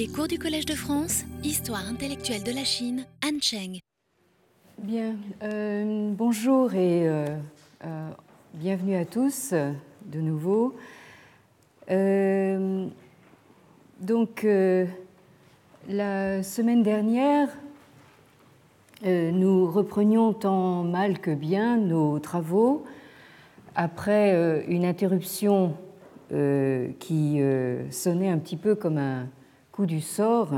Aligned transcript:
Les 0.00 0.08
cours 0.08 0.28
du 0.28 0.38
Collège 0.38 0.64
de 0.64 0.72
France, 0.72 1.24
Histoire 1.44 1.86
intellectuelle 1.86 2.42
de 2.42 2.52
la 2.52 2.64
Chine, 2.64 3.04
Han 3.22 3.38
Cheng. 3.38 3.80
Bien, 4.78 5.16
euh, 5.42 6.10
bonjour 6.16 6.72
et 6.72 7.06
euh, 7.06 7.26
euh, 7.84 8.08
bienvenue 8.54 8.96
à 8.96 9.04
tous 9.04 9.52
de 9.52 10.20
nouveau. 10.20 10.74
donc, 14.00 14.46
la 15.86 16.42
semaine 16.44 16.82
dernière, 16.82 17.50
nous 19.04 19.70
reprenions 19.70 20.32
tant 20.32 20.82
mal 20.82 21.18
que 21.18 21.32
bien 21.34 21.76
nos 21.76 22.18
travaux 22.20 22.86
après 23.74 24.64
une 24.66 24.86
interruption 24.86 25.74
qui 26.30 27.42
sonnait 27.90 28.30
un 28.30 28.38
petit 28.38 28.56
peu 28.56 28.74
comme 28.74 28.96
un 28.96 29.28
du 29.86 30.00
sort. 30.00 30.52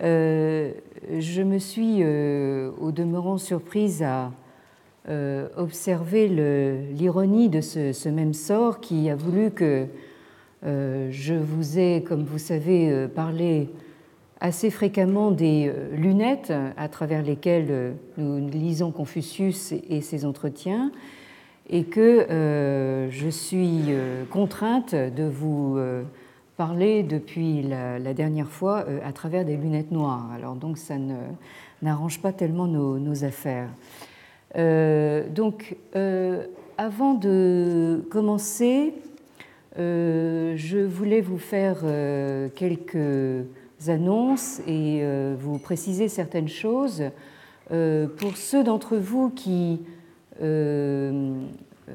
je 0.00 1.42
me 1.42 1.58
suis 1.58 2.04
au 2.04 2.92
demeurant 2.92 3.38
surprise 3.38 4.02
à 4.02 4.32
observer 5.56 6.28
l'ironie 6.92 7.48
de 7.48 7.60
ce, 7.60 8.08
même 8.08 8.34
sort 8.34 8.80
qui 8.80 9.10
a 9.10 9.16
voulu 9.16 9.50
que 9.50 9.86
je 10.64 11.34
vous 11.34 11.78
ai, 11.78 12.02
comme 12.02 12.24
vous 12.24 12.38
savez, 12.38 13.08
parlé 13.14 13.68
assez 14.40 14.70
fréquemment 14.70 15.30
des 15.30 15.72
lunettes 15.92 16.52
à 16.76 16.88
travers 16.88 17.22
lesquelles 17.22 17.94
nous 18.16 18.48
lisons 18.48 18.90
Confucius 18.90 19.72
et 19.88 20.00
ses 20.00 20.24
entretiens, 20.24 20.90
et 21.68 21.84
que 21.84 22.00
euh, 22.00 23.10
je 23.10 23.28
suis 23.28 23.84
euh, 23.88 24.24
contrainte 24.30 24.94
de 24.94 25.24
vous 25.24 25.78
euh, 26.52 26.56
parler 26.56 27.02
depuis 27.02 27.62
la, 27.62 28.14
dernière 28.14 28.48
fois 28.48 28.84
à 29.04 29.12
travers 29.12 29.44
des 29.44 29.56
lunettes 29.56 29.90
noires. 29.90 30.30
Alors 30.34 30.54
donc 30.54 30.78
ça 30.78 30.94
n'arrange 31.82 32.20
pas 32.20 32.32
tellement 32.32 32.66
nos, 32.66 33.24
affaires. 33.24 33.68
donc 34.54 35.76
avant 36.78 37.14
de 37.14 38.04
commencer, 38.10 38.94
je 39.76 40.84
voulais 40.84 41.20
vous 41.20 41.38
faire 41.38 41.78
quelques 42.54 43.46
annonces 43.88 44.60
et 44.68 45.02
vous 45.38 45.58
préciser 45.58 46.08
certaines 46.08 46.48
choses. 46.48 47.02
pour 47.68 48.36
ceux 48.36 48.62
d'entre 48.62 48.96
vous 48.96 49.30
qui 49.30 49.80
euh, 50.40 51.34
euh, 51.88 51.92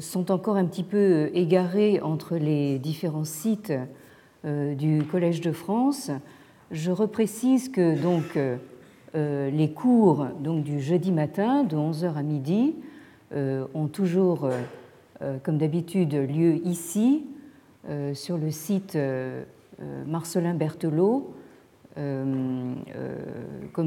sont 0.00 0.30
encore 0.30 0.56
un 0.56 0.64
petit 0.64 0.82
peu 0.82 1.30
égarés 1.34 2.00
entre 2.00 2.36
les 2.36 2.78
différents 2.78 3.24
sites 3.24 3.72
euh, 4.44 4.74
du 4.74 5.02
Collège 5.04 5.40
de 5.40 5.52
France. 5.52 6.10
Je 6.70 6.90
reprécise 6.90 7.68
que 7.68 8.00
donc 8.00 8.38
les 9.14 9.70
cours 9.70 10.26
donc, 10.40 10.62
du 10.62 10.80
jeudi 10.80 11.10
matin 11.10 11.64
de 11.64 11.74
11h 11.74 12.16
à 12.16 12.22
midi 12.22 12.74
ont 13.32 13.86
toujours, 13.86 14.50
comme 15.42 15.56
d'habitude, 15.56 16.14
lieu 16.14 16.56
ici, 16.66 17.24
sur 18.12 18.36
le 18.36 18.50
site 18.50 18.98
Marcelin 20.06 20.54
Berthelot, 20.54 21.32
comme 21.94 22.74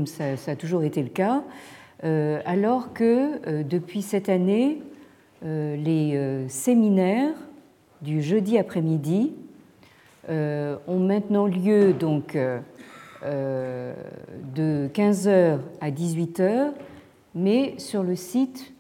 ça, 0.08 0.24
a 0.48 0.56
toujours 0.56 0.84
été 0.84 1.04
le 1.04 1.10
cas. 1.10 1.44
Euh, 2.04 2.42
alors 2.46 2.94
que 2.94 3.46
euh, 3.48 3.64
depuis 3.64 4.02
cette 4.02 4.30
année, 4.30 4.82
euh, 4.82 4.86
les 5.42 6.46
séminaires 6.48 7.36
du 8.02 8.22
jeudi 8.22 8.58
après-midi 8.58 9.34
ont 10.28 11.00
maintenant 11.00 11.48
lieu 11.48 11.94
donc 11.94 12.38
de 13.24 13.94
15h 14.94 15.60
à 15.82 15.92
18h, 15.92 16.72
mais 17.36 17.76
sur 17.78 18.04
le 18.04 18.16
site 18.16 18.74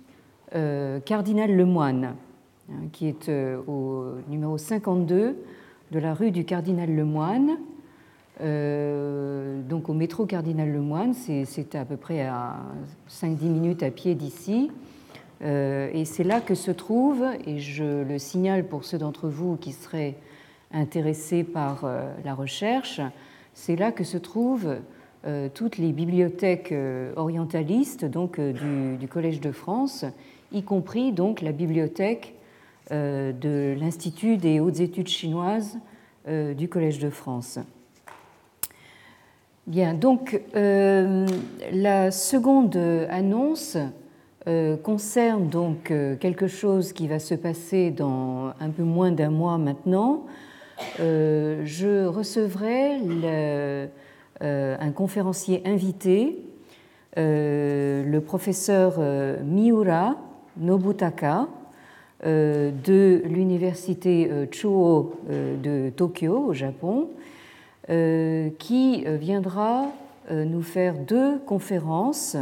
Cardinal 1.05 1.55
Lemoine, 1.55 2.15
hein, 2.69 2.87
qui 2.91 3.07
est 3.07 3.29
au 3.67 4.15
numéro 4.27 4.57
52 4.57 5.37
de 5.91 5.99
la 5.99 6.13
rue 6.13 6.31
du 6.31 6.45
Cardinal 6.45 6.93
Lemoine, 6.93 7.57
euh, 8.41 9.61
donc 9.63 9.89
au 9.89 9.93
métro 9.93 10.25
Cardinal 10.25 10.71
Lemoine, 10.71 11.13
c'est 11.13 11.75
à 11.75 11.85
peu 11.85 11.97
près 11.97 12.21
à 12.21 12.57
5-10 13.09 13.43
minutes 13.45 13.83
à 13.83 13.91
pied 13.91 14.15
d'ici. 14.15 14.71
Euh, 15.41 15.89
et 15.93 16.05
c'est 16.05 16.23
là 16.23 16.41
que 16.41 16.55
se 16.55 16.71
trouve, 16.71 17.25
et 17.45 17.59
je 17.59 18.03
le 18.03 18.19
signale 18.19 18.65
pour 18.65 18.83
ceux 18.83 18.97
d'entre 18.97 19.29
vous 19.29 19.55
qui 19.55 19.71
seraient 19.71 20.15
intéressés 20.71 21.43
par 21.43 21.85
euh, 21.85 22.11
la 22.25 22.33
recherche, 22.33 23.01
c'est 23.53 23.75
là 23.75 23.91
que 23.91 24.03
se 24.03 24.17
trouvent 24.17 24.77
toutes 25.53 25.77
les 25.77 25.91
bibliothèques 25.91 26.73
orientalistes 27.17 28.05
donc, 28.05 28.39
du, 28.39 29.07
Collège 29.09 29.41
de 29.41 29.51
France, 29.51 30.05
y 30.53 30.63
compris 30.63 31.11
donc 31.11 31.41
la 31.41 31.51
bibliothèque 31.51 32.35
de 32.89 33.75
l'Institut 33.77 34.37
des 34.37 34.61
hautes 34.61 34.79
études 34.79 35.09
chinoises 35.09 35.77
du 36.25 36.69
Collège 36.69 36.99
de 36.99 37.09
France. 37.09 37.59
Bien, 39.69 39.93
donc 39.93 40.41
euh, 40.55 41.27
la 41.71 42.09
seconde 42.09 42.75
annonce 43.07 43.75
euh, 43.75 43.87
concerne 44.83 45.47
donc 45.47 45.91
euh, 45.91 46.15
quelque 46.15 46.47
chose 46.47 46.93
qui 46.93 47.07
va 47.07 47.19
se 47.19 47.35
passer 47.35 47.91
dans 47.91 48.53
un 48.59 48.69
peu 48.69 48.83
moins 48.83 49.11
d'un 49.11 49.29
mois 49.29 49.57
maintenant. 49.57 50.25
je 50.97 52.05
recevrai 52.05 52.99
un 54.41 54.91
conférencier 54.91 55.61
invité, 55.65 56.39
le 57.17 58.19
professeur 58.19 58.99
Miura 59.43 60.15
Nobutaka 60.57 61.47
de 62.23 63.21
l'université 63.25 64.29
Chuo 64.51 65.15
de 65.27 65.89
Tokyo 65.89 66.47
au 66.47 66.53
Japon 66.53 67.09
euh, 67.89 68.51
qui 68.59 69.03
euh, 69.07 69.17
viendra 69.17 69.87
euh, 70.29 70.45
nous 70.45 70.61
faire 70.61 70.93
deux 70.93 71.39
conférences, 71.39 72.37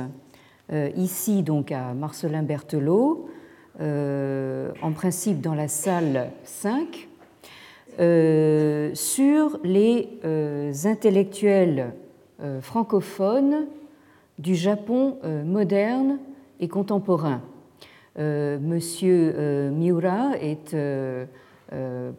ici 0.95 1.43
donc 1.43 1.71
à 1.71 1.93
Marcelin 1.93 2.43
Berthelot, 2.43 3.29
en 3.79 4.91
principe 4.93 5.41
dans 5.41 5.55
la 5.55 5.67
salle 5.67 6.31
5, 6.43 7.07
sur 8.93 9.59
les 9.63 10.09
intellectuels 10.85 11.93
francophones 12.61 13.67
du 14.39 14.55
Japon 14.55 15.17
moderne 15.45 16.19
et 16.59 16.67
contemporain. 16.67 17.41
Monsieur 18.17 19.69
Miura 19.71 20.31
est 20.41 20.75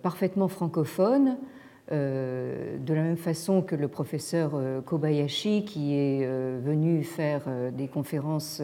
parfaitement 0.03 0.49
francophone, 0.49 1.29
euh, 1.29 1.58
de 1.91 2.95
la 2.95 3.03
même 3.03 3.17
façon 3.17 3.63
que 3.63 3.75
le 3.75 3.89
professeur 3.89 4.53
euh, 4.55 4.81
Kobayashi, 4.83 5.65
qui 5.65 5.95
est 5.95 6.21
euh, 6.23 6.61
venu 6.63 7.03
faire 7.03 7.43
des 7.73 7.89
conférences 7.89 8.63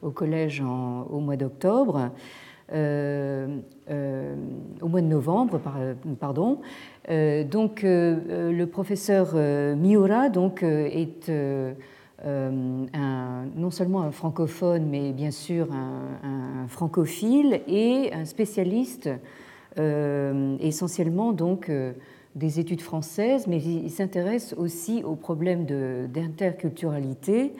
au 0.00 0.10
collège 0.10 0.60
au 0.60 1.20
mois 1.20 1.36
d'octobre, 1.36 2.10
au 2.70 2.74
mois 4.88 5.00
de 5.00 5.06
novembre, 5.06 5.60
pardon. 6.18 6.60
donc, 7.08 7.82
le 7.82 8.64
professeur 8.64 9.34
Miura 9.76 10.28
donc, 10.28 10.62
est 10.62 11.30
non 12.24 13.70
seulement 13.70 14.02
un 14.02 14.10
francophone, 14.10 14.86
mais 14.88 15.12
bien 15.12 15.30
sûr 15.30 15.68
un, 15.72 16.64
un 16.64 16.68
francophile 16.68 17.60
et 17.68 18.10
un 18.12 18.24
spécialiste 18.24 19.10
essentiellement 19.76 21.32
donc 21.32 21.70
des 22.34 22.60
études 22.60 22.80
françaises, 22.80 23.46
mais 23.46 23.58
il 23.58 23.90
s'intéresse 23.90 24.54
aussi 24.56 25.02
aux 25.04 25.16
problèmes 25.16 25.66
d'interculturalité. 26.08 27.52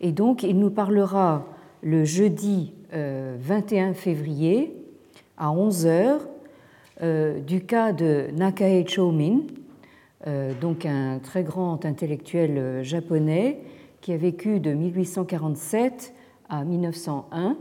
Et 0.00 0.12
donc, 0.12 0.42
il 0.42 0.58
nous 0.58 0.70
parlera 0.70 1.46
le 1.82 2.04
jeudi 2.04 2.72
21 2.92 3.90
euh, 3.90 3.94
février 3.94 4.74
à 5.36 5.48
11h 5.48 6.18
euh, 7.02 7.40
du 7.40 7.62
cas 7.62 7.92
de 7.92 8.26
Nakae 8.34 8.86
Chomin, 8.86 9.40
euh, 10.26 10.52
donc 10.60 10.84
un 10.84 11.18
très 11.18 11.42
grand 11.42 11.84
intellectuel 11.86 12.82
japonais 12.82 13.60
qui 14.00 14.12
a 14.12 14.16
vécu 14.16 14.60
de 14.60 14.72
1847 14.72 16.14
à 16.48 16.64
1901 16.64 17.56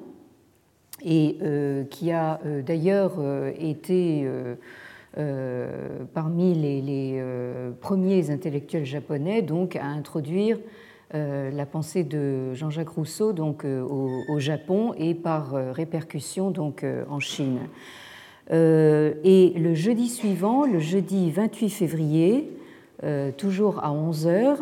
et 1.05 1.37
qui 1.89 2.11
a 2.11 2.41
d'ailleurs 2.65 3.13
été 3.57 4.27
parmi 5.15 6.53
les, 6.53 7.15
euh, 7.17 7.71
premiers 7.81 8.29
intellectuels 8.29 8.85
japonais 8.85 9.41
donc 9.41 9.75
à 9.75 9.85
introduire 9.85 10.59
euh, 11.15 11.49
la 11.49 11.65
pensée 11.65 12.03
de 12.03 12.53
Jean-Jacques 12.53 12.89
Rousseau 12.89 13.33
donc 13.33 13.65
au, 13.65 14.39
Japon 14.39 14.93
et 14.97 15.15
par 15.15 15.53
répercussion 15.73 16.51
donc 16.51 16.85
en 17.09 17.19
Chine. 17.19 17.59
et 18.51 19.53
le 19.57 19.73
jeudi 19.73 20.07
suivant, 20.09 20.65
le 20.65 20.79
jeudi 20.79 21.31
28 21.31 21.69
février, 21.69 22.51
toujours 23.37 23.83
à 23.83 23.91
11 23.91 24.27
heures. 24.27 24.61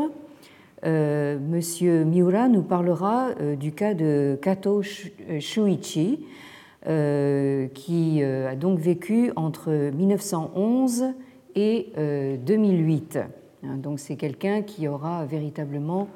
Monsieur 0.84 2.04
Miura 2.06 2.48
nous 2.48 2.64
parlera 2.64 3.34
du 3.60 3.72
cas 3.72 3.94
de 3.94 4.38
Kato 4.42 4.82
Shuichi, 4.82 6.20
qui 6.88 8.24
a 8.24 8.56
donc 8.56 8.80
vécu 8.80 9.32
entre 9.36 9.92
1911 9.94 11.06
et 11.56 11.92
2008. 12.46 13.20
Hein, 13.64 13.76
donc 13.78 14.00
c'est 14.00 14.16
quelqu'un 14.16 14.62
qui 14.62 14.88
aura 14.88 15.26
véritablement 15.26 16.08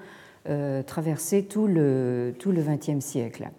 traversé 0.85 1.43
tout 1.43 1.67
le 1.67 2.33
XXe 2.39 3.03
siècle. 3.03 3.49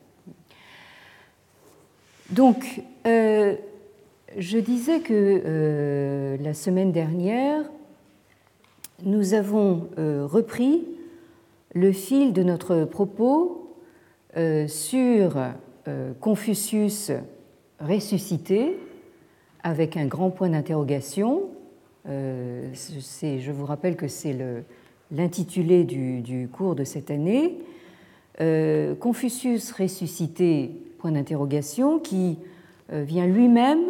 Donc, 2.32 2.82
euh, 3.06 3.56
je 4.38 4.56
disais 4.56 5.00
que 5.00 5.12
euh, 5.12 6.38
la 6.40 6.54
semaine 6.54 6.90
dernière, 6.90 7.62
nous 9.04 9.34
avons 9.34 9.90
euh, 9.98 10.26
repris 10.26 10.86
le 11.74 11.92
fil 11.92 12.32
de 12.32 12.42
notre 12.42 12.84
propos 12.84 13.58
sur 14.66 15.36
Confucius 16.20 17.10
ressuscité 17.80 18.76
avec 19.62 19.96
un 19.96 20.06
grand 20.06 20.30
point 20.30 20.48
d'interrogation. 20.48 21.50
je 22.06 23.50
vous 23.50 23.66
rappelle 23.66 23.96
que 23.96 24.08
c'est 24.08 24.36
l'intitulé 25.10 25.84
du, 25.84 26.48
cours 26.52 26.74
de 26.74 26.84
cette 26.84 27.10
année. 27.10 27.58
Confucius 29.00 29.72
ressuscité 29.72 30.70
point 31.02 31.10
d'interrogation, 31.10 31.98
qui 31.98 32.38
euh, 32.92 33.02
vient 33.02 33.26
lui-même 33.26 33.82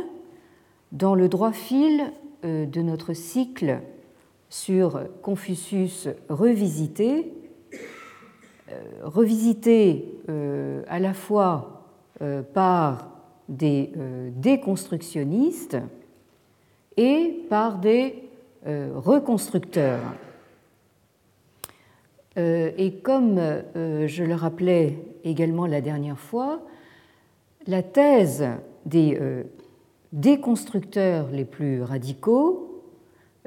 dans 0.92 1.14
le 1.14 1.28
droit 1.28 1.52
fil 1.52 2.10
euh, 2.44 2.64
de 2.64 2.80
notre 2.80 3.12
cycle 3.12 3.80
sur 4.48 5.02
Confucius 5.20 6.08
revisité, 6.30 7.32
euh, 8.70 8.80
revisité 9.02 10.08
à 10.88 10.98
la 10.98 11.12
fois 11.12 11.81
par 12.52 13.08
des 13.48 13.92
déconstructionnistes 14.36 15.76
et 16.96 17.44
par 17.48 17.78
des 17.78 18.28
reconstructeurs. 18.64 20.14
Et 22.36 23.00
comme 23.02 23.38
je 23.74 24.24
le 24.24 24.34
rappelais 24.34 24.98
également 25.24 25.66
la 25.66 25.80
dernière 25.80 26.18
fois, 26.18 26.62
la 27.66 27.82
thèse 27.82 28.44
des 28.86 29.16
euh, 29.20 29.44
déconstructeurs 30.12 31.30
les 31.30 31.44
plus 31.44 31.82
radicaux, 31.82 32.82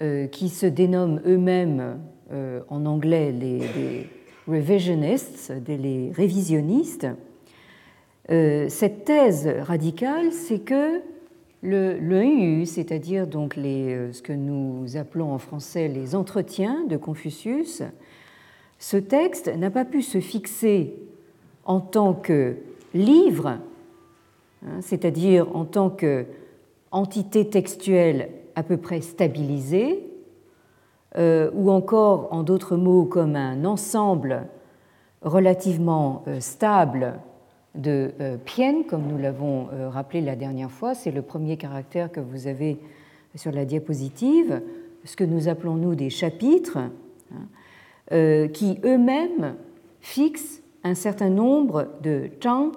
euh, 0.02 0.28
qui 0.28 0.50
se 0.50 0.66
dénomment 0.66 1.22
eux-mêmes 1.26 2.00
euh, 2.32 2.62
en 2.70 2.86
anglais 2.86 3.32
les, 3.32 4.10
revisionists, 4.48 5.54
les 5.68 6.12
révisionnistes, 6.12 7.08
cette 8.27 9.06
thèse 9.06 9.48
radicale, 9.62 10.31
c'est 10.31 10.60
que 10.60 11.01
le, 11.62 11.98
le 12.00 12.66
c'est-à-dire 12.66 13.27
donc 13.27 13.56
les, 13.56 14.12
ce 14.12 14.22
que 14.22 14.33
nous 14.33 14.98
appelons 14.98 15.33
en 15.33 15.38
français 15.38 15.88
les 15.88 16.16
entretiens 16.16 16.86
de 16.86 16.98
Confucius, 16.98 17.83
ce 18.80 18.98
texte 18.98 19.56
n'a 19.56 19.69
pas 19.69 19.86
pu 19.86 20.01
se 20.01 20.19
fixer 20.19 20.95
en 21.66 21.80
tant 21.80 22.13
que 22.13 22.56
livre 22.94 23.60
Hein, 24.66 24.81
c'est-à-dire 24.81 25.48
en 25.56 25.66
tant 25.66 25.89
qu'entité 25.89 27.50
textuelle 27.50 28.30
à 28.56 28.63
peu 28.63 28.77
près 28.77 29.01
stabilisée, 29.01 30.10
euh, 31.18 31.50
ou 31.54 31.72
encore 31.72 32.30
en 32.31 32.44
d'autres 32.44 32.75
mots 32.75 33.06
comme 33.06 33.36
un 33.36 33.63
ensemble 33.63 34.48
relativement 35.22 36.24
euh, 36.27 36.39
stable 36.39 37.13
de 37.75 38.12
euh, 38.19 38.38
pien, 38.38 38.83
comme 38.83 39.07
nous 39.07 39.18
l'avons 39.18 39.68
rappelé 39.89 40.22
la 40.22 40.36
dernière 40.36 40.72
fois, 40.72 40.94
c'est 40.94 41.12
le 41.12 41.22
premier 41.22 41.57
caractère 41.57 42.12
que 42.12 42.19
vous 42.19 42.48
avez 42.48 42.77
sur 43.36 43.51
la 43.51 43.66
diapositive, 43.66 44.62
ce 45.04 45.16
que 45.16 45.24
nous 45.24 45.48
appelons 45.48 45.75
nous 45.75 45.95
des 45.95 46.10
chapitres, 46.10 46.77
hein, 46.77 48.48
qui 48.54 48.80
eux-mêmes 48.86 49.56
fixent 50.00 50.62
un 50.83 50.95
certain 50.95 51.30
nombre 51.30 51.88
de 52.01 52.30
chang, 52.42 52.72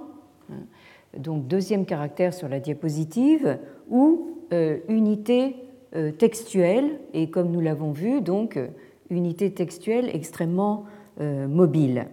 donc 1.16 1.46
deuxième 1.46 1.84
caractère 1.84 2.34
sur 2.34 2.48
la 2.48 2.60
diapositive, 2.60 3.58
ou 3.88 4.38
euh, 4.52 4.78
unité 4.88 5.56
euh, 5.94 6.10
textuelle, 6.10 7.00
et 7.12 7.28
comme 7.28 7.50
nous 7.50 7.60
l'avons 7.60 7.92
vu, 7.92 8.20
donc 8.20 8.56
euh, 8.56 8.68
unité 9.10 9.50
textuelle 9.52 10.10
extrêmement 10.12 10.84
mobile. 11.48 12.06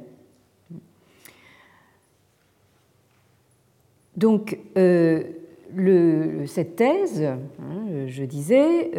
Donc, 4.18 4.58
le, 4.76 6.46
cette 6.46 6.76
thèse, 6.76 7.24
hein, 7.24 8.06
je 8.08 8.24
disais, 8.24 8.92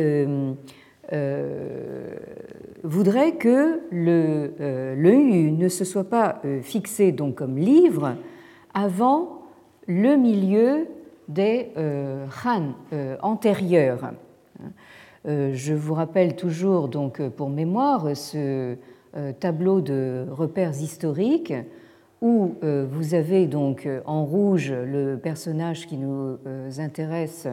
voudrait 2.82 3.32
que 3.32 3.80
le, 3.90 5.50
ne 5.50 5.68
se 5.68 5.84
soit 5.84 6.10
pas 6.10 6.42
fixé 6.62 7.12
donc 7.12 7.36
comme 7.36 7.56
livre 7.56 8.16
avant 8.74 9.42
le 9.86 10.16
milieu 10.16 10.86
des 11.28 11.68
euh, 11.76 12.26
Han 12.44 12.72
euh, 12.92 13.16
antérieurs. 13.22 14.12
Euh, 15.26 15.50
je 15.54 15.74
vous 15.74 15.94
rappelle 15.94 16.36
toujours, 16.36 16.88
donc, 16.88 17.26
pour 17.30 17.48
mémoire, 17.48 18.16
ce 18.16 18.76
tableau 19.40 19.80
de 19.80 20.26
repères 20.30 20.78
historiques 20.78 21.54
où 22.22 22.54
vous 22.62 23.14
avez 23.14 23.46
donc 23.46 23.88
en 24.06 24.24
rouge 24.24 24.72
le 24.72 25.16
personnage 25.16 25.86
qui 25.86 25.96
nous 25.96 26.38
intéresse 26.78 27.46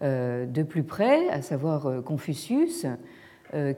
de 0.00 0.62
plus 0.62 0.82
près, 0.82 1.28
à 1.28 1.42
savoir 1.42 2.02
Confucius, 2.02 2.86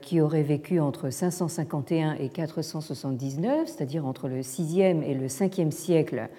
qui 0.01 0.21
aurait 0.21 0.43
vécu 0.43 0.79
entre 0.79 1.09
551 1.09 2.13
et 2.13 2.29
479, 2.29 3.67
c'est-à-dire 3.67 4.05
entre 4.05 4.29
le 4.29 4.39
6e 4.39 5.03
et 5.03 5.13
le 5.13 5.27
5e 5.27 5.71
siècle 5.71 6.29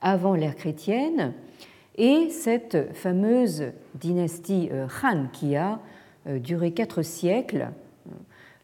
avant 0.00 0.34
l'ère 0.34 0.54
chrétienne, 0.54 1.32
et 1.96 2.28
cette 2.30 2.92
fameuse 2.94 3.64
dynastie 3.94 4.68
euh, 4.72 4.86
Han 5.02 5.26
qui 5.32 5.56
a 5.56 5.80
euh, 6.26 6.38
duré 6.38 6.72
quatre 6.72 7.02
siècles, 7.02 7.68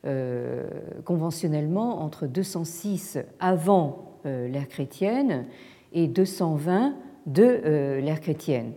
euh, 0.05 0.69
conventionnellement 1.05 2.03
entre 2.03 2.27
206 2.27 3.19
avant 3.39 4.10
l'ère 4.25 4.69
chrétienne 4.69 5.47
et 5.93 6.07
220 6.07 6.95
de 7.27 8.01
l'ère 8.01 8.21
chrétienne. 8.21 8.73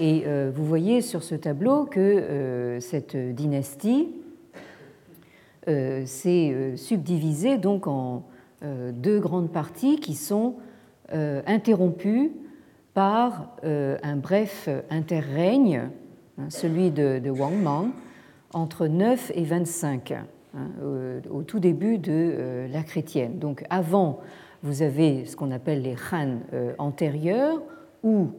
Et 0.00 0.24
vous 0.54 0.64
voyez 0.64 1.00
sur 1.00 1.22
ce 1.22 1.34
tableau 1.34 1.84
que 1.84 2.78
cette 2.80 3.16
dynastie 3.16 4.08
s'est 5.66 6.72
subdivisée 6.76 7.58
donc 7.58 7.86
en 7.86 8.24
deux 8.62 9.20
grandes 9.20 9.50
parties 9.50 9.98
qui 9.98 10.14
sont 10.14 10.56
euh, 11.12 11.40
interrompu 11.46 12.32
par 12.92 13.54
euh, 13.62 13.96
un 14.02 14.16
bref 14.16 14.68
interrègne, 14.90 15.82
hein, 16.36 16.46
celui 16.48 16.90
de, 16.90 17.30
Wang 17.30 17.54
Mang, 17.62 17.90
entre 18.52 18.88
9 18.88 19.30
et 19.36 19.44
25, 19.44 20.10
hein, 20.10 20.26
au, 21.30 21.42
tout 21.42 21.60
début 21.60 21.98
de 21.98 22.10
euh, 22.10 22.68
la 22.68 22.82
chrétienne. 22.82 23.38
Donc 23.38 23.64
avant, 23.70 24.18
vous 24.62 24.82
avez 24.82 25.24
ce 25.26 25.36
qu'on 25.36 25.50
appelle 25.50 25.82
les 25.82 25.96
Han 26.12 26.38
antérieurs 26.78 27.62
ou 28.02 28.30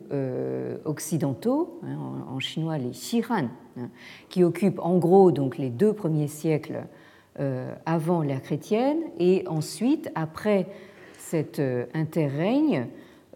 occidentaux, 0.86 1.80
hein, 1.84 1.98
en, 2.30 2.40
chinois 2.40 2.78
les 2.78 2.94
Shihan, 2.94 3.50
qui 4.30 4.44
occupent 4.44 4.80
en 4.80 4.98
gros 4.98 5.32
donc 5.32 5.58
les 5.58 5.70
deux 5.70 5.94
premiers 5.94 6.28
siècles 6.28 6.86
avant 7.86 8.22
l'ère 8.22 8.42
chrétienne, 8.42 9.00
et 9.20 9.44
ensuite, 9.48 10.10
après 10.16 10.68
cet 11.28 11.60
euh, 11.60 11.86
interrègne, 11.94 12.88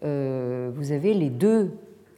euh, 0.02 0.70
vous 0.74 0.92
avez 0.92 1.12
les 1.12 1.28
deux 1.28 1.72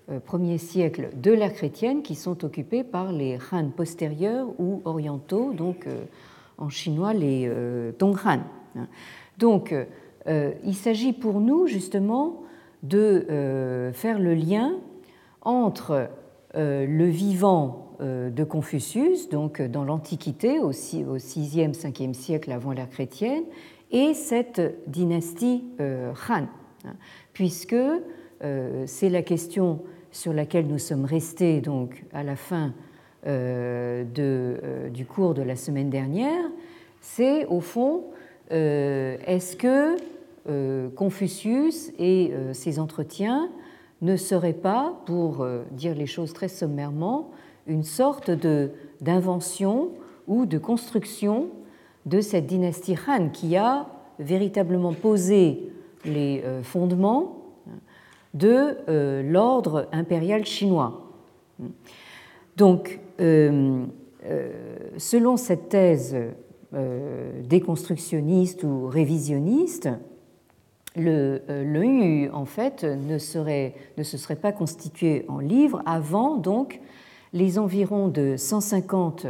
euh, 0.09 0.21
premiers 0.21 0.59
siècles 0.59 1.09
de 1.17 1.33
l'ère 1.33 1.53
chrétienne 1.53 2.03
qui 2.03 2.15
sont 2.15 2.45
occupés 2.45 2.85
par 2.85 3.11
les 3.11 3.39
Han 3.51 3.71
postérieurs 3.71 4.49
ou 4.59 4.83
orientaux, 4.85 5.53
donc 5.53 5.87
en 6.59 6.69
chinois 6.69 7.13
les 7.13 7.51
Donghan. 7.99 8.41
Donc 9.39 9.75
il 10.27 10.75
s'agit 10.75 11.13
pour 11.13 11.41
nous 11.41 11.67
justement 11.67 12.43
de 12.83 13.93
faire 13.93 14.19
le 14.19 14.35
lien 14.35 14.73
entre 15.43 16.09
le 16.55 17.05
vivant 17.07 17.89
de 18.01 18.45
Confucius, 18.45 19.29
donc 19.29 19.61
dans 19.63 19.85
l'Antiquité, 19.85 20.59
au 20.59 20.73
6e, 20.73 21.75
5e 21.75 22.15
siècle 22.15 22.53
avant 22.53 22.73
l'ère 22.73 22.91
chrétienne, 22.91 23.45
et 23.95 24.13
cette 24.13 24.61
dynastie 24.89 25.65
euh, 25.81 26.13
Han, 26.29 26.47
hein, 26.85 26.97
puisque 27.33 27.75
euh, 27.75 28.85
c'est 28.87 29.09
la 29.09 29.23
question 29.23 29.81
sur 30.11 30.33
laquelle 30.33 30.67
nous 30.67 30.79
sommes 30.79 31.05
restés 31.05 31.61
donc 31.61 32.05
à 32.13 32.23
la 32.23 32.37
fin 32.37 32.73
du 33.25 35.07
cours 35.07 35.33
de 35.33 35.41
la 35.41 35.57
semaine 35.57 35.89
dernière, 35.89 36.45
c'est 37.01 37.47
au 37.47 37.61
fond, 37.61 38.05
est-ce 38.51 39.57
que 39.57 39.97
Confucius 40.95 41.91
et 41.99 42.33
ses 42.53 42.79
entretiens 42.79 43.49
ne 44.03 44.17
seraient 44.17 44.53
pas, 44.53 45.01
pour 45.07 45.47
dire 45.71 45.95
les 45.95 46.07
choses 46.07 46.35
très 46.35 46.49
sommairement, 46.49 47.31
une 47.67 47.85
sorte 47.85 48.31
d'invention 49.01 49.91
ou 50.27 50.47
de 50.47 50.59
construction 50.59 51.49
de 52.07 52.21
cette 52.21 52.47
dynastie 52.47 52.97
Han 53.09 53.31
qui 53.31 53.57
a 53.57 53.87
véritablement 54.19 54.93
posé 54.93 55.73
les 56.05 56.43
euh, 56.45 56.63
fondements 56.63 57.39
de 58.35 58.77
euh, 58.89 59.23
l'ordre 59.23 59.89
impérial 59.93 60.45
chinois. 60.45 61.13
Donc, 62.57 63.01
euh, 63.21 63.85
selon 64.97 65.37
cette 65.37 65.69
thèse 65.69 66.17
déconstructionniste 67.45 68.65
ou 68.65 68.87
révisionniste, 68.89 69.89
le, 70.97 71.43
le 71.49 72.35
en 72.35 72.45
fait, 72.45 72.85
ne, 72.85 73.19
se 73.19 73.39
serait 74.17 74.37
pas 74.37 74.53
constitué 74.53 75.25
en 75.29 75.39
livre 75.39 75.83
avant 75.87 76.37
donc 76.37 76.81
les 77.33 77.59
environs 77.59 78.09
de 78.09 78.37
150 78.37 79.27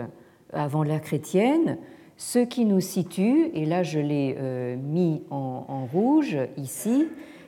avant 0.53 0.83
l'ère 0.83 1.03
chrétienne, 1.03 1.79
ce 2.17 2.39
qui 2.39 2.65
nous 2.65 2.81
situe, 2.81 3.51
et 3.55 3.65
là 3.65 3.83
je 3.83 3.99
l'ai 3.99 4.37
euh, 4.39 4.77
mis 4.77 5.23
en, 5.31 5.87
rouge 5.93 6.39
ici 6.57 7.07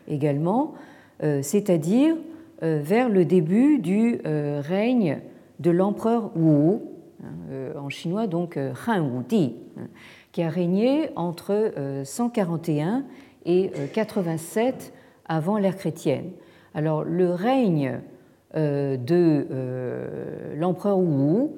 également, 0.09 0.75
euh, 1.23 1.41
c'est-à-dire 1.43 2.17
euh, 2.63 2.81
vers 2.83 3.09
le 3.09 3.25
début 3.25 3.79
du 3.79 4.21
règne 4.25 5.21
de 5.61 5.71
l'empereur 5.71 6.31
Wu, 6.37 6.79
hein, 7.23 7.79
en 7.79 7.89
chinois 7.89 8.27
donc 8.27 8.59
Han 8.87 9.01
Wudi, 9.01 9.55
hein, 9.79 9.87
qui 10.33 10.43
a 10.43 10.49
régné 10.49 11.11
entre 11.17 11.73
141 12.05 13.05
et 13.47 13.71
87 13.95 14.93
avant 15.25 15.57
l'ère 15.57 15.77
chrétienne. 15.77 16.33
Alors 16.75 17.05
le 17.05 17.31
règne 17.31 18.01
de 18.55 19.47
l'empereur 20.57 20.99
Wu 20.99 21.49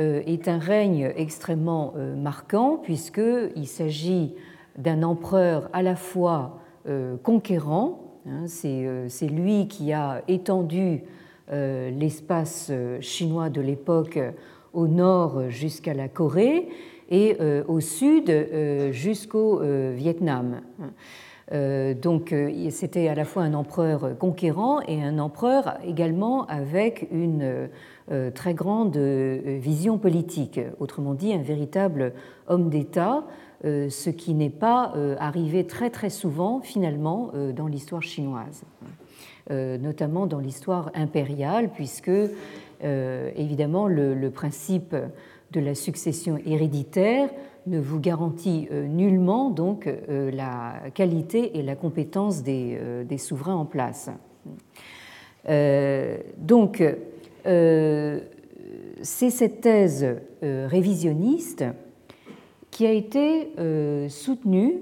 euh, 0.00 0.22
est 0.26 0.48
un 0.48 0.58
règne 0.58 1.12
extrêmement 1.14 1.94
euh, 1.96 2.16
marquant 2.16 2.80
puisqu'il 2.82 3.68
s'agit 3.68 4.34
d'un 4.76 5.04
empereur 5.04 5.70
à 5.72 5.82
la 5.82 5.94
fois 5.94 6.58
euh, 6.88 7.16
conquérant, 7.22 8.00
hein, 8.26 8.48
c'est 8.48 9.28
lui 9.28 9.68
qui 9.68 9.92
a 9.92 10.22
étendu 10.26 11.02
l'espace 11.50 12.72
chinois 13.00 13.50
de 13.50 13.60
l'époque 13.60 14.18
au 14.72 14.88
nord 14.88 15.50
jusqu'à 15.50 15.92
la 15.92 16.08
Corée 16.08 16.68
et 17.10 17.36
au 17.68 17.80
sud 17.80 18.32
jusqu'au 18.90 19.60
Vietnam. 19.94 20.60
Donc 21.50 22.34
c'était 22.70 23.08
à 23.08 23.14
la 23.14 23.24
fois 23.24 23.42
un 23.42 23.54
empereur 23.54 24.16
conquérant 24.18 24.80
et 24.82 25.02
un 25.02 25.18
empereur 25.18 25.78
également 25.84 26.46
avec 26.46 27.06
une 27.12 27.68
euh, 28.12 28.30
très 28.30 28.52
grande 28.52 28.94
euh, 28.98 29.58
vision 29.62 29.96
politique, 29.96 30.60
autrement 30.78 31.14
dit 31.14 31.32
un 31.32 31.40
véritable 31.40 32.12
homme 32.48 32.68
d'État, 32.68 33.24
euh, 33.64 33.88
ce 33.88 34.10
qui 34.10 34.34
n'est 34.34 34.50
pas 34.50 34.92
arrivé 35.18 35.66
très 35.66 35.88
très 35.88 36.10
souvent 36.10 36.60
finalement 36.60 37.32
dans 37.56 37.66
l'histoire 37.66 38.02
chinoise, 38.02 38.64
notamment 39.50 40.26
dans 40.26 40.38
l'histoire 40.38 40.90
impériale, 40.94 41.70
puisque 41.72 42.10
évidemment 42.82 43.88
le, 43.88 44.28
principe 44.28 44.94
de 45.54 45.60
la 45.60 45.74
succession 45.74 46.38
héréditaire 46.44 47.30
ne 47.66 47.80
vous 47.80 47.98
garantit 47.98 48.68
nullement 48.70 49.48
donc 49.48 49.88
la 50.08 50.74
qualité 50.92 51.56
et 51.56 51.62
la 51.62 51.76
compétence 51.76 52.42
des, 52.42 52.78
des 53.08 53.16
souverains 53.16 53.54
en 53.54 53.64
place. 53.64 54.10
donc 56.36 56.82
euh, 57.46 58.20
c'est 59.02 59.30
cette 59.30 59.60
thèse 59.60 60.06
euh, 60.42 60.66
révisionniste 60.70 61.64
qui 62.70 62.86
a 62.86 62.92
été 62.92 63.52
euh, 63.58 64.08
soutenue 64.08 64.80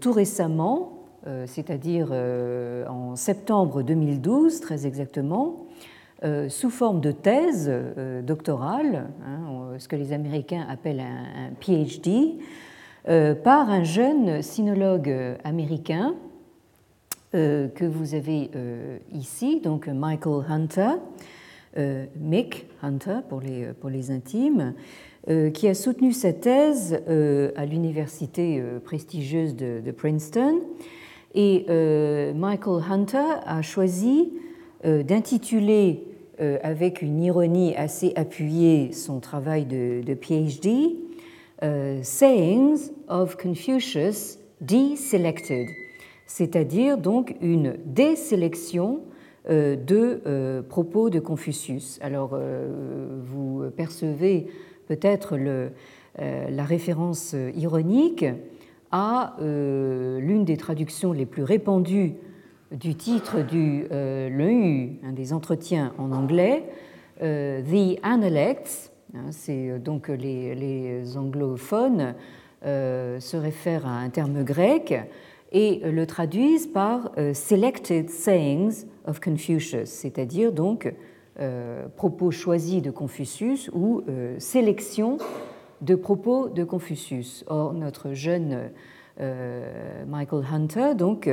tout 0.00 0.10
récemment, 0.10 0.98
c'est-à-dire 1.46 2.10
en 2.10 3.14
septembre 3.14 3.84
2012 3.84 4.58
très 4.58 4.84
exactement, 4.84 5.66
sous 6.48 6.70
forme 6.70 7.00
de 7.00 7.12
thèse 7.12 7.72
doctorale, 8.22 9.08
hein, 9.26 9.76
ce 9.78 9.88
que 9.88 9.96
les 9.96 10.12
Américains 10.12 10.66
appellent 10.68 11.00
un, 11.00 11.50
PhD, 11.60 12.38
par 13.42 13.70
un 13.70 13.84
jeune 13.84 14.42
sinologue 14.42 15.10
américain 15.44 16.14
que 17.32 17.84
vous 17.86 18.14
avez 18.14 18.50
ici, 19.12 19.60
donc 19.60 19.88
Michael 19.88 20.44
Hunter, 20.48 20.96
euh, 21.78 22.06
Mick 22.16 22.66
Hunter 22.82 23.18
pour 23.28 23.40
les, 23.40 24.10
intimes, 24.10 24.74
euh, 25.28 25.50
qui 25.50 25.68
a 25.68 25.74
soutenu 25.74 26.12
sa 26.12 26.32
thèse 26.32 27.00
euh, 27.08 27.52
à 27.54 27.64
l'université 27.64 28.60
prestigieuse 28.84 29.54
de, 29.54 29.90
Princeton. 29.92 30.60
Et 31.34 31.66
Michael 32.34 32.82
Hunter 32.90 33.38
a 33.46 33.62
choisi 33.62 34.32
d'intituler 34.84 36.08
avec 36.40 37.02
une 37.02 37.22
ironie 37.22 37.74
assez 37.76 38.12
appuyée 38.16 38.92
son 38.92 39.20
travail 39.20 39.66
de, 39.66 40.14
PhD 40.14 40.96
Sayings 42.02 42.90
of 43.08 43.36
Confucius 43.36 44.38
Deselected, 44.60 45.68
c'est-à-dire 46.26 46.98
donc 46.98 47.34
une 47.40 47.76
désélection 47.84 49.00
euh, 49.48 49.74
de 49.74 50.20
euh, 50.26 50.60
propos 50.60 51.08
de 51.08 51.18
Confucius. 51.18 51.98
Alors, 52.02 52.32
euh, 52.34 52.68
vous 53.24 53.64
percevez 53.74 54.48
peut-être 54.86 55.38
la 56.18 56.64
référence 56.64 57.36
ironique 57.54 58.26
à 58.90 59.36
l'une 59.40 60.44
des 60.44 60.56
traductions 60.56 61.12
les 61.12 61.24
plus 61.24 61.44
répandues 61.44 62.14
du 62.70 62.94
titre 62.94 63.42
du 63.42 63.86
Leu, 63.90 64.90
un 65.04 65.12
des 65.12 65.32
entretiens 65.32 65.92
en 65.98 66.12
anglais, 66.12 66.64
The 67.18 67.98
Analects. 68.02 68.92
Hein, 69.14 69.32
c'est 69.32 69.78
donc 69.78 70.08
les, 70.08 70.54
les 70.54 71.16
anglophones 71.16 72.14
se 72.62 73.36
réfèrent 73.36 73.86
à 73.86 73.98
un 73.98 74.10
terme 74.10 74.44
grec 74.44 74.94
et 75.52 75.80
le 75.84 76.06
traduisent 76.06 76.68
par 76.68 77.10
Selected 77.34 78.08
Sayings 78.08 78.86
of 79.06 79.20
Confucius, 79.20 79.88
c'est-à-dire 79.90 80.52
donc 80.52 80.92
euh, 81.40 81.86
propos 81.96 82.30
choisis 82.30 82.82
de 82.82 82.90
Confucius 82.90 83.70
ou 83.72 84.02
euh, 84.08 84.38
sélection 84.38 85.16
de 85.80 85.94
propos 85.94 86.50
de 86.50 86.64
Confucius. 86.64 87.44
Or, 87.46 87.72
notre 87.72 88.12
jeune 88.12 88.70
euh, 89.20 90.04
Michael 90.06 90.44
Hunter, 90.52 90.94
donc, 90.94 91.30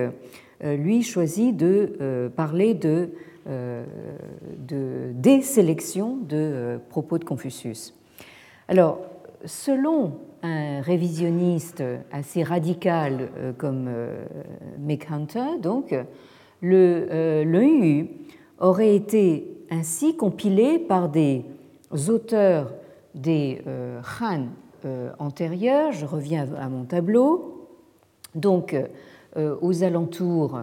lui 0.62 1.04
choisit 1.04 1.56
de 1.56 2.32
parler 2.36 2.74
de, 2.74 3.10
de 3.46 5.12
désélection 5.14 6.18
de 6.18 6.80
propos 6.90 7.18
de 7.18 7.24
Confucius. 7.24 7.94
Alors, 8.68 9.00
selon 9.46 10.20
un 10.44 10.82
révisionniste 10.82 11.84
assez 12.12 12.44
radical 12.44 13.30
comme 13.58 13.90
Mick 14.80 15.12
Hunter, 15.12 15.60
donc, 15.62 15.94
le, 16.62 17.08
euh, 17.12 18.04
aurait 18.60 18.96
été 18.96 19.58
ainsi 19.70 20.16
compilé 20.16 20.80
par 20.80 21.10
des 21.10 21.46
auteurs 22.10 22.74
des 23.14 23.62
euh, 23.68 24.02
Han 24.22 24.48
euh, 24.86 25.12
antérieurs. 25.20 25.92
Je 25.92 26.06
reviens 26.06 26.48
à 26.60 26.70
mon 26.70 26.86
tableau. 26.86 27.68
Donc, 28.36 28.74
euh, 28.74 28.88
aux 29.38 29.84
alentours 29.84 30.60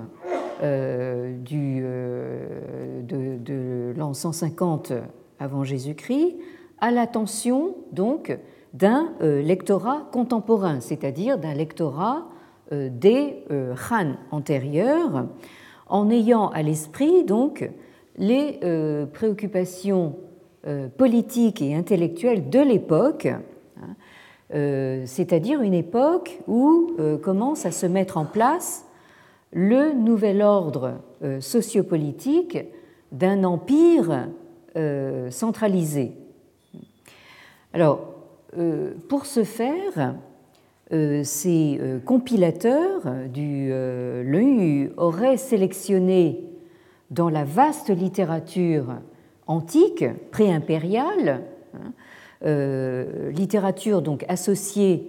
du, 0.63 1.81
de, 1.83 3.39
de 3.39 3.93
l'an 3.97 4.15
150 4.15 4.93
avant 5.39 5.65
Jésus-Christ, 5.65 6.37
à 6.81 6.91
l'attention 6.91 7.77
donc 7.93 8.37
d'un 8.73 9.13
lectorat 9.21 10.09
contemporain, 10.13 10.81
c'est-à-dire 10.81 11.39
d'un 11.39 11.55
lectorat 11.55 12.27
des 12.73 13.45
Han 13.91 14.15
antérieurs, 14.31 15.27
en 15.87 16.11
ayant 16.11 16.49
à 16.49 16.63
l'esprit 16.63 17.25
donc 17.25 17.71
les 18.17 18.61
euh, 18.63 19.07
préoccupations 19.07 20.17
euh, 20.67 20.89
politiques 20.89 21.61
et 21.63 21.75
intellectuelles 21.75 22.49
de 22.49 22.61
l'époque, 22.61 23.27
euh, 23.27 23.39
c'est-à-dire 24.51 25.63
une 25.63 25.75
époque 25.75 26.39
où 26.47 26.93
commence 27.23 27.67
à 27.67 27.71
se 27.71 27.87
mettre 27.87 28.17
en 28.19 28.25
place 28.25 28.85
le 29.53 29.93
nouvel 29.93 30.43
ordre 30.43 30.95
sociopolitique 31.41 32.59
d'un 33.13 33.45
empire 33.45 34.29
centralisé. 35.31 36.13
Alors, 37.73 38.15
pour 39.09 39.27
ce 39.27 39.45
faire, 39.45 40.15
ces 40.91 41.81
compilateurs 42.05 43.03
du 43.33 43.69
l'EU 43.71 44.93
auraient 44.97 45.37
sélectionné 45.37 46.45
dans 47.11 47.29
la 47.29 47.45
vaste 47.45 47.91
littérature 47.91 48.97
antique, 49.47 50.05
pré-impériale, 50.31 51.43
hein, 51.75 51.93
littérature 52.45 54.03
donc 54.03 54.25
associée 54.29 55.09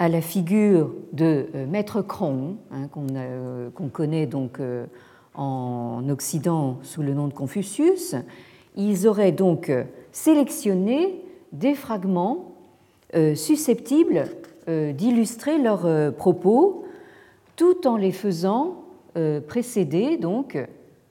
à 0.00 0.08
la 0.08 0.22
figure 0.22 0.90
de 1.12 1.46
euh, 1.54 1.66
Maître 1.66 2.00
Cron, 2.00 2.56
hein, 2.72 2.88
euh, 2.96 3.68
qu'on 3.70 3.88
connaît 3.88 4.26
donc 4.26 4.58
euh, 4.58 4.86
en 5.34 6.08
Occident 6.08 6.78
sous 6.82 7.02
le 7.02 7.12
nom 7.12 7.28
de 7.28 7.34
Confucius, 7.34 8.16
ils 8.76 9.06
auraient 9.06 9.30
donc 9.30 9.70
sélectionné 10.10 11.22
des 11.52 11.74
fragments 11.74 12.54
susceptibles 13.34 14.26
d'illustrer 14.68 15.58
leurs 15.58 16.14
propos, 16.14 16.84
tout 17.56 17.86
en 17.86 17.96
les 17.96 18.12
faisant 18.12 18.84
précéder 19.48 20.16
donc 20.16 20.58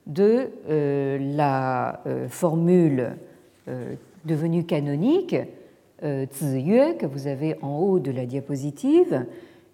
de 0.06 0.48
la 0.68 2.02
formule 2.28 3.16
devenue 4.24 4.64
canonique 4.64 5.34
euh, 5.34 5.44
Ziyue 6.02 6.96
que 6.98 7.06
vous 7.06 7.26
avez 7.26 7.56
en 7.62 7.78
haut 7.78 7.98
de 7.98 8.10
la 8.10 8.26
diapositive 8.26 9.26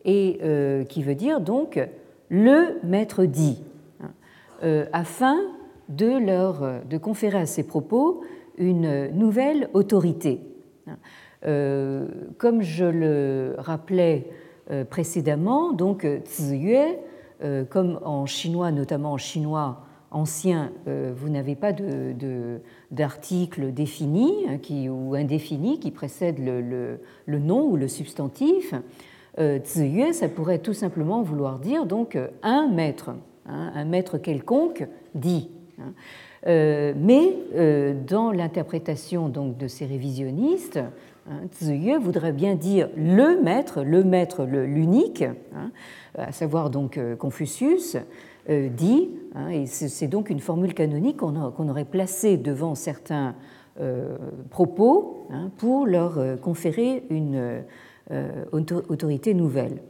et 0.04 0.38
euh, 0.42 0.84
qui 0.84 1.02
veut 1.02 1.14
dire 1.14 1.40
donc 1.40 1.80
le 2.28 2.78
maître 2.82 3.24
dit, 3.24 3.62
hein, 4.02 4.10
euh, 4.64 4.86
afin 4.92 5.36
de 5.88 6.18
leur 6.18 6.84
de 6.88 6.98
conférer 6.98 7.38
à 7.38 7.46
ces 7.46 7.62
propos 7.64 8.22
une 8.58 9.08
nouvelle 9.12 9.68
autorité. 9.74 10.40
Hein. 10.88 10.96
Comme 12.38 12.62
je 12.62 12.84
le 12.84 13.54
rappelais 13.58 14.26
précédemment, 14.90 15.72
donc 15.72 16.04
comme 17.70 18.00
en 18.02 18.26
chinois, 18.26 18.72
notamment 18.72 19.12
en 19.12 19.16
chinois 19.18 19.85
ancien, 20.16 20.72
vous 20.86 21.28
n'avez 21.28 21.54
pas 21.54 21.72
définis 23.70 24.46
hein, 24.48 24.58
qui, 24.58 24.88
ou 24.88 25.14
indéfinis 25.14 25.78
qui 25.78 25.90
précèdent 25.90 26.38
le, 26.38 26.98
le, 27.26 27.38
nom 27.38 27.66
ou 27.66 27.76
le 27.76 27.88
substantif. 27.88 28.74
Euh, 29.38 29.58
Ziyue, 29.64 30.12
ça 30.12 30.28
pourrait 30.28 30.60
tout 30.60 30.72
simplement 30.72 31.22
vouloir 31.22 31.58
dire 31.58 31.84
donc 31.84 32.18
un 32.42 32.68
maître, 32.68 33.10
hein, 33.46 33.72
un 33.74 33.84
maître 33.84 34.16
quelconque 34.16 34.86
dit. 35.14 35.50
Hein. 35.78 35.92
Euh, 36.46 36.94
mais 36.96 37.34
euh, 37.56 37.94
dans 38.06 38.30
l'interprétation 38.30 39.28
donc 39.28 39.58
de 39.58 39.66
ces 39.66 39.84
révisionnistes, 39.84 40.78
hein, 41.28 41.98
voudrait 42.00 42.32
bien 42.32 42.54
dire 42.54 42.88
le 42.96 43.42
maître, 43.42 43.82
le 43.82 44.04
maître, 44.04 44.44
l'unique, 44.44 45.24
à 46.16 46.32
savoir 46.32 46.70
donc 46.70 47.00
Confucius, 47.18 47.96
euh, 47.96 48.00
dit, 48.48 49.10
hein, 49.34 49.48
et 49.48 49.66
c'est 49.66 50.08
donc 50.08 50.30
une 50.30 50.40
formule 50.40 50.74
canonique 50.74 51.16
qu'on 51.16 51.68
aurait 51.68 51.84
placée 51.84 52.36
devant 52.36 52.74
certains 52.74 53.34
euh, 53.80 54.16
propos 54.50 55.26
hein, 55.30 55.50
pour 55.58 55.86
leur 55.86 56.18
euh, 56.18 56.36
conférer 56.36 57.04
une 57.10 57.62
autorité 58.52 59.34
nouvelle. 59.34 59.82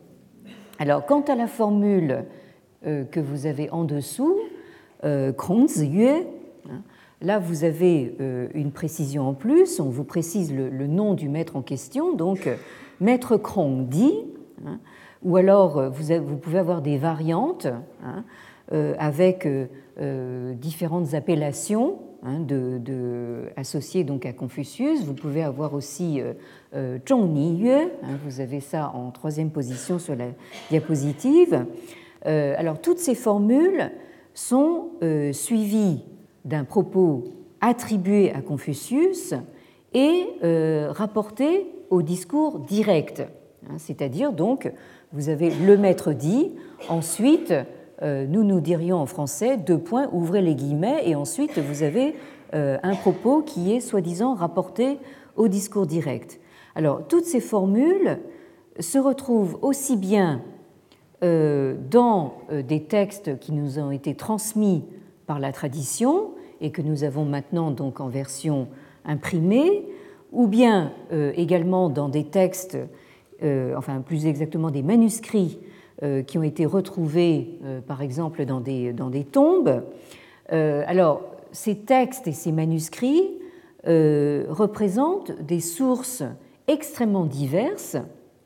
Alors, 0.79 1.05
quant 1.05 1.21
à 1.21 1.35
la 1.35 1.47
formule 1.47 2.25
que 2.83 3.21
vous 3.21 3.45
avez 3.45 3.69
en 3.69 3.85
dessous, 3.85 4.39
Kronzue, 5.37 6.07
hein, 6.09 6.83
là 7.21 7.39
vous 7.39 7.65
avez 7.65 8.17
une 8.55 8.73
précision 8.73 9.29
en 9.29 9.35
plus, 9.35 9.81
on 9.81 9.91
vous 9.91 10.05
précise 10.05 10.55
le, 10.55 10.87
nom 10.87 11.13
du 11.13 11.29
maître 11.29 11.57
en 11.57 11.63
question, 11.63 12.15
donc 12.15 12.49
maître 13.01 13.37
Krong 13.37 13.87
dit, 13.87 14.25
ou 15.23 15.37
alors 15.37 15.90
vous, 15.90 16.14
vous, 16.25 16.37
pouvez 16.37 16.58
avoir 16.58 16.82
des 16.82 16.98
variantes. 16.98 17.68
Euh, 18.72 18.94
avec 18.98 19.46
euh, 19.46 19.66
euh, 20.00 20.52
différentes 20.55 21.14
appellations 21.14 22.00
hein, 22.24 22.44
associées 23.57 24.02
donc 24.02 24.26
à 24.26 24.33
Confucius. 24.33 25.05
Vous 25.05 25.14
pouvez 25.14 25.44
avoir 25.44 25.72
aussi 25.72 26.20
Zhong 27.09 27.37
Yue, 27.37 27.70
hein, 27.70 28.18
vous 28.24 28.40
avez 28.40 28.59
ça 28.59 28.90
en 28.92 29.12
troisième 29.12 29.50
position 29.50 30.00
sur 30.00 30.16
la 30.16 30.26
diapositive. 30.68 31.64
alors 32.24 32.81
toutes 32.81 32.98
ces 32.98 33.14
formules 33.14 33.92
sont 34.35 34.90
suivies 35.33 36.02
d'un 36.44 36.64
propos 36.64 37.22
attribué 37.61 38.33
à 38.33 38.42
Confucius 38.42 39.33
et 39.94 40.26
rapporté 40.90 41.68
au 41.90 42.02
discours 42.02 42.59
direct. 42.59 43.22
Hein, 43.68 43.76
c'est-à-dire 43.79 44.33
donc, 44.33 44.70
vous 45.16 45.31
avez 45.31 45.48
le 45.48 45.79
maître 45.79 46.12
dit, 46.12 46.52
ensuite 46.90 47.55
euh, 48.02 48.26
nous 48.26 48.44
nous 48.44 48.61
dirions 48.61 48.98
en 48.98 49.07
français 49.07 49.57
deux 49.57 49.79
points, 49.79 50.11
ouvrez 50.12 50.42
les 50.42 50.55
guillemets, 50.55 51.09
et 51.09 51.14
ensuite 51.14 51.59
vous 51.59 51.83
avez 51.83 52.14
euh, 52.52 52.76
un 52.83 52.94
propos 52.94 53.40
qui 53.40 53.72
est 53.72 53.81
soi-disant 53.81 54.35
rapporté 54.35 54.98
au 55.35 55.48
discours 55.48 55.87
direct. 55.87 56.38
Alors, 56.74 57.09
toutes 57.09 57.24
ces 57.24 57.40
formules 57.40 58.18
se 58.79 58.98
retrouvent 58.98 59.59
aussi 59.62 59.96
bien 59.96 60.42
euh, 61.24 61.76
dans 61.90 62.35
des 62.52 62.83
textes 62.83 63.38
qui 63.38 63.52
nous 63.52 63.79
ont 63.79 63.90
été 63.90 64.14
transmis 64.14 64.85
par 65.26 65.38
la 65.38 65.50
tradition 65.50 66.33
et 66.61 66.72
que 66.72 66.83
nous 66.83 67.05
avons 67.05 67.24
maintenant 67.24 67.70
donc 67.70 68.00
en 68.00 68.09
version 68.09 68.68
imprimée, 69.07 69.87
ou 70.31 70.46
bien 70.46 70.92
également 71.11 71.88
dans 71.88 72.11
des 72.11 72.24
textes, 72.24 72.76
enfin 73.42 74.01
plus 74.01 74.27
exactement 74.27 74.70
des 74.70 74.83
manuscrits 74.83 75.59
euh, 76.03 76.22
qui 76.22 76.37
ont 76.37 76.42
été 76.42 76.66
retrouvés, 76.66 77.59
euh, 77.64 77.81
par 77.81 78.03
exemple, 78.03 78.44
dans 78.44 78.61
des, 78.61 78.92
dans 78.92 79.09
des 79.09 79.25
tombes. 79.25 79.83
Euh, 80.53 80.85
alors, 80.87 81.22
ces 81.53 81.75
textes 81.75 82.29
et 82.29 82.33
ces 82.33 82.53
manuscrits 82.53 83.31
représentent 83.87 85.33
des 85.40 85.61
sources 85.61 86.25
extrêmement 86.66 87.25
diverses, 87.25 87.96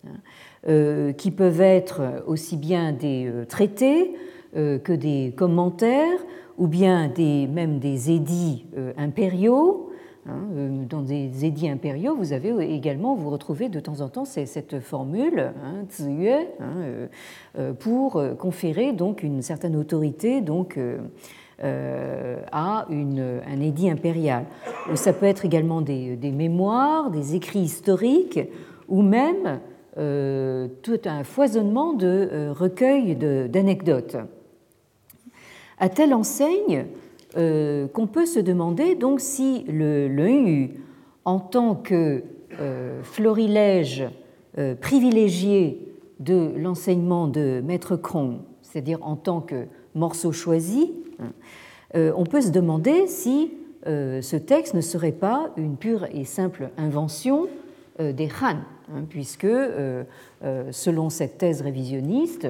hein, 0.07 1.13
qui 1.17 1.31
peuvent 1.31 1.63
être 1.63 2.23
aussi 2.27 2.59
bien 2.59 2.93
des 2.93 3.33
traités 3.49 4.15
que 4.53 4.93
des 4.93 5.33
commentaires, 5.35 6.21
ou 6.59 6.67
bien 6.67 7.09
des, 7.09 7.47
même 7.47 7.79
des 7.79 8.11
édits 8.11 8.67
impériaux, 8.99 9.89
euh, 9.89 9.90
dans 10.27 11.01
des 11.01 11.45
édits 11.45 11.69
impériaux, 11.69 12.15
vous 12.15 12.33
avez 12.33 12.51
également, 12.75 13.15
vous 13.15 13.31
retrouvez 13.31 13.69
de 13.69 13.81
temps 13.81 14.01
en 14.03 14.09
temps 14.09 14.25
cette 14.25 14.81
formule, 14.81 15.53
hein, 15.65 15.87
hein, 16.01 16.47
euh, 16.61 17.07
euh, 17.59 17.73
pour 17.73 18.23
conférer 18.39 18.93
donc 18.93 19.23
une 19.23 19.41
certaine 19.41 19.77
autorité 19.77 20.41
donc, 20.41 20.79
à 21.63 22.87
une, 22.91 23.41
un 23.47 23.61
édit 23.61 23.91
impérial. 23.91 24.45
Ça 24.95 25.13
peut 25.13 25.27
être 25.27 25.45
également 25.45 25.83
des 25.83 26.33
mémoires, 26.33 27.11
des 27.11 27.35
écrits 27.35 27.61
historiques, 27.61 28.41
ou 28.89 29.03
même 29.03 29.61
tout 29.95 31.01
un 31.05 31.25
foisonnement 31.25 31.93
de 31.93 32.51
recueils 32.51 33.15
d'anecdotes. 33.15 34.17
À 35.79 35.89
telle 35.89 36.15
enseigne 36.15 36.87
euh, 37.37 37.87
qu'on 37.87 38.09
peut 38.09 38.27
se 38.27 38.41
demander 38.41 38.97
donc 38.97 39.21
si 39.21 39.65
le, 39.69 40.69
en 41.25 41.39
tant 41.39 41.77
que 41.77 42.25
euh, 42.61 43.03
florilège 43.05 44.05
euh, 44.59 44.75
privilégié 44.75 45.95
de 46.19 46.51
l'enseignement 46.57 47.29
de 47.29 47.63
Maître 47.65 47.95
Cron, 47.95 48.41
c'est-à-dire 48.63 48.99
en 49.03 49.15
tant 49.15 49.41
que 49.41 49.67
morceau 49.95 50.33
choisi, 50.33 50.93
hein, 51.21 51.33
on 51.95 52.25
peut 52.25 52.41
se 52.41 52.51
demander 52.51 53.07
si 53.09 53.53
ce 53.85 54.37
texte 54.37 54.75
ne 54.75 54.81
serait 54.81 55.11
pas 55.11 55.51
une 55.57 55.77
pure 55.77 56.07
et 56.13 56.25
simple 56.25 56.71
invention 56.77 57.49
des 57.99 58.29
Han, 58.41 58.59
hein, 58.93 59.05
puisque 59.09 59.49
selon 60.71 61.11
cette 61.11 61.39
thèse 61.39 61.63
révisionniste, 61.63 62.47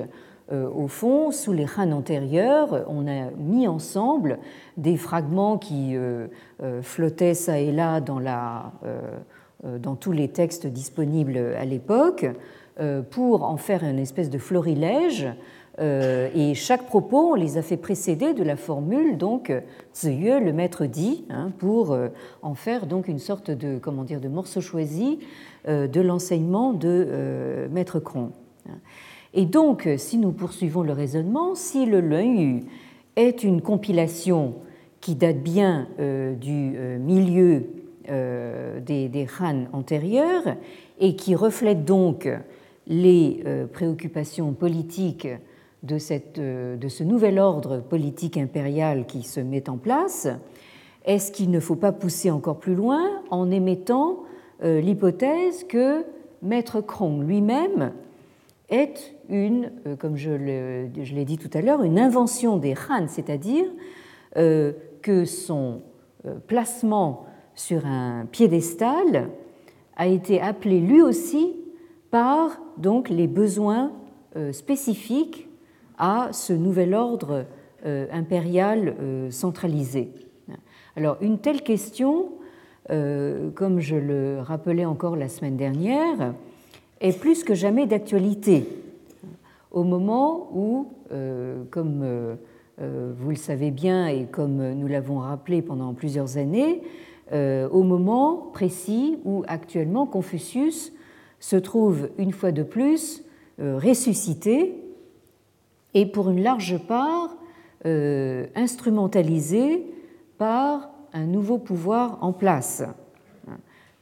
au 0.53 0.89
fond, 0.89 1.31
sous 1.31 1.53
les 1.53 1.67
Han 1.77 1.93
antérieurs, 1.93 2.85
on 2.89 3.07
a 3.07 3.31
mis 3.39 3.69
ensemble 3.69 4.39
des 4.77 4.97
fragments 4.97 5.59
qui 5.59 5.95
euh, 5.95 6.27
euh, 6.63 6.83
flottaient 6.83 7.35
ça 7.35 7.59
et 7.59 7.73
là 7.73 8.01
dans, 8.01 9.95
tous 9.95 10.13
les 10.13 10.29
textes 10.29 10.67
disponibles 10.67 11.37
à 11.59 11.65
l'époque 11.65 12.27
pour 13.11 13.45
en 13.45 13.59
faire 13.59 13.85
une 13.85 13.99
espèce 13.99 14.31
de 14.31 14.39
florilège. 14.39 15.29
Et 15.79 16.55
chaque 16.55 16.87
propos, 16.87 17.33
on 17.33 17.35
les 17.35 17.59
a 17.59 17.63
fait 17.63 17.77
précéder 17.77 18.33
de 18.33 18.43
la 18.43 18.57
formule 18.57 19.19
donc 19.19 19.53
Ziyue, 19.95 20.41
le 20.41 20.53
maître 20.55 20.87
dit, 20.87 21.27
hein, 21.29 21.53
pour 21.59 21.97
en 22.41 22.55
faire 22.55 22.87
donc 22.87 23.07
une 23.09 23.19
sorte 23.19 23.51
de 23.51 23.79
comment 23.79 24.05
dire 24.05 24.21
de 24.21 24.29
morceau 24.29 24.63
choisi 24.63 25.19
de 25.67 26.01
l'enseignement 26.01 26.73
de 26.73 27.69
maître 27.71 28.01
Cron. 28.01 28.33
Et 29.33 29.47
donc, 29.47 29.89
si 29.97 30.19
nous 30.19 30.33
poursuivons 30.33 30.83
le 30.83 30.93
raisonnement, 30.93 31.55
si 31.55 31.87
le 31.87 32.01
Lun 32.01 32.61
est 33.17 33.45
une 33.45 33.63
compilation 33.63 34.55
qui 35.01 35.15
date 35.15 35.39
bien 35.39 35.89
euh, 35.99 36.35
du 36.35 36.73
euh, 36.77 36.99
milieu 36.99 37.65
des, 38.09 39.09
des 39.09 39.27
Han 39.41 39.67
antérieurs 39.73 40.57
et 40.99 41.15
qui 41.15 41.37
reflète 41.37 41.85
donc 41.85 42.29
les 42.89 43.45
préoccupations 43.73 44.53
politiques 44.53 45.29
de, 45.85 45.99
cette, 45.99 46.41
de, 46.41 46.89
ce 46.89 47.05
nouvel 47.05 47.39
ordre 47.39 47.79
politique 47.79 48.37
impérial 48.37 49.07
qui 49.07 49.23
se 49.23 49.39
met 49.39 49.71
en 49.71 49.77
place, 49.77 50.27
est-ce 51.05 51.31
qu'il 51.31 51.53
ne 51.53 51.61
faut 51.61 51.77
pas 51.77 51.93
pousser 51.93 52.33
encore 52.33 52.59
plus 52.59 52.75
loin 52.75 53.23
en 53.31 53.49
émettant 53.53 54.25
l'hypothèse 54.61 55.63
que 55.63 56.05
Maître 56.43 56.81
Krong 56.81 57.23
lui-même 57.23 57.93
est 58.71 59.15
une, 59.31 59.73
euh, 59.87 59.97
comme 59.97 60.17
je 60.17 60.31
l'ai 60.33 61.25
dit 61.25 61.39
tout 61.39 61.51
à 61.55 61.63
l'heure, 61.63 61.83
une 61.83 61.99
invention 61.99 62.57
des 62.57 62.75
Han, 62.89 63.07
c'est-à-dire 63.09 63.67
euh, 64.37 64.73
que 65.03 65.25
son 65.25 65.83
euh, 66.27 66.35
placement 66.47 67.27
sur 67.55 67.87
un 67.87 68.27
piédestal 68.31 69.31
a 69.97 70.07
été 70.07 70.41
appelé 70.41 70.81
lui 70.81 71.01
aussi 71.03 71.57
par 72.11 72.61
donc 72.77 73.09
les 73.09 73.27
besoins 73.27 73.93
spécifiques 74.53 75.49
à 75.99 76.29
ce 76.33 76.53
nouvel 76.53 76.95
ordre 76.95 77.45
impérial 77.85 78.95
centralisé. 79.31 80.11
Alors 80.97 81.19
une 81.21 81.39
telle 81.39 81.63
question, 81.63 82.33
comme 82.89 83.81
je 83.81 83.97
le 83.97 84.41
rappelais 84.41 84.87
encore 84.87 85.17
la 85.17 85.29
semaine 85.29 85.57
dernière, 85.57 86.33
est 87.01 87.19
plus 87.19 87.45
que 87.45 87.55
jamais 87.55 87.87
d'actualité 87.87 88.67
au 89.71 89.85
moment 89.85 90.49
où, 90.53 90.89
euh, 91.13 91.63
comme 91.71 92.01
euh, 92.03 92.35
euh, 92.81 93.13
vous 93.17 93.31
le 93.31 93.37
savez 93.37 93.71
bien 93.71 94.09
et 94.09 94.27
comme 94.27 94.73
nous 94.73 94.87
l'avons 94.87 95.19
rappelé 95.19 95.63
pendant 95.63 95.95
plusieurs 95.95 96.37
années, 96.37 96.83
au 97.33 97.85
moment 97.85 98.51
précis 98.53 99.17
où 99.25 99.45
actuellement 99.47 100.05
Confucius 100.05 100.93
se 101.39 101.55
trouve 101.55 102.09
une 102.19 102.33
fois 102.33 102.51
de 102.51 102.65
plus 102.65 103.23
ressuscité 103.57 104.75
et 105.95 106.07
pour 106.07 106.31
une 106.31 106.43
large 106.43 106.77
part 106.89 107.37
instrumentalisé 107.85 109.87
par 110.39 110.91
un 111.13 111.25
nouveau 111.25 111.59
pouvoir 111.59 112.19
en 112.21 112.33
place, 112.33 112.83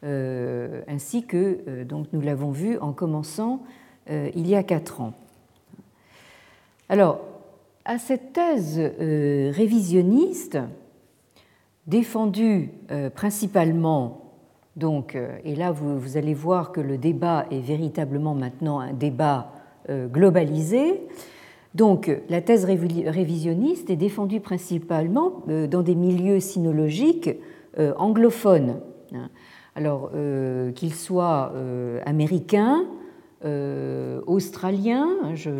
ainsi 0.02 1.26
que 1.26 1.82
donc 1.82 2.06
nous 2.14 2.22
l'avons 2.22 2.50
vu 2.50 2.78
en 2.78 2.94
commençant 2.94 3.62
il 4.08 4.48
y 4.48 4.54
a 4.54 4.62
quatre 4.62 5.02
ans. 5.02 5.12
Alors, 6.90 7.20
à 7.84 7.98
cette 7.98 8.32
thèse 8.32 8.78
euh, 8.78 9.52
révisionniste, 9.54 10.58
défendue 11.86 12.70
euh, 12.90 13.10
principalement, 13.10 14.32
donc, 14.76 15.14
euh, 15.14 15.36
et 15.44 15.54
là 15.54 15.70
vous, 15.70 16.16
allez 16.16 16.32
voir 16.32 16.72
que 16.72 16.80
le 16.80 16.96
débat 16.96 17.44
est 17.50 17.60
véritablement 17.60 18.34
maintenant 18.34 18.80
un 18.80 18.92
débat 18.92 19.52
globalisé, 19.90 21.00
donc 21.74 22.14
la 22.28 22.42
thèse 22.42 22.66
révisionniste 22.66 23.88
est 23.88 23.96
défendue 23.96 24.40
principalement 24.40 25.42
dans 25.46 25.80
des 25.80 25.94
milieux 25.94 26.40
sinologiques 26.40 27.30
anglophones, 27.96 28.80
hein. 29.14 29.30
alors 29.74 30.10
qu'ils 30.74 30.92
soient 30.92 31.54
américains, 32.04 32.84
euh, 33.44 34.20
australien. 34.26 35.06
Je, 35.34 35.50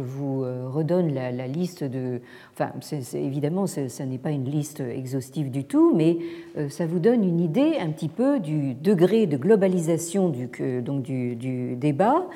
vous 0.00 0.42
euh, 0.42 0.66
redonne 0.70 1.12
la, 1.12 1.46
liste 1.46 1.84
de. 1.84 2.22
Enfin, 2.54 2.72
évidemment, 3.12 3.66
ce 3.66 4.02
n'est 4.02 4.16
pas 4.16 4.30
une 4.30 4.46
liste 4.46 4.80
exhaustive 4.80 5.50
du 5.50 5.64
tout, 5.64 5.92
mais 5.94 6.16
euh, 6.56 6.70
ça 6.70 6.86
vous 6.86 6.98
donne 6.98 7.22
une 7.22 7.40
idée 7.40 7.74
un 7.78 7.90
petit 7.90 8.08
peu 8.08 8.40
du 8.40 8.72
degré 8.72 9.26
de 9.26 9.36
globalisation 9.36 10.30
du, 10.30 10.48
donc 10.80 11.02
du, 11.02 11.76
débat. 11.76 12.26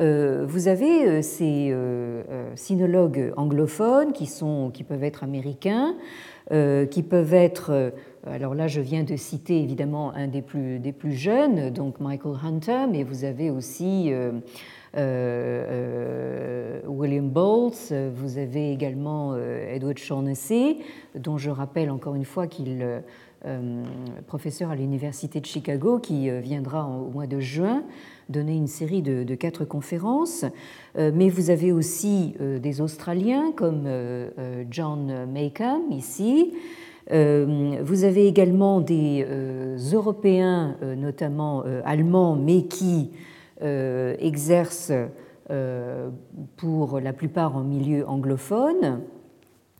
vous 0.00 0.68
avez 0.68 1.22
ces 1.22 1.72
sinologues 2.56 3.32
anglophones 3.36 4.12
qui, 4.12 4.26
sont, 4.26 4.72
qui 4.74 4.82
peuvent 4.82 5.04
être 5.04 5.22
américains, 5.22 5.94
qui 6.50 7.02
peuvent 7.02 7.34
être 7.34 7.92
alors 8.26 8.54
là, 8.54 8.68
je 8.68 8.80
viens 8.80 9.04
de 9.04 9.16
citer 9.16 9.60
évidemment 9.60 10.14
un 10.14 10.28
des 10.28 10.40
plus, 10.40 10.78
des 10.78 10.92
plus 10.92 11.12
jeunes, 11.12 11.70
donc 11.70 12.00
Michael 12.00 12.36
Hunter, 12.42 12.86
mais 12.90 13.02
vous 13.02 13.24
avez 13.24 13.50
aussi 13.50 14.10
euh, 14.10 14.32
euh, 14.96 15.66
euh, 15.68 16.80
William 16.86 17.28
Boltz, 17.28 17.92
vous 17.92 18.38
avez 18.38 18.72
également 18.72 19.36
Edward 19.36 19.98
Shaughnessy, 19.98 20.78
dont 21.14 21.36
je 21.36 21.50
rappelle 21.50 21.90
encore 21.90 22.14
une 22.14 22.24
fois 22.24 22.46
qu'il 22.46 22.80
est 22.80 23.02
professeur 24.26 24.70
à 24.70 24.74
l'Université 24.74 25.38
de 25.38 25.46
Chicago, 25.46 25.98
qui 25.98 26.30
viendra 26.40 26.86
au 26.88 27.10
mois 27.10 27.26
de 27.26 27.40
juin 27.40 27.84
donner 28.28 28.56
une 28.56 28.66
série 28.66 29.02
de, 29.02 29.34
quatre 29.34 29.64
conférences. 29.64 30.44
mais 30.96 31.28
vous 31.28 31.50
avez 31.50 31.72
aussi 31.72 32.34
des 32.40 32.80
Australiens 32.80 33.52
comme 33.54 33.88
John 34.70 35.26
Maycomb 35.32 35.90
ici. 35.90 36.52
Euh, 37.12 37.76
vous 37.82 38.04
avez 38.04 38.26
également 38.26 38.80
des 38.80 39.26
euh, 39.28 39.76
Européens, 39.92 40.76
euh, 40.82 40.94
notamment 40.94 41.64
allemands, 41.84 42.36
mais 42.36 42.64
qui 42.64 43.10
exercent 43.60 44.92
pour 46.56 47.00
la 47.00 47.12
plupart 47.14 47.56
en 47.56 47.62
milieu 47.62 48.06
anglophone. 48.06 49.00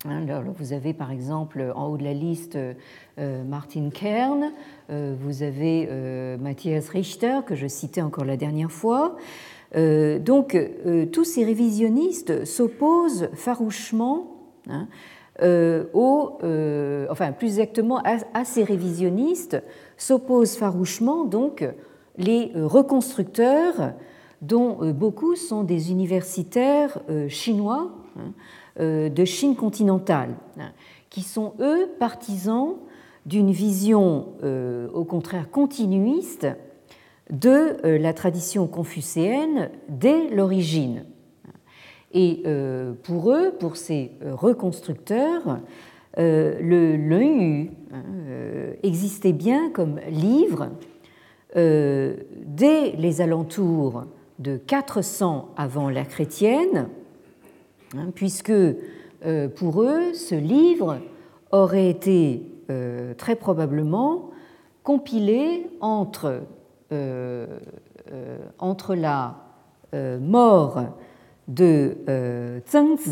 Hein, 0.06 0.26
vous 0.58 0.72
avez 0.72 0.92
par 0.92 1.10
exemple 1.10 1.72
en 1.74 1.86
haut 1.86 1.96
de 1.96 2.04
la 2.04 2.12
liste 2.12 2.58
Martin 3.16 3.88
Kern, 3.88 4.52
vous 4.88 5.42
avez 5.42 5.88
Matthias 6.38 6.88
Richter, 6.90 7.40
que 7.46 7.54
je 7.54 7.66
citais 7.66 8.02
encore 8.02 8.24
la 8.24 8.36
dernière 8.36 8.70
fois. 8.70 9.16
donc, 9.74 10.58
tous 11.12 11.24
ces 11.24 11.44
révisionnistes 11.44 12.44
s'opposent 12.44 13.28
farouchement 13.34 14.26
hein, 14.68 14.88
euh, 15.42 15.86
euh, 15.96 17.06
enfin 17.10 17.32
plus 17.32 17.48
exactement 17.48 18.00
à, 18.04 18.44
ces 18.44 18.62
révisionnistes 18.62 19.60
s'opposent 19.96 20.56
farouchement 20.56 21.24
donc 21.24 21.68
les 22.16 22.52
reconstructeurs 22.54 23.94
dont 24.42 24.78
euh, 24.80 24.92
beaucoup 24.92 25.34
sont 25.34 25.64
des 25.64 25.90
universitaires 25.90 27.00
chinois 27.26 27.90
hein, 28.16 28.32
de 28.78 29.24
Chine 29.24 29.54
continentale, 29.56 30.34
qui 31.10 31.22
sont 31.22 31.54
eux 31.60 31.88
partisans 31.98 32.74
d'une 33.24 33.50
vision 33.50 34.28
au 34.92 35.04
contraire 35.04 35.50
continuiste 35.50 36.48
de 37.30 37.76
la 37.84 38.12
tradition 38.12 38.66
confucéenne 38.66 39.70
dès 39.88 40.28
l'origine. 40.30 41.04
Et 42.14 42.42
euh, 42.46 42.92
pour 43.02 43.32
eux, 43.32 43.52
pour 43.58 43.76
ces 43.76 44.12
euh, 44.22 44.34
reconstructeurs, 44.34 45.58
euh, 46.16 46.56
le 46.60 47.66
existait 48.84 49.32
bien 49.32 49.70
comme 49.70 49.98
livre 50.08 50.68
dès 51.56 52.92
les 52.96 53.20
alentours 53.20 54.04
de 54.38 54.56
400 54.56 55.50
avant 55.56 55.88
la 55.88 56.04
chrétienne, 56.04 56.88
hein, 57.96 58.10
puisque 58.14 58.52
pour 59.56 59.82
eux, 59.82 60.12
ce 60.12 60.34
livre 60.34 60.98
aurait 61.50 61.88
été 61.88 62.42
très 63.16 63.36
probablement 63.36 64.30
compilé 64.82 65.66
entre, 65.80 66.42
entre 68.58 68.94
la 68.94 69.36
mort 70.20 70.84
de 71.48 71.96
euh, 72.08 72.60
Zhengzi, 72.68 73.10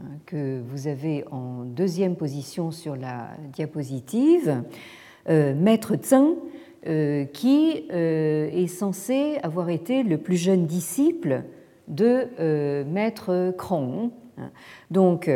hein, 0.00 0.04
que 0.24 0.60
vous 0.68 0.86
avez 0.86 1.24
en 1.30 1.64
deuxième 1.64 2.16
position 2.16 2.70
sur 2.70 2.96
la 2.96 3.30
diapositive, 3.52 4.62
euh, 5.28 5.54
maître 5.54 5.96
Zheng, 6.02 6.36
euh, 6.86 7.24
qui 7.24 7.84
est 7.90 8.68
censé 8.68 9.38
avoir 9.42 9.70
été 9.70 10.04
le 10.04 10.18
plus 10.18 10.36
jeune 10.36 10.66
disciple 10.66 11.42
de 11.88 12.84
maître 12.84 13.52
Krong. 13.56 14.10
Hein. 14.38 14.50
Donc, 14.90 15.30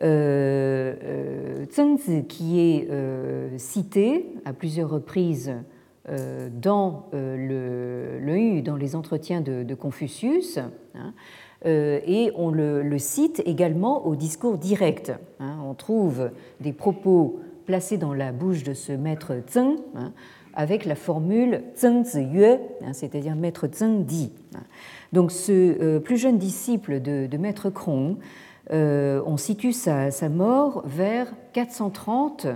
Zhengzi, 0.00 1.04
qui 2.28 2.60
est 2.60 2.88
cité 3.58 4.26
à 4.44 4.52
plusieurs 4.52 4.90
reprises 4.90 5.52
dans 6.62 7.08
le, 7.12 8.20
le, 8.20 8.62
dans 8.62 8.76
les 8.76 8.94
entretiens 8.94 9.40
de, 9.40 9.74
Confucius, 9.74 10.60
hein, 10.94 11.12
euh, 11.64 12.00
et 12.06 12.32
on 12.36 12.50
le, 12.50 12.98
cite 12.98 13.42
également 13.46 14.06
au 14.06 14.16
discours 14.16 14.58
direct. 14.58 15.12
Hein. 15.40 15.58
On 15.64 15.74
trouve 15.74 16.30
des 16.60 16.72
propos 16.72 17.40
placés 17.64 17.98
dans 17.98 18.14
la 18.14 18.32
bouche 18.32 18.62
de 18.62 18.74
ce 18.74 18.92
maître 18.92 19.32
hein, 19.56 20.12
avec 20.54 20.84
la 20.84 20.94
formule 20.94 21.62
Zheng 21.76 22.04
Zi 22.04 22.22
Yue, 22.22 22.58
c'est-à-dire 22.92 23.34
maître 23.34 23.68
Zheng 23.72 24.04
dit. 24.04 24.32
Donc 25.12 25.30
ce 25.30 25.52
euh, 25.52 26.00
plus 26.00 26.16
jeune 26.16 26.38
disciple 26.38 27.00
de, 27.00 27.36
maître 27.36 27.70
Krong, 27.70 28.16
euh, 28.72 29.22
on 29.26 29.36
situe 29.36 29.72
sa, 29.72 30.10
mort 30.28 30.82
vers 30.86 31.28
430 31.52 32.46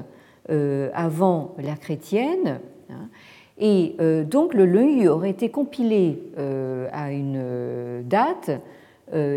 avant 0.95 1.55
l'ère 1.59 1.79
chrétienne, 1.79 2.61
Hein. 2.91 3.09
Et 3.59 3.97
donc 4.25 4.55
le 4.55 4.65
Leu 4.65 5.11
aurait 5.11 5.31
été 5.31 5.51
compilé 5.51 6.23
à 6.93 7.13
une 7.13 8.03
date 8.05 8.51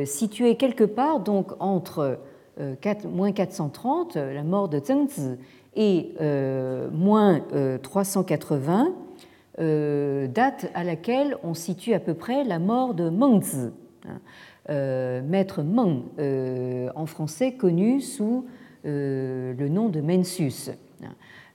située 0.06 0.56
quelque 0.56 0.86
part 0.86 1.20
donc 1.20 1.52
entre 1.60 2.20
4, 2.80 3.08
moins 3.08 3.34
430, 3.34 4.16
la 4.16 4.44
mort 4.44 4.70
de 4.70 4.80
Zhengzi, 4.80 5.38
et 5.76 6.14
moins 6.94 7.42
380, 7.82 8.94
date 9.60 10.72
à 10.74 10.84
laquelle 10.84 11.38
on 11.44 11.54
situe 11.54 11.94
à 11.94 12.00
peu 12.00 12.14
près 12.14 12.44
la 12.44 12.60
mort 12.60 12.94
de 12.94 13.10
Mengzi. 13.10 13.70
Hein. 14.06 14.20
Euh, 14.70 15.22
maître 15.22 15.62
Meng, 15.62 16.04
euh, 16.20 16.88
en 16.96 17.06
français 17.06 17.52
connu 17.54 18.00
sous 18.00 18.46
euh, 18.86 19.54
le 19.54 19.68
nom 19.68 19.90
de 19.90 20.00
Mencius. 20.00 20.72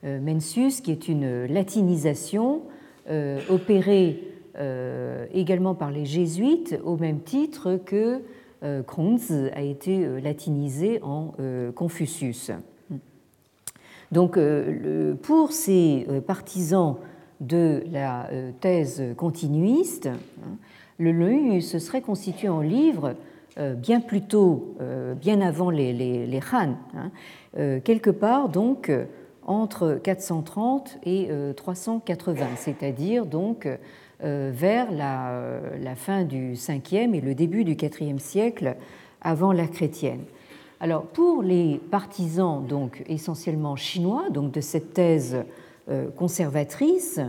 Mencius, 0.03 0.79
qui 0.79 0.91
est 0.91 1.09
une 1.09 1.45
latinisation 1.45 2.61
opérée 3.49 4.23
également 5.33 5.75
par 5.75 5.91
les 5.91 6.05
jésuites 6.05 6.79
au 6.85 6.95
même 6.95 7.19
titre 7.19 7.77
que 7.85 8.21
Kongzi 8.83 9.49
a 9.53 9.61
été 9.61 10.07
latinisé 10.21 11.01
en 11.01 11.33
Confucius. 11.75 12.51
Donc, 14.13 14.39
pour 15.21 15.51
ces 15.51 16.07
partisans 16.25 16.95
de 17.39 17.83
la 17.91 18.29
thèse 18.59 19.03
continuiste, 19.17 20.07
hein, 20.07 20.57
le 20.97 21.11
Leu 21.11 21.61
se 21.61 21.79
serait 21.79 22.01
constitué 22.01 22.49
en 22.49 22.61
livre 22.61 23.15
euh, 23.57 23.73
bien 23.73 23.99
plus 23.99 24.21
tôt, 24.21 24.75
euh, 24.79 25.15
bien 25.15 25.41
avant 25.41 25.69
les, 25.69 26.39
Han, 26.53 26.75
hein. 26.95 27.11
euh, 27.57 27.79
quelque 27.79 28.09
part 28.09 28.47
donc 28.47 28.91
entre 29.45 29.99
430 30.03 30.99
et 31.05 31.29
380, 31.55 32.45
c'est-à-dire 32.55 33.25
donc 33.25 33.67
vers 34.21 34.91
la, 34.91 35.95
fin 35.95 36.23
du 36.23 36.53
5e 36.53 37.15
et 37.15 37.21
le 37.21 37.33
début 37.33 37.63
du 37.63 37.73
4e 37.73 38.19
siècle 38.19 38.75
avant 39.21 39.51
l'ère 39.51 39.71
chrétienne. 39.71 40.21
Alors 40.79 41.07
pour 41.07 41.41
les 41.41 41.81
partisans 41.89 42.63
donc 42.63 43.03
essentiellement 43.07 43.75
chinois 43.75 44.29
donc 44.29 44.51
de 44.51 44.61
cette 44.61 44.93
thèse 44.93 45.37
conservatrice, 46.15 47.19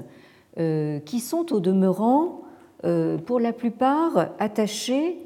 qui 0.57 1.20
sont 1.20 1.53
au 1.53 1.61
demeurant 1.61 2.40
euh, 2.87 3.18
pour 3.18 3.40
la 3.40 3.53
plupart 3.53 4.31
attachés 4.38 5.18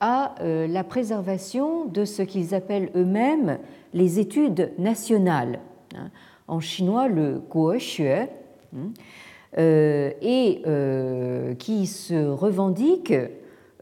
à 0.00 0.34
euh, 0.40 0.66
la 0.66 0.84
préservation 0.84 1.84
de 1.84 2.06
ce 2.06 2.22
qu'ils 2.22 2.54
appellent 2.54 2.90
eux-mêmes 2.96 3.58
les 3.92 4.18
études 4.18 4.72
nationales. 4.78 5.60
Hein. 5.94 6.08
En 6.48 6.60
chinois, 6.60 7.08
le 7.08 7.42
guoxue, 7.50 8.08
hein, 8.08 8.28
euh, 9.58 10.12
et 10.22 10.62
qui 11.58 11.86
se 11.86 12.26
revendique 12.26 13.12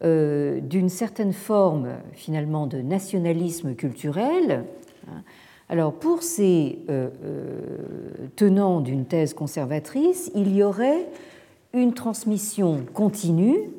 d'une 0.03 0.88
certaine 0.88 1.33
forme 1.33 1.91
finalement 2.15 2.67
de 2.67 2.79
nationalisme 2.79 3.77
culturel. 3.77 4.65
Alors 5.68 5.92
pour 5.92 6.22
ces 6.22 6.81
tenants 8.37 8.81
d'une 8.81 9.07
thèse 9.07 9.33
conservatrice, 9.33 10.31
il 10.35 10.55
y 10.55 10.62
aurait 10.62 11.09
une 11.72 11.94
transmission 11.94 12.85
continue 12.92 13.70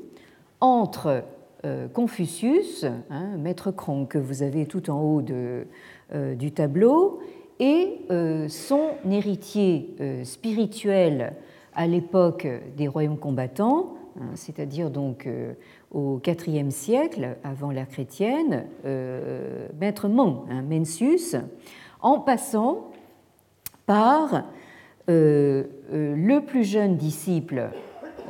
entre 0.59 1.23
euh, 1.65 1.87
Confucius, 1.87 2.85
hein, 3.09 3.37
maître 3.37 3.71
Krong 3.71 4.07
que 4.07 4.17
vous 4.17 4.43
avez 4.43 4.65
tout 4.65 4.89
en 4.89 5.01
haut 5.01 5.23
euh, 5.29 6.35
du 6.35 6.51
tableau, 6.51 7.21
et 7.59 7.99
euh, 8.11 8.49
son 8.49 8.89
héritier 9.09 9.95
spirituel 10.23 11.33
à 11.75 11.87
l'époque 11.87 12.47
des 12.75 12.87
royaumes 12.87 13.17
combattants, 13.17 13.93
c'est-à-dire 14.35 14.89
donc 14.89 15.27
au 15.91 16.21
IVe 16.25 16.69
siècle 16.69 17.37
avant 17.43 17.71
l'ère 17.71 17.89
chrétienne, 17.89 18.65
maître 19.79 20.07
Meng, 20.07 20.45
hein, 20.49 20.61
Mencius, 20.61 21.35
en 22.01 22.19
passant 22.19 22.91
par 23.85 24.45
euh, 25.09 25.63
euh, 25.91 26.15
le 26.15 26.39
plus 26.45 26.63
jeune 26.63 26.95
disciple 26.95 27.71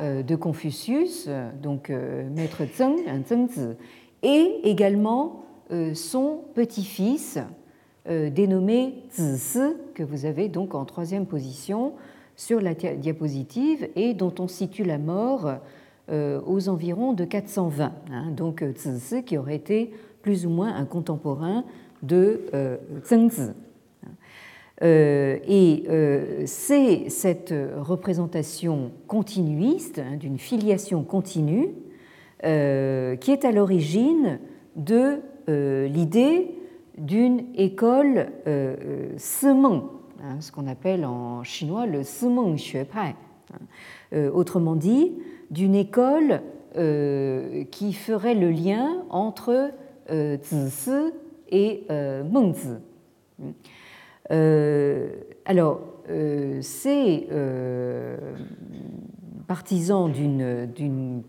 euh, 0.00 0.22
de 0.22 0.34
Confucius, 0.34 1.28
donc 1.62 1.90
maître 1.90 2.62
Zheng, 2.76 2.96
Zhengzi, 3.28 3.76
et 4.22 4.60
également 4.64 5.44
son 5.94 6.40
petit-fils 6.54 7.38
dénommé 8.06 9.02
Zisi, 9.10 9.58
que 9.94 10.02
vous 10.02 10.26
avez 10.26 10.48
donc 10.48 10.74
en 10.74 10.84
troisième 10.84 11.26
position 11.26 11.94
sur 12.36 12.60
la 12.60 12.74
diapositive 12.74 13.88
et 13.96 14.14
dont 14.14 14.34
on 14.38 14.48
situe 14.48 14.84
la 14.84 14.98
mort 14.98 15.54
aux 16.10 16.68
environs 16.68 17.14
de 17.14 17.24
420. 17.24 17.92
Hein. 18.10 18.30
donc 18.32 18.62
Zisi 18.76 19.22
qui 19.22 19.38
aurait 19.38 19.56
été 19.56 19.92
plus 20.20 20.44
ou 20.44 20.50
moins 20.50 20.74
un 20.74 20.84
contemporain 20.84 21.64
de 22.02 22.40
Zhengzi. 23.04 23.52
Euh, 24.82 25.38
et 25.46 25.84
euh, 25.88 26.42
c'est 26.46 27.08
cette 27.08 27.54
représentation 27.76 28.90
continuiste, 29.06 30.00
hein, 30.00 30.16
d'une 30.16 30.38
filiation 30.38 31.04
continue, 31.04 31.68
euh, 32.44 33.14
qui 33.16 33.30
est 33.30 33.44
à 33.44 33.52
l'origine 33.52 34.40
de 34.76 35.20
l'idée 35.46 36.48
d'une 36.96 37.44
école 37.54 38.28
hein, 38.46 39.90
ce 40.40 40.52
qu'on 40.52 40.66
appelle 40.66 41.04
en 41.04 41.42
chinois 41.42 41.86
le 41.86 42.02
xuepai. 42.02 43.14
Hein. 43.52 44.30
autrement 44.32 44.76
dit, 44.76 45.12
d'une 45.50 45.74
école 45.74 46.42
qui 46.74 47.92
ferait 47.92 48.34
le 48.34 48.50
lien 48.50 49.04
entre 49.10 49.70
Zisi 50.10 51.12
et 51.50 51.86
Mengzi. 52.30 52.76
Euh, 54.30 55.08
alors, 55.44 55.80
euh, 56.10 56.60
ces 56.62 57.26
euh, 57.30 58.16
partisans 59.46 60.10
d'une 60.10 61.22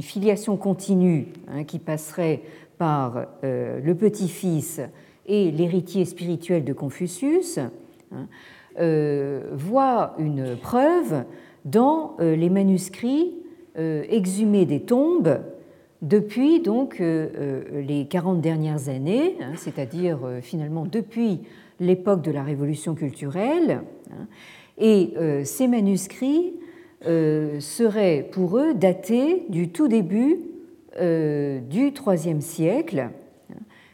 filiation 0.00 0.56
continue 0.56 1.28
hein, 1.48 1.64
qui 1.64 1.78
passerait 1.78 2.42
par 2.78 3.26
le 3.42 3.92
petit-fils 3.94 4.80
et 5.26 5.50
l'héritier 5.50 6.04
spirituel 6.04 6.64
de 6.64 6.72
Confucius 6.72 7.58
hein, 8.12 8.26
voient 9.52 10.14
une 10.18 10.56
preuve 10.56 11.24
dans 11.64 12.16
les 12.20 12.48
manuscrits 12.48 13.34
exhumés 13.76 14.66
des 14.66 14.80
tombes 14.80 15.40
depuis 16.00 16.60
donc 16.60 17.00
les 17.00 18.06
40 18.08 18.40
dernières 18.40 18.88
années, 18.88 19.36
hein, 19.40 19.52
c'est-à-dire 19.56 20.18
finalement 20.42 20.84
depuis 20.84 21.40
l'époque 21.80 22.22
de 22.22 22.30
la 22.30 22.42
révolution 22.44 22.94
culturelle. 22.94 23.80
Hein, 24.10 24.26
et 24.78 25.12
euh, 25.16 25.44
ces 25.44 25.66
manuscrits 25.66 26.54
euh, 27.06 27.60
seraient 27.60 28.28
pour 28.30 28.58
eux 28.58 28.74
datés 28.74 29.44
du 29.48 29.70
tout 29.70 29.88
début 29.88 30.38
euh, 31.00 31.60
du 31.60 31.92
IIIe 32.06 32.42
siècle 32.42 33.10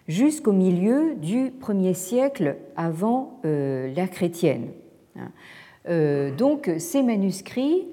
jusqu'au 0.09 0.53
milieu 0.53 1.15
du 1.15 1.51
1er 1.51 1.95
siècle 1.95 2.57
avant 2.77 3.41
l'ère 3.45 4.11
chrétienne. 4.11 4.69
Hein. 5.17 6.31
Donc 6.37 6.71
ces 6.79 7.03
manuscrits 7.03 7.87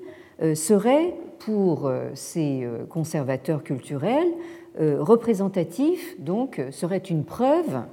seraient 0.53 1.13
pour 1.39 1.91
ces 2.13 2.67
conservateurs 2.89 3.63
culturels 3.63 4.31
représentatifs, 4.77 6.19
donc 6.19 6.61
seraient 6.71 6.97
une 6.97 7.23
preuve 7.23 7.83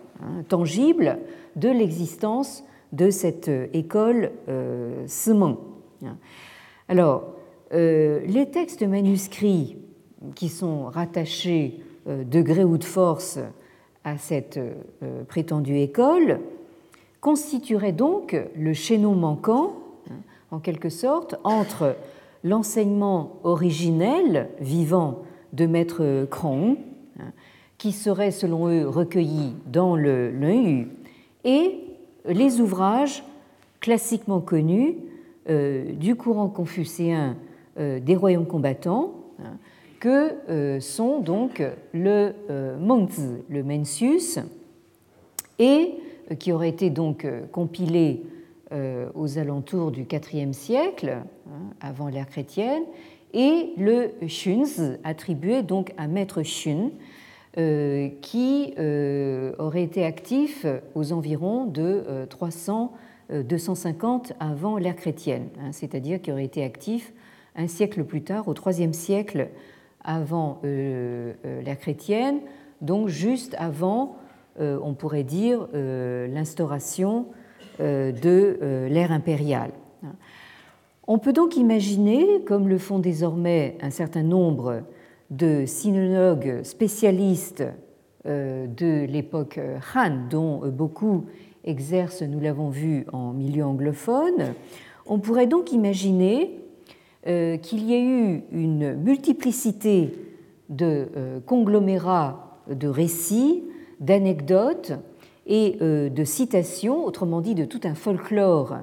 tangible 0.48 1.18
de 1.56 1.68
l'existence 1.68 2.64
de 2.92 3.10
cette 3.10 3.48
euh, 3.48 3.66
école 3.72 4.32
euh, 4.48 5.06
Alors, 6.88 7.34
euh, 7.72 8.20
les 8.26 8.50
textes 8.50 8.82
manuscrits 8.82 9.76
qui 10.34 10.48
sont 10.48 10.84
rattachés 10.86 11.82
euh, 12.06 12.24
de 12.24 12.40
gré 12.40 12.64
ou 12.64 12.78
de 12.78 12.84
force 12.84 13.38
cette 14.16 14.58
prétendue 15.28 15.78
école 15.78 16.40
constitueraient 17.20 17.92
donc 17.92 18.36
le 18.56 18.72
chaînon 18.72 19.14
manquant, 19.14 19.74
hein, 20.10 20.14
en 20.50 20.58
quelque 20.58 20.88
sorte, 20.88 21.36
entre 21.44 21.96
l'enseignement 22.44 23.36
originel 23.44 24.48
vivant 24.60 25.22
de 25.52 25.66
Maître 25.66 26.26
Krong, 26.30 26.76
hein, 27.18 27.32
qui 27.76 27.92
serait 27.92 28.30
selon 28.30 28.68
eux 28.68 28.88
recueilli 28.88 29.54
dans 29.66 29.96
le 29.96 30.30
Leu, 30.30 30.86
et 31.44 31.78
les 32.26 32.60
ouvrages 32.60 33.24
classiquement 33.80 34.40
connus 34.40 34.96
euh, 35.48 35.92
du 35.92 36.14
courant 36.14 36.48
confucéen 36.48 37.36
euh, 37.78 38.00
des 38.00 38.16
royaumes 38.16 38.46
combattants, 38.46 39.14
hein, 39.40 39.56
que 40.00 40.34
euh, 40.48 40.80
sont 40.80 41.20
donc 41.20 41.62
le 41.92 42.32
Mengzi, 42.78 43.42
le 43.48 43.62
Mencius, 43.62 44.38
et 45.58 45.94
qui 46.38 46.52
aurait 46.52 46.68
été 46.68 46.90
donc 46.90 47.26
compilé 47.52 48.22
aux 49.14 49.38
alentours 49.38 49.90
du 49.90 50.02
IVe 50.02 50.52
siècle, 50.52 51.16
hein, 51.48 51.74
avant 51.80 52.08
l'ère 52.08 52.28
chrétienne, 52.28 52.82
et 53.32 53.72
le 53.78 54.10
Shunz, 54.28 54.98
attribué 55.04 55.62
donc 55.62 55.94
à 55.96 56.06
Maître 56.06 56.42
Shun, 56.42 56.90
qui 58.20 58.74
aurait 59.58 59.82
été 59.82 60.04
actif 60.04 60.66
aux 60.94 61.12
environs 61.12 61.64
de 61.64 62.26
300 62.28 62.92
250 63.30 64.32
avant 64.40 64.78
l'ère 64.78 64.96
chrétienne, 64.96 65.48
hein, 65.60 65.72
c'est-à-dire 65.72 66.20
qui 66.20 66.32
aurait 66.32 66.44
été 66.44 66.64
actif 66.64 67.12
un 67.56 67.66
siècle 67.66 68.04
plus 68.04 68.22
tard, 68.22 68.48
au 68.48 68.54
IIIe 68.54 68.94
siècle 68.94 69.48
avant 70.08 70.58
euh, 70.64 71.34
euh, 71.44 71.60
l'ère 71.60 71.78
chrétienne, 71.78 72.40
donc 72.80 73.08
juste 73.08 73.54
avant, 73.58 74.16
euh, 74.58 74.78
on 74.82 74.94
pourrait 74.94 75.22
dire, 75.22 75.68
l'instauration 75.72 77.26
de 77.78 78.86
l'ère 78.88 79.12
impériale. 79.12 79.70
On 81.06 81.18
peut 81.18 81.32
donc 81.32 81.56
imaginer, 81.56 82.42
comme 82.44 82.68
le 82.68 82.78
font 82.78 82.98
désormais 82.98 83.76
un 83.80 83.90
certain 83.90 84.24
nombre 84.24 84.82
de 85.30 85.64
sinologues 85.64 86.64
spécialistes 86.64 87.62
de 88.24 89.04
l'époque 89.06 89.60
Han, 89.94 90.26
dont 90.28 90.68
beaucoup 90.70 91.26
exercent, 91.62 92.22
nous 92.22 92.40
l'avons 92.40 92.68
vu, 92.68 93.06
en 93.12 93.32
milieu 93.32 93.64
anglophone, 93.64 94.54
on 95.06 95.20
pourrait 95.20 95.46
donc 95.46 95.70
imaginer 95.70 96.58
qu'il 97.28 97.84
y 97.84 97.94
ait 97.94 98.02
eu 98.02 98.42
une 98.52 98.94
multiplicité 98.94 100.12
de 100.68 101.08
euh, 101.16 101.40
conglomérats 101.40 102.60
de 102.70 102.88
récits, 102.88 103.64
d'anecdotes 104.00 104.92
et 105.46 105.76
euh, 105.80 106.08
de 106.08 106.24
citations, 106.24 107.04
autrement 107.04 107.40
dit 107.40 107.54
de 107.54 107.64
tout 107.64 107.80
un 107.84 107.94
folklore 107.94 108.78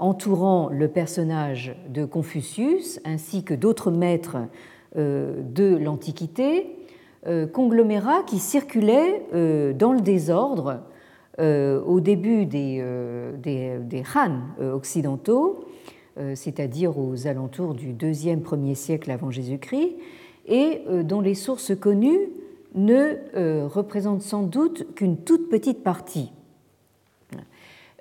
entourant 0.00 0.68
le 0.68 0.88
personnage 0.88 1.76
de 1.88 2.04
Confucius 2.04 2.98
ainsi 3.04 3.44
que 3.44 3.54
d'autres 3.54 3.92
maîtres 3.92 4.38
de 4.96 5.76
l'Antiquité, 5.76 6.76
conglomérats 7.52 8.24
qui 8.26 8.40
circulaient 8.40 9.22
dans 9.78 9.92
le 9.92 10.00
désordre 10.00 10.80
au 11.38 12.00
début 12.00 12.46
des, 12.46 12.82
Han 14.16 14.40
occidentaux 14.60 15.60
euh, 15.60 15.63
c'est-à-dire 16.34 16.98
aux 16.98 17.26
alentours 17.26 17.74
du 17.74 17.92
2e, 17.92 18.40
1er 18.40 18.74
siècle 18.74 19.10
avant 19.10 19.30
Jésus-Christ, 19.30 19.96
et 20.46 20.82
euh, 20.88 21.02
dont 21.02 21.20
les 21.20 21.34
sources 21.34 21.74
connues 21.74 22.28
ne 22.74 23.16
euh, 23.36 23.66
représentent 23.66 24.22
sans 24.22 24.42
doute 24.42 24.94
qu'une 24.94 25.16
toute 25.18 25.48
petite 25.48 25.82
partie. 25.82 26.32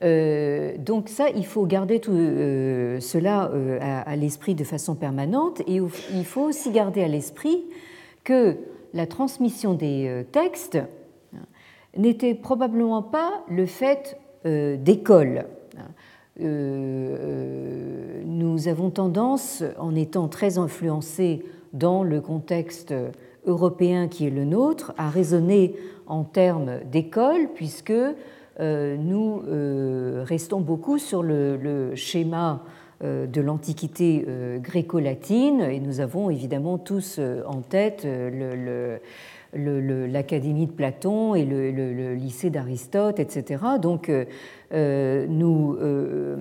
donc 0.02 1.08
ça, 1.08 1.30
il 1.30 1.46
faut 1.46 1.66
garder 1.66 2.02
tout 2.02 2.12
cela 2.12 3.50
à, 3.80 4.16
l'esprit 4.18 4.54
de 4.54 4.66
façon 4.66 4.96
permanente 4.96 5.62
et 5.62 5.80
il 6.14 6.26
faut 6.26 6.42
aussi 6.42 6.72
garder 6.72 7.02
à 7.04 7.08
l'esprit 7.08 7.64
que 8.26 8.58
la 8.94 9.08
transmission 9.08 9.76
des 9.76 10.26
textes 10.34 10.78
n'était 11.96 12.34
probablement 12.34 13.02
pas 13.02 13.46
le 13.48 13.66
fait 13.66 14.18
d'écoles. 14.44 15.46
Euh, 16.42 17.16
euh, 17.20 18.24
nous 18.26 18.68
avons 18.68 18.90
tendance, 18.90 19.64
en 19.78 19.96
étant 19.96 20.28
très 20.28 20.58
influencés 20.58 21.46
dans 21.74 22.04
le 22.04 22.22
contexte 22.22 22.94
européen 23.46 24.08
qui 24.08 24.26
est 24.26 24.32
le 24.32 24.46
nôtre, 24.46 24.94
à 24.98 25.10
raisonner 25.10 25.76
en 26.08 26.24
termes 26.24 26.80
d'école, 26.92 27.50
puisque 27.54 27.94
euh, 28.60 28.98
nous 28.98 29.42
restons 30.26 30.62
beaucoup 30.62 30.98
sur 30.98 31.24
le, 31.24 31.92
schéma 31.96 32.64
de 33.02 33.42
l'Antiquité 33.42 34.26
gréco-latine, 34.60 35.62
et 35.62 35.80
nous 35.80 36.00
avons 36.00 36.30
évidemment 36.30 36.78
tous 36.78 37.20
en 37.46 37.62
tête 37.62 38.08
l'Académie 39.54 40.68
de 40.68 40.72
Platon 40.72 41.36
et 41.36 41.44
le, 41.44 42.14
lycée 42.14 42.50
d'Aristote, 42.50 43.20
etc. 43.20 43.64
Donc 43.82 44.10
nous 44.74 45.78
euh, 45.80 46.36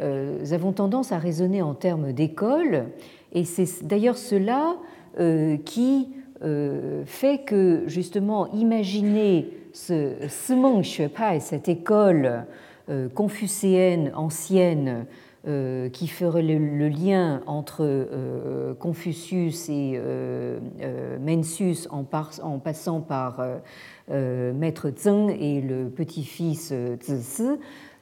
euh, 0.00 0.52
avons 0.52 0.72
tendance 0.72 1.12
à 1.12 1.18
raisonner 1.18 1.62
en 1.62 1.74
termes 1.74 2.12
d'école, 2.12 2.86
et 3.32 3.44
c'est 3.44 3.86
d'ailleurs 3.86 4.18
cela 4.18 4.76
qui 5.64 6.10
fait 7.06 7.38
que 7.44 7.82
justement 7.88 8.46
imaginer 8.52 9.50
ce 9.72 10.12
Simon 10.28 10.84
Shuepai, 10.84 11.40
cette 11.40 11.68
école 11.68 12.44
confucéenne 13.16 14.12
ancienne 14.14 15.06
qui 15.44 16.08
ferait 16.08 16.42
le, 16.42 16.88
lien 16.88 17.40
entre 17.46 18.74
Confucius 18.78 19.68
et 19.68 20.00
Mencius 21.20 21.88
en, 21.90 22.04
passant 22.04 23.00
par 23.00 23.40
euh, 24.10 24.54
maître 24.54 24.90
Zheng 24.96 25.28
et 25.28 25.60
le 25.60 25.90
petit-fils 25.90 26.70
euh, 26.72 26.96
Zisi, 27.02 27.42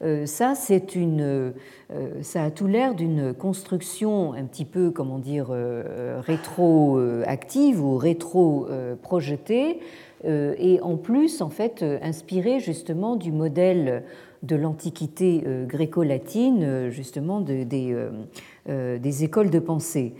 euh, 0.03 0.25
ça, 0.25 0.55
c'est 0.55 0.95
une, 0.95 1.53
ça 2.21 2.45
a 2.45 2.51
tout 2.51 2.69
l'air 2.69 2.95
d'une 2.95 3.35
construction 3.35 4.35
un 4.35 4.45
petit 4.45 4.67
peu, 4.67 4.91
comment 4.91 5.19
dire, 5.19 5.49
rétroactive 6.21 7.83
ou 7.83 7.97
rétro-projetée, 7.97 9.81
et 10.25 10.81
en 10.83 10.97
plus, 10.97 11.41
en 11.41 11.49
fait, 11.49 11.85
inspirée 12.03 12.61
justement 12.61 13.17
du 13.17 13.33
modèle 13.33 14.03
de 14.43 14.57
l'Antiquité 14.57 15.43
gréco-latine, 15.67 16.89
justement 16.91 17.41
des, 17.41 17.65
des 18.67 19.25
écoles 19.25 19.51
de 19.51 19.59
pensée. 19.59 20.15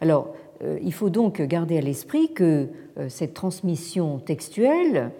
Alors, 0.00 0.34
euh, 0.62 0.78
il 0.82 0.92
faut 0.92 1.10
donc 1.10 1.40
garder 1.42 1.78
à 1.78 1.80
l'esprit 1.80 2.32
que 2.32 2.68
euh, 2.98 3.08
cette 3.08 3.34
transmission 3.34 4.18
textuelle 4.18 5.10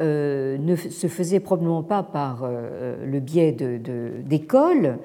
euh, 0.00 0.58
ne 0.58 0.76
se 0.76 1.06
faisait 1.06 1.40
probablement 1.40 1.82
pas 1.82 2.02
par 2.02 2.48
le 2.48 3.20
biais 3.20 3.52
d'écoles, 3.52 4.98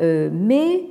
mais 0.00 0.84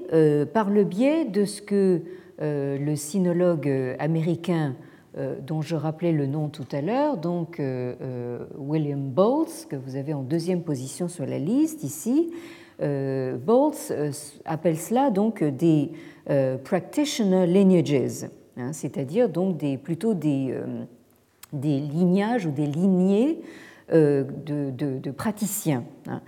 par 0.53 0.69
le 0.69 0.83
biais 0.83 1.25
de 1.25 1.43
ce 1.43 1.61
que 1.61 2.01
le 2.39 2.95
sinologue 2.95 3.69
américain 3.99 4.75
dont 5.15 5.61
je 5.61 5.75
rappelais 5.75 6.13
le 6.13 6.25
nom 6.25 6.47
tout 6.47 6.67
à 6.71 6.81
l'heure, 6.81 7.17
donc 7.17 7.61
William 8.57 9.09
Boltz, 9.09 9.65
que 9.65 9.75
vous 9.75 9.97
avez 9.97 10.13
en 10.13 10.23
deuxième 10.23 10.61
position 10.61 11.07
sur 11.09 11.25
la 11.25 11.37
liste 11.37 11.83
ici, 11.83 12.31
Boltz 12.79 13.91
appelle 14.45 14.77
cela 14.77 15.09
donc 15.11 15.43
des 15.43 15.91
practitioner 16.63 17.45
lineages. 17.45 18.27
Hein, 18.57 18.73
c'est-à-dire 18.73 19.29
donc 19.29 19.57
des, 19.57 19.77
plutôt 19.77 20.13
des, 20.13 20.49
euh, 20.51 20.83
des, 21.53 21.79
lignages 21.79 22.45
ou 22.45 22.51
des 22.51 22.67
lignées 22.67 23.39
euh, 23.93 24.23
de, 24.23 25.11
praticiens. 25.11 25.85
Hein. 26.07 26.21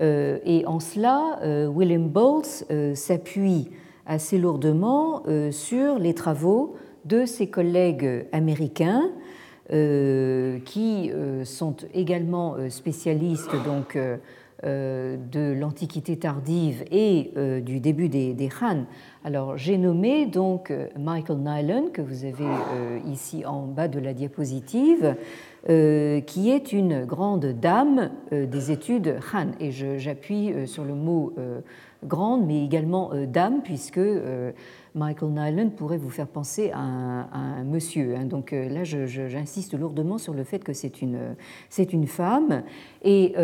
Euh, 0.00 0.38
et 0.44 0.66
en 0.66 0.80
cela, 0.80 1.38
William 1.68 2.08
Bowles 2.08 2.94
s'appuie 2.94 3.70
assez 4.06 4.38
lourdement 4.38 5.22
sur 5.50 5.98
les 5.98 6.14
travaux 6.14 6.76
de 7.04 7.24
ses 7.26 7.48
collègues 7.48 8.26
américains 8.32 9.10
qui 9.70 11.10
sont 11.44 11.76
également 11.94 12.56
spécialistes 12.68 13.54
donc, 13.64 13.96
de 14.62 15.52
l'Antiquité 15.58 16.18
tardive 16.18 16.84
et 16.90 17.32
du 17.64 17.80
début 17.80 18.10
des, 18.10 18.34
des 18.34 18.50
Han 18.60 18.84
alors 19.26 19.56
j'ai 19.56 19.78
nommé 19.78 20.26
donc 20.26 20.70
euh, 20.70 20.88
Michael 20.98 21.38
Nyland, 21.38 21.88
que 21.94 22.02
vous 22.02 22.26
avez 22.26 22.44
euh, 22.44 22.98
ici 23.10 23.46
en 23.46 23.62
bas 23.62 23.88
de 23.88 23.98
la 23.98 24.12
diapositive, 24.12 25.16
euh, 25.70 26.20
qui 26.20 26.50
est 26.50 26.74
une 26.74 27.06
grande 27.06 27.46
dame 27.46 28.10
des 28.30 28.70
études 28.70 29.16
Han. 29.32 29.46
Et 29.60 29.70
j'appuie 29.70 30.52
sur 30.66 30.84
le 30.84 30.94
mot 30.94 31.32
grande, 32.04 32.46
mais 32.46 32.64
également 32.64 33.10
dame, 33.26 33.62
puisque 33.62 34.00
Michael 34.94 35.30
Nyland 35.30 35.70
pourrait 35.70 35.96
vous 35.96 36.10
faire 36.10 36.26
penser 36.26 36.70
à 36.72 36.78
un, 36.78 37.64
monsieur. 37.64 38.14
Hein. 38.16 38.24
Donc 38.24 38.52
là, 38.52 38.84
j'insiste 38.84 39.74
lourdement 39.74 40.18
sur 40.18 40.34
le 40.34 40.44
fait 40.44 40.60
que 40.60 40.72
c'est 40.72 41.02
une, 41.02 41.36
une 41.92 42.06
femme. 42.06 42.62
Et 43.02 43.34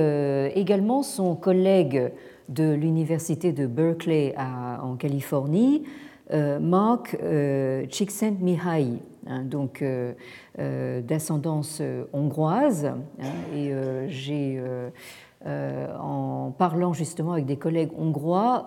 également 0.54 1.02
son 1.02 1.34
collègue 1.36 2.12
de 2.48 2.72
l'université 2.72 3.52
de 3.52 3.66
Berkeley 3.66 4.34
en 4.36 4.96
Californie, 4.96 5.84
euh, 6.32 6.60
Mark 6.60 7.16
euh, 7.22 7.84
Csikszentmihalyi, 7.88 9.00
hein, 9.26 9.42
donc 9.42 9.82
euh, 9.82 10.12
d'ascendance 11.00 11.82
hongroise. 12.12 12.86
Hein, 12.86 13.56
et 13.56 13.72
j'ai, 14.08 14.60
en 15.46 16.52
parlant 16.58 16.92
justement 16.92 17.32
avec 17.32 17.46
des 17.46 17.56
collègues 17.56 17.90
hongrois, 17.98 18.66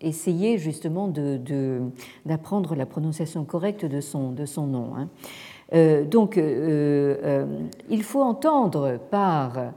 essayé 0.00 0.58
justement 0.58 1.12
d'apprendre 2.24 2.76
la 2.76 2.86
prononciation 2.86 3.44
correcte 3.44 3.84
de 3.84 4.00
son, 4.00 4.30
de 4.30 4.46
son 4.46 4.66
nom. 4.66 4.92
Hein. 4.96 6.04
donc, 6.04 6.36
il 6.36 8.02
faut 8.02 8.22
entendre 8.22 8.98
par 9.10 9.72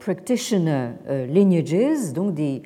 practitioner 0.00 0.88
lineages, 1.28 2.12
donc 2.12 2.34
des 2.34 2.62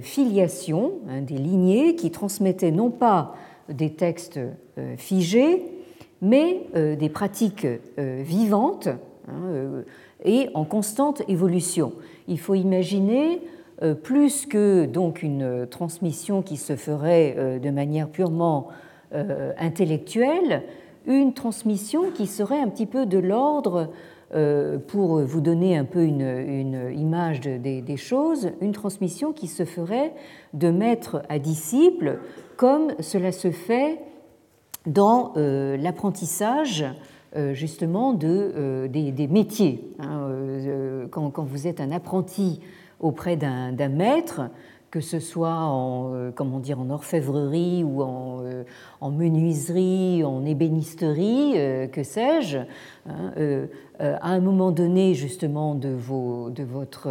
filiations, 0.00 0.94
hein, 1.08 1.20
des 1.22 1.38
lignées 1.38 1.94
qui 1.94 2.10
transmettaient 2.10 2.72
non 2.72 2.90
pas 2.90 3.36
des 3.68 3.90
textes 3.90 4.40
figés, 4.96 5.62
mais 6.20 6.66
des 6.74 7.08
pratiques 7.08 7.66
vivantes 7.96 8.88
et 10.24 10.48
en 10.54 10.64
constante 10.64 11.22
évolution. 11.28 11.92
Il 12.28 12.38
faut 12.38 12.54
imaginer 12.54 13.40
euh, 13.82 13.94
plus 13.94 14.46
que 14.46 14.86
donc 14.86 15.22
une 15.22 15.66
transmission 15.70 16.40
qui 16.40 16.56
se 16.56 16.76
ferait 16.76 17.34
euh, 17.36 17.58
de 17.58 17.68
manière 17.70 18.08
purement 18.08 18.68
euh, 19.14 19.52
intellectuelle, 19.58 20.62
une 21.06 21.34
transmission 21.34 22.10
qui 22.10 22.26
serait 22.26 22.60
un 22.60 22.68
petit 22.68 22.86
peu 22.86 23.06
de 23.06 23.18
l'ordre, 23.18 23.90
pour 24.88 25.20
vous 25.20 25.40
donner 25.40 25.76
un 25.76 25.84
peu 25.84 26.02
une, 26.02 26.90
image 26.92 27.42
des, 27.42 27.96
choses, 27.96 28.50
une 28.60 28.72
transmission 28.72 29.32
qui 29.32 29.46
se 29.46 29.64
ferait 29.64 30.12
de 30.52 30.68
maître 30.68 31.22
à 31.28 31.38
disciple, 31.38 32.18
comme 32.56 32.92
cela 32.98 33.30
se 33.30 33.52
fait 33.52 34.00
dans 34.84 35.32
l'apprentissage 35.36 36.84
justement 37.52 38.12
de, 38.12 38.86
des, 38.86 39.28
métiers. 39.28 39.90
Hein, 39.98 40.30
quand, 41.10 41.44
vous 41.44 41.66
êtes 41.66 41.80
un 41.80 41.90
apprenti 41.90 42.60
auprès 43.00 43.36
d'un 43.36 43.88
maître, 43.88 44.42
que 44.90 45.02
ce 45.02 45.18
soit 45.18 45.56
en, 45.56 46.14
euh, 46.14 46.30
comment 46.34 46.58
dire, 46.58 46.80
en 46.80 46.88
orfèvrerie 46.88 47.84
ou 47.84 48.02
en, 48.02 48.38
euh, 48.42 48.62
en 49.00 49.10
menuiserie, 49.10 50.24
en 50.24 50.44
ébénisterie, 50.44 51.52
euh, 51.56 51.86
que 51.86 52.02
sais-je, 52.02 52.58
hein, 53.06 53.32
à 53.98 54.30
un 54.30 54.40
moment 54.40 54.72
donné 54.72 55.14
justement 55.14 55.74
de, 55.74 55.88
vos, 55.88 56.50
de 56.50 56.62
votre 56.62 57.10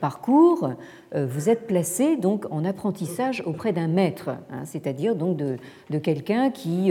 parcours, 0.00 0.70
vous 1.14 1.50
êtes 1.50 1.66
placé 1.66 2.16
donc 2.16 2.46
en 2.50 2.64
apprentissage 2.64 3.42
auprès 3.44 3.72
d'un 3.72 3.88
maître, 3.88 4.30
hein, 4.50 4.64
c'est-à-dire 4.64 5.14
donc 5.14 5.36
de, 5.36 5.56
de 5.90 5.98
quelqu'un 5.98 6.50
qui 6.50 6.90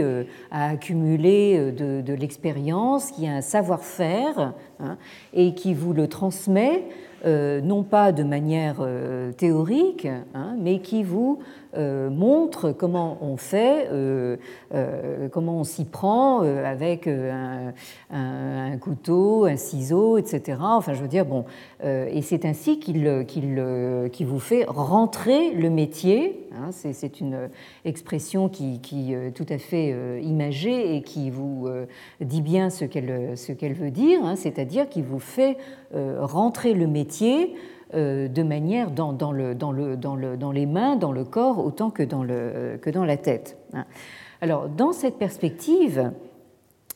a 0.50 0.70
accumulé 0.70 1.72
de, 1.72 2.00
de 2.00 2.12
l'expérience, 2.14 3.10
qui 3.10 3.26
a 3.26 3.32
un 3.32 3.40
savoir-faire 3.40 4.54
hein, 4.80 4.96
et 5.34 5.54
qui 5.54 5.74
vous 5.74 5.92
le 5.92 6.06
transmet 6.06 6.84
euh, 7.24 7.60
non 7.60 7.84
pas 7.84 8.10
de 8.10 8.24
manière 8.24 8.78
euh, 8.80 9.30
théorique, 9.30 10.08
hein, 10.34 10.56
mais 10.58 10.80
qui 10.80 11.04
vous 11.04 11.38
euh, 11.74 12.10
montre 12.10 12.72
comment 12.72 13.18
on 13.20 13.36
fait, 13.36 13.88
comment 15.30 15.60
on 15.60 15.64
s'y 15.64 15.84
prend 15.84 16.40
avec 16.40 17.08
un, 17.08 18.76
couteau, 18.78 19.44
un 19.44 19.56
ciseau, 19.56 20.18
etc. 20.18 20.58
Enfin, 20.60 20.94
je 20.94 21.02
veux 21.02 21.08
dire, 21.08 21.24
bon, 21.24 21.44
et 21.82 22.22
c'est 22.22 22.44
ainsi 22.44 22.78
qu'il 22.78 23.24
qu'il 23.26 24.26
vous 24.26 24.38
fait 24.38 24.64
rentrer 24.66 25.52
le 25.52 25.70
métier. 25.70 26.48
Hein, 26.54 26.70
c'est 26.70 27.20
une 27.20 27.48
expression 27.84 28.48
qui, 28.48 28.80
qui 28.80 29.14
est 29.14 29.30
tout 29.32 29.46
à 29.48 29.58
fait 29.58 30.20
imagée 30.22 30.96
et 30.96 31.02
qui 31.02 31.30
vous 31.30 31.68
dit 32.20 32.42
bien 32.42 32.70
ce 32.70 32.84
qu'elle 32.84 33.74
veut 33.74 33.90
dire, 33.90 34.20
hein, 34.24 34.36
c'est-à-dire 34.36 34.88
qui 34.88 35.02
vous 35.02 35.20
fait 35.20 35.56
rentrer 35.92 36.74
le 36.74 36.86
métier 36.86 37.22
euh, 37.32 37.56
de 37.92 38.42
manière 38.42 38.90
dans, 38.90 39.12
le, 39.32 39.54
dans, 39.54 39.72
le, 39.72 39.96
dans, 39.96 40.16
le, 40.16 40.36
dans, 40.36 40.52
les 40.52 40.66
mains, 40.66 40.96
dans 40.96 41.12
le 41.12 41.24
corps, 41.24 41.64
autant 41.64 41.90
que 41.90 42.02
dans, 42.02 42.24
le, 42.24 42.78
que 42.80 42.90
la 42.90 43.16
tête. 43.16 43.58
Hein. 43.74 43.84
Alors, 44.40 44.68
dans 44.68 44.92
cette 44.92 45.18
perspective, 45.18 46.10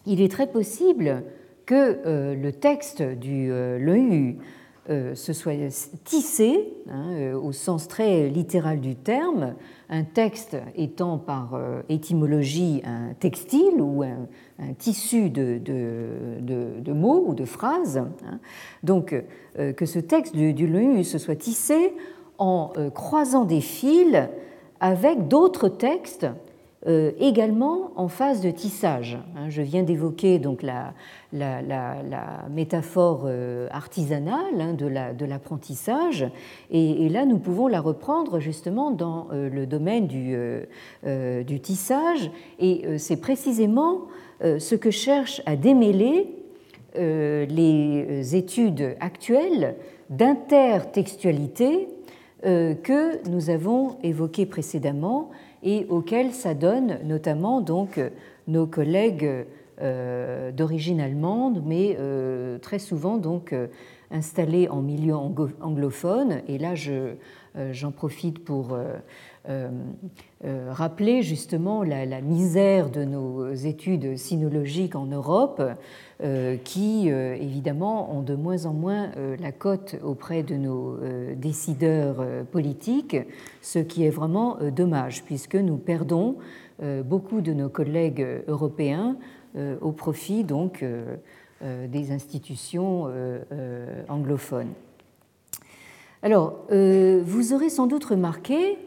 il 0.07 0.21
est 0.21 0.31
très 0.31 0.47
possible 0.47 1.23
que 1.67 1.99
euh, 2.07 2.35
le 2.35 2.53
texte 2.53 3.03
du 3.03 3.51
euh, 3.51 3.79
l'EU 3.79 4.39
se 4.89 5.33
soit 5.33 5.55
tissé, 6.05 6.73
hein, 6.89 7.35
au 7.35 7.53
sens 7.53 7.89
très 7.89 8.29
littéral 8.29 8.81
du 8.81 8.95
terme, 8.95 9.55
un 9.89 10.05
texte 10.05 10.57
étant 10.77 11.19
par 11.19 11.59
étymologie 11.89 12.83
un 12.85 13.15
textile 13.15 13.81
ou 13.81 14.03
un, 14.03 14.73
tissu 14.79 15.31
de, 15.31 15.59
de, 15.59 16.93
mots 16.93 17.25
ou 17.27 17.35
de 17.35 17.45
phrases. 17.45 17.99
Hein. 17.99 18.39
Donc, 18.83 19.15
euh, 19.59 19.73
que 19.73 19.87
ce 19.87 19.99
texte 19.99 20.35
du, 20.37 20.53
du 20.53 21.05
se 21.05 21.19
soit 21.19 21.37
tissé 21.37 21.95
en 22.39 22.73
euh, 22.77 22.91
croisant 22.91 23.45
des 23.45 23.63
fils 23.63 24.29
avec 24.81 25.29
d'autres 25.29 25.69
textes 25.69 26.27
euh, 26.87 27.13
également 27.19 27.91
en 27.97 28.09
phase 28.09 28.41
de 28.41 28.51
tissage. 28.51 29.19
Hein. 29.37 29.49
Je 29.49 29.63
viens 29.63 29.83
d'évoquer 29.83 30.39
donc 30.39 30.63
la, 30.63 30.93
métaphore 32.51 33.29
artisanale 33.71 34.61
hein, 34.61 34.75
de 34.75 35.25
l'apprentissage, 35.25 36.27
et, 36.71 37.09
là 37.09 37.25
nous 37.25 37.39
pouvons 37.39 37.67
la 37.67 37.81
reprendre 37.81 38.41
justement 38.41 38.91
dans 38.91 39.29
le 39.33 39.67
domaine 39.67 40.07
du, 40.07 40.37
du 41.05 41.61
tissage, 41.61 42.31
et 42.59 42.99
c'est 42.99 43.21
précisément 43.21 44.07
euh, 44.43 44.59
ce 44.59 44.75
que 44.75 44.91
cherchent 44.91 45.41
à 45.47 45.57
démêler 45.57 46.29
euh, 46.99 47.47
les 47.47 48.37
études 48.37 48.97
actuelles 49.01 49.77
d'intertextualité 50.11 51.89
euh, 52.45 52.75
que 52.75 53.27
nous 53.31 53.49
avons 53.49 53.97
évoquées 54.03 54.45
précédemment 54.45 55.31
et 55.67 55.85
auxquelles 55.91 56.33
s'adonnent 56.33 56.99
notamment 57.05 57.61
donc 57.61 58.01
nos 58.49 58.67
collègues 58.67 59.47
d'origine 60.57 61.01
allemande, 61.03 61.63
mais 61.67 61.99
très 62.63 62.79
souvent 62.79 63.19
donc 63.19 63.53
installés 64.11 64.69
en 64.69 64.81
milieu 64.81 65.15
anglophone. 65.15 66.41
Et 66.49 66.59
là, 66.59 66.75
j'en 67.73 67.91
profite 67.91 68.45
pour 68.45 68.73
euh, 68.73 68.85
euh, 68.85 68.99
rappeler 70.71 71.23
justement 71.23 71.83
la, 71.83 72.21
misère 72.21 72.91
de 72.91 73.05
nos 73.05 73.53
études 73.53 74.17
sinologiques 74.17 74.97
en 74.97 75.07
Europe, 75.07 75.63
euh, 76.23 76.57
qui 76.57 77.09
évidemment 77.09 78.17
ont 78.17 78.23
de 78.23 78.35
moins 78.35 78.67
en 78.67 78.73
moins 78.73 79.11
la 79.41 79.53
cote 79.53 79.97
auprès 80.03 80.43
de 80.43 80.57
nos 80.57 80.99
décideurs 81.37 82.25
politiques, 82.51 83.17
ce 83.63 83.79
qui 83.79 84.05
est 84.05 84.11
vraiment 84.11 84.59
dommage, 84.75 85.25
puisque 85.25 85.57
nous 85.57 85.77
perdons 85.77 86.37
beaucoup 87.05 87.41
de 87.41 87.53
nos 87.53 87.69
collègues 87.69 88.27
européens 88.49 89.17
au 89.81 89.93
profit 89.93 90.45
donc 90.45 90.85
des 91.63 92.13
institutions 92.13 93.09
anglophones. 94.09 94.73
Alors, 96.23 96.67
vous 96.71 97.53
aurez 97.53 97.69
sans 97.69 97.87
doute 97.87 98.05
remarqué 98.05 98.79
euh, 98.79 98.86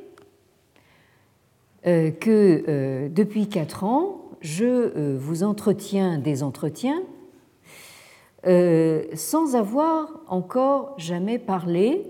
que 1.84 2.64
euh, 2.68 3.10
depuis 3.10 3.48
quatre 3.48 3.84
ans, 3.84 4.22
je 4.42 4.66
euh, 4.66 5.18
vous 5.20 5.44
entretiens 5.44 6.18
des 6.18 6.44
entretiens 6.44 7.02
sans 9.16 9.58
avoir 9.58 10.22
encore 10.30 10.96
jamais 10.98 11.40
parlé 11.40 12.04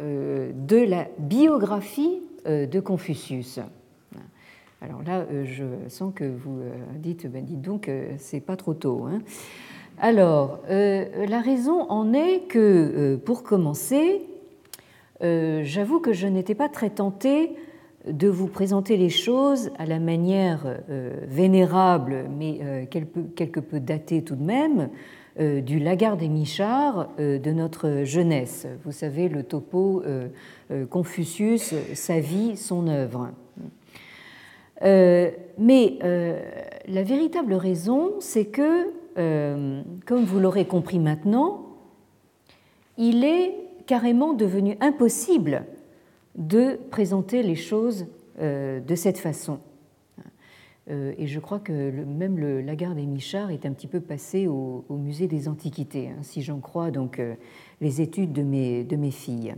de 0.00 0.84
la 0.84 1.06
biographie 1.20 2.20
de 2.44 2.80
Confucius. 2.80 3.60
Alors 4.82 5.00
là, 5.06 5.24
je 5.44 5.64
sens 5.86 6.12
que 6.12 6.24
vous 6.24 6.58
dites, 6.96 7.30
ben 7.30 7.44
dites 7.44 7.60
donc, 7.60 7.88
c'est 8.16 8.40
pas 8.40 8.56
trop 8.56 8.74
tôt. 8.74 9.04
Hein. 9.08 9.20
Alors, 10.00 10.58
la 10.68 11.40
raison 11.40 11.82
en 11.88 12.12
est 12.12 12.48
que, 12.48 13.14
pour 13.24 13.44
commencer, 13.44 14.22
j'avoue 15.20 16.00
que 16.00 16.12
je 16.12 16.26
n'étais 16.26 16.56
pas 16.56 16.68
très 16.68 16.90
tentée 16.90 17.54
de 18.10 18.28
vous 18.28 18.48
présenter 18.48 18.96
les 18.96 19.10
choses 19.10 19.70
à 19.78 19.86
la 19.86 19.98
manière 19.98 20.64
euh, 20.88 21.12
vénérable, 21.26 22.26
mais 22.36 22.58
euh, 22.62 22.84
quelque 22.86 23.60
peu 23.60 23.80
datée 23.80 24.22
tout 24.22 24.36
de 24.36 24.44
même, 24.44 24.88
euh, 25.40 25.60
du 25.60 25.78
Lagarde 25.78 26.22
et 26.22 26.28
Michard 26.28 27.10
de 27.18 27.50
notre 27.52 28.04
jeunesse. 28.04 28.66
Vous 28.84 28.92
savez, 28.92 29.28
le 29.28 29.42
topo 29.42 30.02
Confucius, 30.90 31.74
sa 31.94 32.20
vie, 32.20 32.56
son 32.56 32.88
œuvre. 32.88 33.30
Mais 34.82 35.98
la 36.00 37.02
véritable 37.02 37.54
raison, 37.54 38.12
c'est 38.20 38.46
que, 38.46 38.88
comme 39.14 40.24
vous 40.24 40.40
l'aurez 40.40 40.66
compris 40.66 40.98
maintenant, 40.98 41.66
il 42.96 43.24
est 43.24 43.54
carrément 43.86 44.34
devenu 44.34 44.76
impossible 44.80 45.64
de 46.38 46.78
présenter 46.90 47.42
les 47.42 47.56
choses 47.56 48.06
euh, 48.40 48.80
de 48.80 48.94
cette 48.94 49.18
façon. 49.18 49.58
Euh, 50.88 51.12
et 51.18 51.26
je 51.26 51.40
crois 51.40 51.58
que 51.58 51.90
même 52.04 52.38
le 52.38 52.62
Lagarde 52.62 52.96
et 52.96 53.04
Michard 53.04 53.50
est 53.50 53.66
un 53.66 53.72
petit 53.72 53.88
peu 53.88 54.00
passé 54.00 54.46
au, 54.46 54.84
musée 54.88 55.26
des 55.26 55.48
Antiquités, 55.48 56.08
hein, 56.08 56.22
si 56.22 56.40
j'en 56.40 56.60
crois 56.60 56.90
donc 56.90 57.18
euh, 57.18 57.34
les 57.80 58.00
études 58.00 58.32
de 58.32 58.42
mes, 58.42 58.84
de 58.84 58.96
mes 58.96 59.10
filles. 59.10 59.54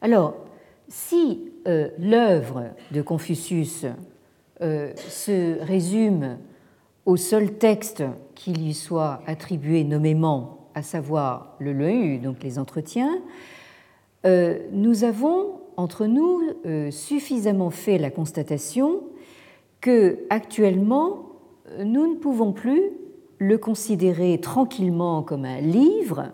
Alors, 0.00 0.34
si 0.88 1.50
l'œuvre 1.64 2.64
de 2.90 3.00
Confucius 3.00 3.86
se 4.60 5.62
résume 5.62 6.36
au 7.06 7.16
seul 7.16 7.54
texte 7.54 8.04
qui 8.34 8.52
lui 8.52 8.74
soit 8.74 9.22
attribué 9.26 9.82
nommément 9.82 10.68
à 10.74 10.82
savoir 10.82 11.56
le 11.58 11.72
Leu, 11.72 12.18
donc 12.18 12.42
les 12.42 12.58
entretiens, 12.58 13.18
nous 14.24 15.04
avons 15.04 15.60
entre 15.76 16.06
nous 16.06 16.40
euh, 16.66 16.90
suffisamment 16.90 17.70
fait 17.70 17.98
la 17.98 18.10
constatation 18.10 19.02
que 19.80 20.20
actuellement 20.30 21.30
nous 21.78 22.14
ne 22.14 22.16
pouvons 22.16 22.52
plus 22.52 22.82
le 23.38 23.58
considérer 23.58 24.40
tranquillement 24.40 25.22
comme 25.22 25.44
un 25.44 25.60
livre 25.60 26.32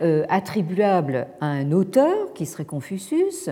euh, 0.00 0.24
attribuable 0.28 1.26
à 1.40 1.46
un 1.46 1.72
auteur 1.72 2.32
qui 2.34 2.46
serait 2.46 2.64
Confucius, 2.64 3.50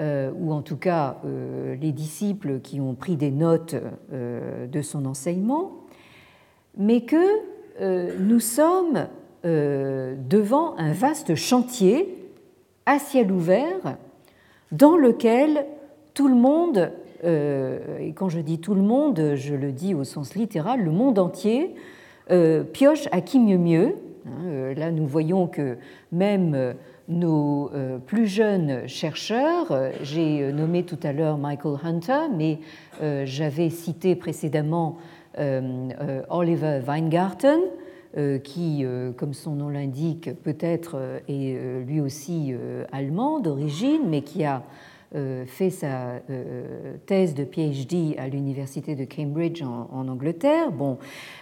ou 0.00 0.52
en 0.52 0.62
tout 0.62 0.76
cas 0.76 1.16
les 1.24 1.90
disciples 1.90 2.60
qui 2.60 2.80
ont 2.80 2.94
pris 2.94 3.16
des 3.16 3.32
notes 3.32 3.74
de 4.12 4.80
son 4.80 5.04
enseignement, 5.06 5.72
mais 6.76 7.00
que 7.00 8.20
nous 8.20 8.38
sommes 8.38 9.08
devant 9.42 10.76
un 10.76 10.92
vaste 10.92 11.34
chantier 11.34 12.17
à 12.88 12.98
ciel 12.98 13.30
ouvert 13.30 13.98
dans 14.72 14.96
lequel 14.96 15.66
tout 16.14 16.26
le 16.26 16.34
monde, 16.34 16.90
euh, 17.22 17.98
et 18.00 18.12
quand 18.12 18.30
je 18.30 18.40
dis 18.40 18.60
tout 18.60 18.74
le 18.74 18.80
monde, 18.80 19.34
je 19.34 19.54
le 19.54 19.72
dis 19.72 19.94
au 19.94 20.04
sens 20.04 20.34
littéral, 20.34 20.82
le 20.82 20.90
monde 20.90 21.18
entier 21.18 21.74
euh, 22.30 22.64
pioche 22.64 23.06
à 23.12 23.20
qui 23.20 23.40
mieux 23.40 23.58
mieux. 23.58 23.94
Hein, 24.26 24.30
euh, 24.46 24.74
là, 24.74 24.90
nous 24.90 25.06
voyons 25.06 25.46
que 25.46 25.76
même 26.12 26.74
nos 27.08 27.70
plus 28.06 28.26
jeunes 28.26 28.86
chercheurs, 28.86 29.72
j'ai 30.02 30.52
nommé 30.52 30.82
tout 30.82 30.98
à 31.02 31.12
l'heure 31.12 31.38
Michael 31.38 31.76
Hunter, 31.82 32.28
mais 32.34 32.58
j'avais 33.24 33.70
cité 33.70 34.14
précédemment 34.14 34.98
Oliver 36.28 36.82
Weingarten, 36.86 37.60
qui, 38.14 38.84
euh, 38.84 39.12
comme 39.12 39.34
son 39.34 39.52
nom 39.52 39.68
l'indique, 39.68 40.30
peut-être 40.42 40.96
euh, 40.96 41.18
est 41.28 41.84
lui 41.84 42.00
aussi 42.00 42.54
allemand 42.92 43.40
d'origine, 43.40 44.02
mais 44.08 44.22
qui 44.22 44.44
a 44.44 44.62
fait 45.46 45.70
sa 45.70 46.20
thèse 47.06 47.34
de 47.34 47.44
PhD 47.44 48.14
à 48.18 48.28
l'université 48.28 48.94
de 48.94 49.06
Cambridge 49.06 49.62
en, 49.62 50.06
Angleterre. 50.06 50.70
Bon, 50.70 50.98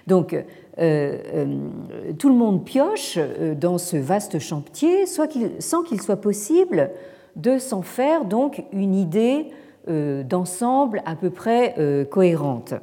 donc 0.06 0.36
tout 0.76 0.78
le 0.78 2.34
monde 2.34 2.64
pioche 2.64 3.18
dans 3.58 3.78
ce 3.78 3.96
vaste 3.96 4.38
chantier, 4.38 5.06
soit 5.06 5.28
sans 5.58 5.82
qu'il 5.82 6.00
soit 6.00 6.20
possible 6.20 6.92
de 7.34 7.58
s'en 7.58 7.82
faire 7.82 8.24
donc 8.24 8.62
une 8.72 8.94
idée 8.94 9.46
d'ensemble 9.88 11.02
à 11.04 11.16
peu 11.16 11.30
près 11.30 12.06
cohérente. 12.08 12.74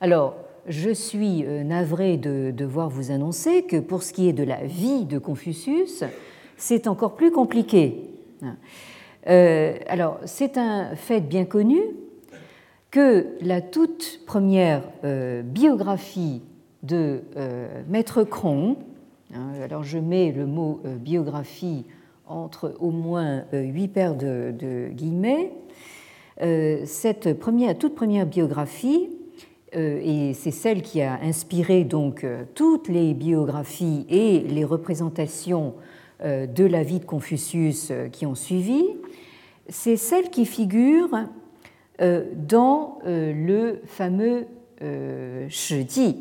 Alors, 0.00 0.34
je 0.66 0.90
suis 0.90 1.44
euh, 1.44 1.62
navré 1.64 2.16
de 2.16 2.50
devoir 2.50 2.88
vous 2.88 3.10
annoncer 3.10 3.62
que 3.62 3.78
pour 3.78 4.02
ce 4.02 4.12
qui 4.12 4.28
est 4.28 4.32
de 4.32 4.44
la 4.44 4.64
vie 4.64 5.04
de 5.04 5.18
Confucius, 5.18 6.04
c'est 6.56 6.86
encore 6.86 7.14
plus 7.14 7.30
compliqué. 7.30 8.10
Euh, 9.26 9.74
alors, 9.86 10.18
c'est 10.24 10.58
un 10.58 10.94
fait 10.96 11.20
bien 11.20 11.44
connu 11.44 11.80
que 12.90 13.28
la 13.40 13.60
toute 13.60 14.20
première 14.26 14.82
euh, 15.04 15.42
biographie 15.42 16.42
de 16.82 17.20
Maître 17.88 18.24
Cron, 18.24 18.76
hein, 19.34 19.52
alors 19.62 19.82
je 19.82 19.98
mets 19.98 20.32
le 20.32 20.46
mot 20.46 20.80
biographie 20.98 21.84
entre 22.26 22.74
au 22.80 22.90
moins 22.90 23.44
huit 23.52 23.88
paires 23.88 24.14
de, 24.14 24.88
guillemets, 24.90 25.52
cette 26.86 27.38
toute 27.78 27.94
première 27.94 28.24
biographie 28.24 29.10
et 29.72 30.34
c'est 30.34 30.50
celle 30.50 30.82
qui 30.82 31.00
a 31.00 31.20
inspiré 31.22 31.84
donc 31.84 32.24
euh, 32.24 32.44
toutes 32.54 32.88
les 32.88 33.14
biographies 33.14 34.04
et 34.08 34.40
les 34.40 34.64
représentations 34.64 35.74
euh, 36.22 36.46
de 36.46 36.64
la 36.64 36.82
vie 36.82 36.98
de 36.98 37.04
Confucius 37.04 37.92
qui 38.12 38.26
ont 38.26 38.34
suivi, 38.34 38.84
c'est 39.68 39.96
celle 39.96 40.30
qui 40.30 40.46
figure 40.46 41.10
dans 42.34 42.98
le 43.04 43.82
fameux 43.84 44.46
Shiji, 45.50 46.16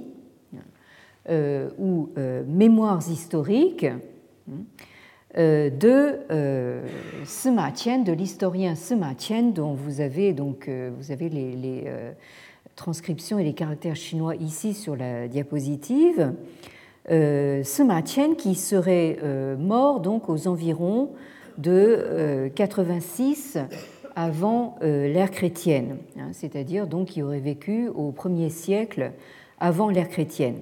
ou 1.79 2.09
Mémoires 2.45 3.09
historiques 3.09 3.87
de 5.35 6.19
Sima 7.23 7.71
Qian, 7.71 8.03
de 8.03 8.11
l'historien 8.11 8.75
Sima 8.75 9.15
Qian, 9.15 9.51
dont 9.51 9.73
vous 9.73 10.01
avez 10.01 10.33
donc 10.33 10.69
vous 10.69 11.11
avez 11.11 11.29
les 11.29 11.85
transcription 12.79 13.37
et 13.37 13.43
les 13.43 13.53
caractères 13.53 13.97
chinois 13.97 14.35
ici 14.35 14.73
sur 14.73 14.95
la 14.95 15.27
diapositive. 15.27 16.33
Euh, 17.11 17.61
Sima 17.63 18.01
qui 18.01 18.55
serait 18.55 19.19
euh, 19.21 19.57
mort 19.57 19.99
donc 19.99 20.29
aux 20.29 20.47
environs 20.47 21.11
de 21.57 22.49
86 22.55 23.57
euh, 23.57 23.75
avant 24.15 24.77
euh, 24.81 25.11
l'ère 25.11 25.31
chrétienne, 25.31 25.97
hein, 26.17 26.29
c'est-à-dire 26.31 26.87
donc 26.87 27.09
qui 27.09 27.21
aurait 27.21 27.39
vécu 27.39 27.89
au 27.89 28.11
1er 28.11 28.49
siècle 28.49 29.11
avant 29.59 29.89
l'ère 29.89 30.07
chrétienne. 30.07 30.61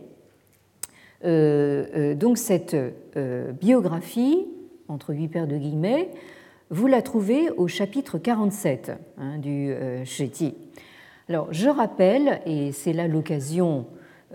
donc 1.24 2.38
cette 2.40 2.76
biographie, 3.62 4.48
entre 4.88 5.14
huit 5.14 5.28
paires 5.28 5.48
de 5.48 5.58
guillemets, 5.58 6.10
vous 6.72 6.88
la 6.88 7.02
trouvez 7.04 7.52
au 7.52 7.68
chapitre 7.68 8.18
47 8.18 8.92
hein, 9.20 9.38
du 9.38 9.72
Sheti. 10.04 10.56
Alors, 11.30 11.50
je 11.52 11.68
rappelle, 11.68 12.40
et 12.46 12.72
c'est 12.72 12.94
là 12.94 13.06
l'occasion, 13.10 13.86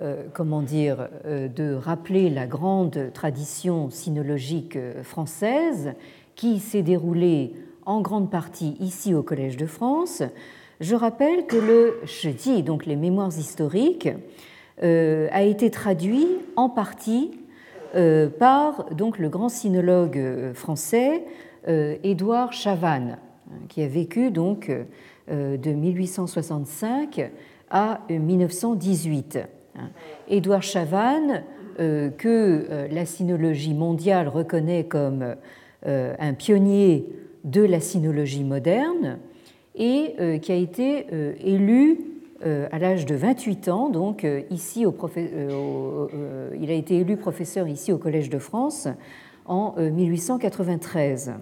euh, 0.02 0.24
comment 0.34 0.60
dire, 0.60 1.08
euh, 1.24 1.48
de 1.48 1.72
rappeler 1.72 2.28
la 2.28 2.46
grande 2.46 3.12
tradition 3.14 3.88
sinologique 3.88 4.76
euh, 4.76 5.02
française 5.02 5.94
qui 6.34 6.58
s'est 6.58 6.82
déroulée 6.82 7.54
en 7.86 8.02
grande 8.02 8.30
partie 8.30 8.76
ici 8.78 9.14
au 9.14 9.22
Collège 9.22 9.56
de 9.56 9.64
France. 9.64 10.22
Je 10.80 10.94
rappelle 10.94 11.46
que 11.46 11.56
le 11.56 11.98
Shedi, 12.04 12.62
donc 12.62 12.84
les 12.84 12.96
mémoires 12.96 13.36
historiques, 13.38 14.10
a 14.80 15.42
été 15.42 15.70
traduit 15.70 16.26
en 16.56 16.68
partie 16.68 17.30
par 18.40 18.86
donc 18.92 19.18
le 19.18 19.28
grand 19.28 19.48
sinologue 19.48 20.52
français 20.54 21.24
Édouard 21.68 22.52
Chavannes, 22.52 23.18
qui 23.68 23.82
a 23.82 23.88
vécu 23.88 24.30
donc 24.30 24.70
euh, 25.30 25.56
de 25.56 25.70
1865 25.70 27.30
à 27.70 28.00
1918. 28.10 29.38
Édouard 30.28 30.62
Chavannes, 30.62 31.44
euh, 31.78 32.10
que 32.10 32.66
euh, 32.68 32.88
la 32.90 33.06
sinologie 33.06 33.72
mondiale 33.72 34.26
reconnaît 34.28 34.84
comme 34.84 35.36
un 35.84 36.34
pionnier 36.34 37.06
de 37.42 37.62
la 37.62 37.80
sinologie 37.80 38.44
moderne 38.44 39.18
et 39.74 40.38
qui 40.40 40.52
a 40.52 40.54
été 40.54 41.06
élu 41.44 41.98
à 42.40 42.78
l'âge 42.78 43.04
de 43.04 43.16
28 43.16 43.66
ans, 43.66 43.88
donc 43.88 44.24
ici 44.50 44.86
au, 44.86 44.94
il 46.56 46.70
a 46.70 46.74
été 46.74 46.98
élu 46.98 47.16
professeur 47.16 47.66
ici 47.66 47.90
au 47.90 47.98
Collège 47.98 48.30
de 48.30 48.38
France 48.38 48.86
en 49.44 49.74
1893. 49.76 51.32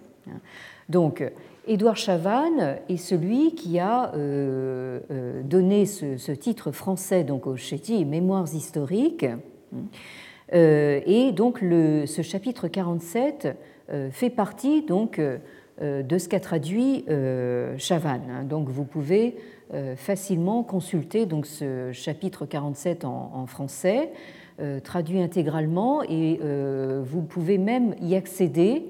Donc 0.88 1.22
Édouard 1.66 1.96
Chavannes 1.96 2.78
est 2.88 2.96
celui 2.96 3.54
qui 3.54 3.78
a 3.78 4.14
euh, 4.14 5.00
euh, 5.10 5.42
donné 5.42 5.84
ce, 5.84 6.32
titre 6.32 6.72
français 6.72 7.22
donc 7.22 7.46
au 7.46 7.56
Chéti, 7.56 8.04
Mémoires 8.04 8.48
historiques. 8.54 9.26
Euh, 10.52 11.00
et 11.06 11.32
donc 11.32 11.58
ce 11.60 12.22
chapitre 12.22 12.66
47 12.66 13.56
fait 14.10 14.30
partie 14.30 14.82
donc 14.82 15.20
de 15.20 16.18
ce 16.18 16.28
qu'a 16.28 16.40
traduit 16.40 17.04
Chavannes. 17.76 18.46
Donc 18.48 18.68
vous 18.68 18.84
pouvez 18.84 19.36
facilement 19.96 20.62
consulter 20.62 21.26
donc 21.26 21.46
ce 21.46 21.92
chapitre 21.92 22.46
47 22.46 23.04
en, 23.04 23.46
français, 23.46 24.12
traduit 24.84 25.20
intégralement, 25.20 26.02
et 26.04 26.40
vous 27.02 27.22
pouvez 27.22 27.58
même 27.58 27.94
y 28.00 28.14
accéder 28.14 28.86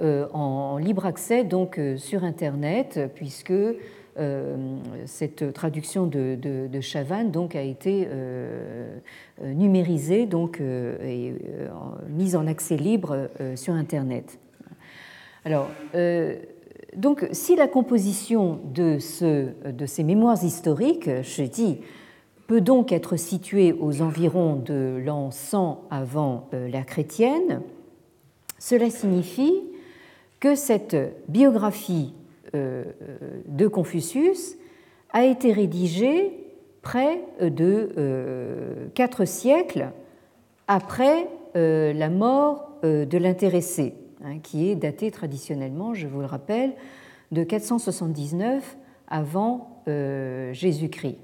en 0.00 0.78
libre 0.78 1.06
accès 1.06 1.44
donc 1.44 1.78
euh, 1.78 1.96
sur 1.96 2.24
Internet, 2.24 3.00
puisque 3.14 3.52
euh, 3.52 4.56
cette 5.06 5.52
traduction 5.52 6.06
de, 6.06 6.36
de, 6.36 6.80
Chavannes 6.80 7.30
donc, 7.30 7.54
a 7.54 7.62
été 7.62 8.08
numérisée 9.42 10.26
donc, 10.26 10.60
et 10.60 11.34
mise 12.08 12.36
en 12.36 12.46
accès 12.46 12.76
libre 12.76 13.28
sur 13.56 13.74
Internet. 13.74 14.38
Alors, 15.44 15.68
donc, 16.96 17.26
si 17.32 17.56
la 17.56 17.66
composition 17.66 18.60
de, 18.72 18.98
ce, 19.00 19.48
de 19.68 19.86
ces 19.86 20.04
mémoires 20.04 20.42
historiques, 20.44 21.10
je 21.22 21.42
dis, 21.42 21.78
peut 22.46 22.60
donc 22.60 22.92
être 22.92 23.16
située 23.16 23.72
aux 23.72 24.00
environs 24.00 24.54
de 24.54 25.02
l'an 25.04 25.32
100 25.32 25.88
avant 25.90 26.48
l'ère 26.52 26.86
chrétienne, 26.86 27.62
cela 28.58 28.90
signifie 28.90 29.64
que 30.44 30.56
cette 30.56 30.94
biographie 31.26 32.12
euh, 32.54 32.84
de 33.48 33.66
Confucius 33.66 34.58
a 35.10 35.24
été 35.24 35.54
rédigée 35.54 36.32
près 36.82 37.22
de 37.40 37.92
euh, 37.96 38.88
quatre 38.92 39.24
siècles 39.24 39.88
après 40.68 41.28
la 41.54 42.10
mort 42.10 42.72
de 42.82 43.16
l'intéressé, 43.16 43.94
hein, 44.22 44.40
qui 44.42 44.68
est 44.68 44.74
daté 44.74 45.10
traditionnellement, 45.10 45.94
je 45.94 46.06
vous 46.06 46.20
le 46.20 46.26
rappelle, 46.26 46.72
de 47.30 47.42
479 47.42 48.76
avant 49.08 49.82
Jésus-Christ. 49.86 51.20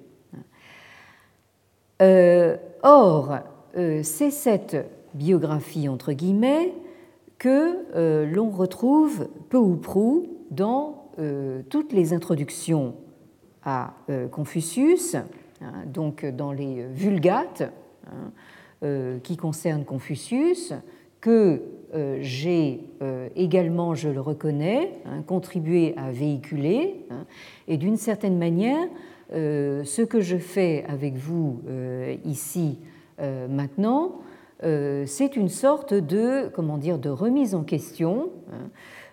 or, 2.82 3.38
c'est 3.74 4.30
cette 4.30 4.76
biographie, 5.14 5.88
entre 5.88 6.12
guillemets, 6.12 6.72
que 7.40 8.24
l'on 8.32 8.50
retrouve 8.50 9.28
peu 9.48 9.58
ou 9.58 9.74
prou 9.74 10.28
dans 10.52 11.10
toutes 11.70 11.92
les 11.92 12.12
introductions 12.12 12.94
à 13.64 13.94
Confucius, 14.30 15.16
hein, 15.16 15.72
donc 15.86 16.24
dans 16.24 16.52
les 16.52 16.86
Vulgates, 16.86 17.72
hein, 18.06 18.30
euh, 18.82 19.18
qui 19.18 19.36
concernent 19.36 19.84
Confucius, 19.84 20.72
que 21.20 21.60
euh, 21.94 22.16
j'ai 22.22 22.80
euh, 23.02 23.28
également, 23.36 23.94
je 23.94 24.08
le 24.08 24.22
reconnais, 24.22 24.92
hein, 25.04 25.20
contribué 25.20 25.92
à 25.98 26.10
véhiculer, 26.10 27.04
et 27.68 27.76
d'une 27.76 27.98
certaine 27.98 28.38
manière, 28.38 28.88
ce 29.30 30.00
que 30.00 30.22
je 30.22 30.38
fais 30.38 30.84
avec 30.88 31.14
vous 31.14 31.60
ici 32.24 32.80
maintenant, 33.18 34.22
c'est 34.62 35.36
une 35.36 35.48
sorte 35.48 35.94
de, 35.94 36.48
comment 36.52 36.78
dire, 36.78 36.98
de 36.98 37.08
remise 37.08 37.54
en 37.54 37.62
question 37.62 38.30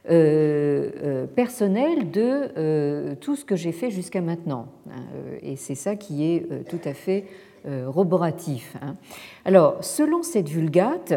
euh, 0.10 0.89
euh, 1.04 1.28
personnel 1.28 2.12
de 2.12 2.50
euh, 2.58 3.16
tout 3.20 3.36
ce 3.36 3.43
que 3.43 3.58
j'ai 3.58 3.74
fait 3.74 3.91
jusqu'à 3.91 4.22
maintenant. 4.22 4.68
Hein, 4.89 5.02
et 5.41 5.58
c'est 5.58 5.76
ça 5.76 5.98
qui 5.98 6.24
est 6.24 6.48
tout 6.70 6.80
à 6.86 6.93
fait 6.93 7.26
roboratif. 7.66 8.78
Hein. 8.82 8.95
Alors, 9.43 9.84
selon 9.84 10.24
cette 10.24 10.48
vulgate, 10.48 11.16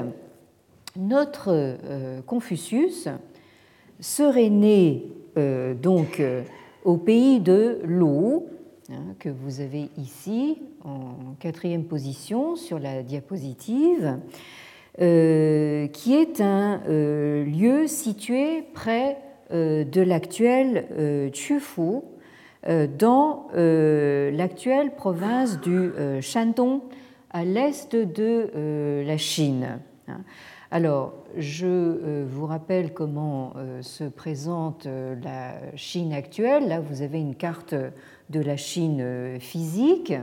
notre 0.97 1.77
Confucius 2.27 3.07
serait 4.01 4.51
né 4.51 5.05
donc 5.81 6.21
au 6.85 6.97
pays 6.97 7.39
de 7.39 7.79
l'eau, 7.85 8.49
hein, 8.93 9.15
que 9.19 9.29
vous 9.29 9.61
avez 9.61 9.89
ici 9.97 10.59
en 10.85 11.35
quatrième 11.39 11.85
position 11.85 12.57
sur 12.57 12.79
la 12.79 13.03
diapositive, 13.03 14.19
euh, 15.01 15.87
qui 15.89 16.15
est 16.15 16.41
un 16.41 16.83
euh, 16.89 17.45
lieu 17.45 17.87
situé 17.87 18.65
près 18.75 19.19
euh, 19.53 19.85
de 19.85 20.01
l'actuel 20.01 21.31
Chufu, 21.33 22.01
dans 22.99 23.47
l'actuelle 23.55 24.95
province 24.95 25.59
du 25.63 25.93
Shandong, 26.21 26.83
à 27.31 27.43
l'est 27.43 27.97
de 27.97 29.03
la 29.07 29.17
Chine. 29.17 29.79
Alors, 30.71 31.15
je 31.39 32.23
vous 32.25 32.45
rappelle 32.45 32.93
comment 32.93 33.55
se 33.81 34.05
présente 34.05 34.87
la 35.23 35.55
Chine 35.75 36.13
actuelle. 36.13 36.69
Là, 36.69 36.81
vous 36.81 37.01
avez 37.01 37.19
une 37.19 37.35
carte 37.35 37.75
de 38.31 38.41
la 38.41 38.57
Chine 38.57 39.39
physique 39.39 40.15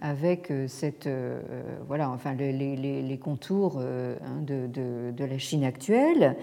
avec 0.00 0.50
euh, 0.50 0.66
cette, 0.66 1.06
euh, 1.06 1.40
euh, 1.50 1.62
voilà, 1.86 2.10
enfin, 2.10 2.34
les, 2.34 3.18
contours 3.22 3.78
hein, 3.78 4.42
de, 4.42 5.24
la 5.24 5.38
Chine 5.38 5.64
actuelle. 5.64 6.36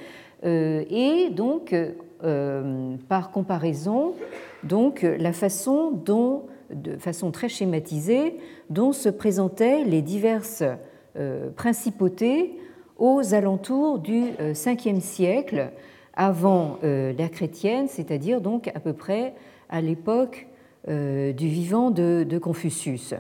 et 0.44 1.30
donc, 1.32 1.76
par 3.10 3.32
comparaison, 3.32 4.14
donc, 4.64 5.02
la 5.02 5.34
façon 5.34 5.92
dont, 5.92 6.44
de 6.72 6.98
façon 6.98 7.32
très 7.32 7.50
schématisée, 7.50 8.38
dont 8.70 8.92
se 8.92 9.10
présentaient 9.10 9.84
les 9.84 10.02
diverses 10.02 10.64
principautés 11.56 12.56
aux 12.98 13.34
alentours 13.34 13.98
du 14.00 14.26
5e 14.40 15.00
siècle 15.00 15.72
avant 16.14 16.78
l'ère 16.84 17.32
chrétienne, 17.32 17.88
c'est-à-dire 17.88 18.42
donc 18.42 18.68
à 18.68 18.80
peu 18.80 18.94
près 18.94 19.34
à 19.70 19.82
l'époque 19.82 20.48
du 20.88 21.48
vivant 21.48 21.92
de 21.92 22.38
Confucius. 22.38 23.14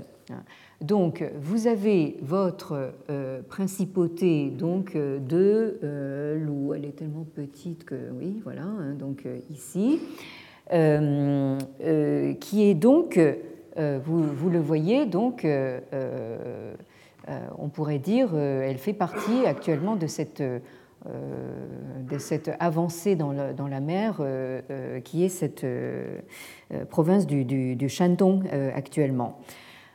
Donc, 0.81 1.23
vous 1.41 1.65
avez 1.65 2.17
votre 2.21 2.93
euh, 3.09 3.41
principauté 3.41 4.51
donc 4.51 4.95
euh, 4.95 5.17
de 5.17 5.79
euh, 5.83 6.37
Lou. 6.37 6.73
Elle 6.75 6.85
est 6.85 6.95
tellement 6.95 7.25
petite 7.35 7.83
que 7.83 7.95
oui, 8.13 8.39
voilà. 8.43 8.61
Hein, 8.61 8.93
donc 8.93 9.25
ici, 9.49 9.99
qui 10.69 12.63
est 12.63 12.75
donc, 12.75 13.19
vous, 13.77 14.49
le 14.49 14.59
voyez 14.59 15.05
donc, 15.05 15.47
on 17.57 17.69
pourrait 17.69 17.99
dire, 17.99 18.35
elle 18.35 18.77
fait 18.77 18.93
partie 18.93 19.45
actuellement 19.45 19.95
de 19.95 20.07
cette 20.07 20.43
de 21.05 22.17
cette 22.17 22.51
avancée 22.59 23.15
dans, 23.15 23.31
la 23.31 23.79
mer 23.79 24.21
qui 25.03 25.23
est 25.23 25.29
cette 25.29 25.65
province 26.89 27.27
du, 27.27 27.45
du, 27.45 27.89
Shandong 27.89 28.47
actuellement. 28.73 29.39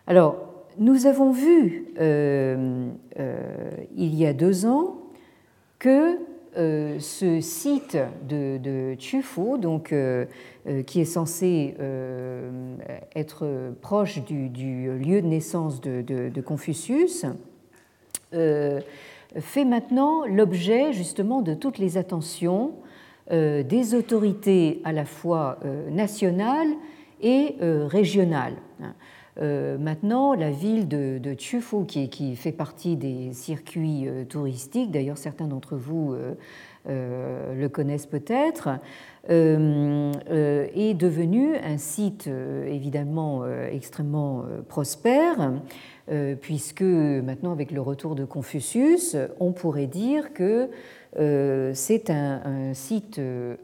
Alors, 0.06 0.52
nous 0.78 1.06
avons 1.06 1.32
vu 1.32 1.86
euh, 2.00 2.88
euh, 3.18 3.70
il 3.96 4.14
y 4.14 4.26
a 4.26 4.32
deux 4.32 4.64
ans 4.66 4.98
que 5.78 6.18
euh, 6.56 6.98
ce 6.98 7.40
site 7.40 7.98
de, 8.28 8.58
de 8.58 8.94
Chufu, 8.98 9.58
donc, 9.58 9.94
qui 10.86 11.00
est 11.00 11.06
censé 11.06 11.74
être 13.14 13.72
proche 13.80 14.22
du, 14.24 14.48
lieu 14.48 15.22
de 15.22 15.26
naissance 15.26 15.80
de 15.80 16.40
Confucius, 16.40 17.26
fait 19.38 19.64
maintenant 19.64 20.24
l'objet 20.26 20.92
justement 20.92 21.42
de 21.42 21.54
toutes 21.54 21.78
les 21.78 21.96
attentions 21.96 22.72
des 23.30 23.94
autorités 23.94 24.82
à 24.84 24.92
la 24.92 25.04
fois 25.04 25.58
nationales 25.90 26.68
et 27.22 27.56
régionales. 27.60 28.56
Euh, 29.40 29.78
maintenant, 29.78 30.34
la 30.34 30.50
ville 30.50 30.88
de, 30.88 31.18
de 31.18 31.32
qui, 31.32 32.36
fait 32.36 32.52
partie 32.52 32.96
des 32.96 33.32
circuits 33.32 34.06
euh, 34.06 34.24
touristiques, 34.24 34.90
d'ailleurs 34.90 35.16
certains 35.16 35.46
d'entre 35.46 35.76
vous 35.76 36.14
euh, 36.88 37.54
le 37.54 37.68
connaissent 37.68 38.06
peut-être, 38.06 38.68
est 39.28 40.94
devenue 40.94 41.56
un 41.56 41.78
site 41.78 42.28
évidemment 42.66 43.44
extrêmement 43.70 44.44
prospère, 44.68 45.52
puisque 46.40 46.82
maintenant, 46.82 47.52
avec 47.52 47.70
le 47.70 47.80
retour 47.80 48.14
de 48.14 48.24
Confucius, 48.24 49.16
on 49.38 49.52
pourrait 49.52 49.86
dire 49.86 50.32
que 50.32 50.70
euh, 51.18 51.72
c'est 51.74 52.08
un, 52.08 52.72
site 52.72 53.18
euh, 53.18 53.56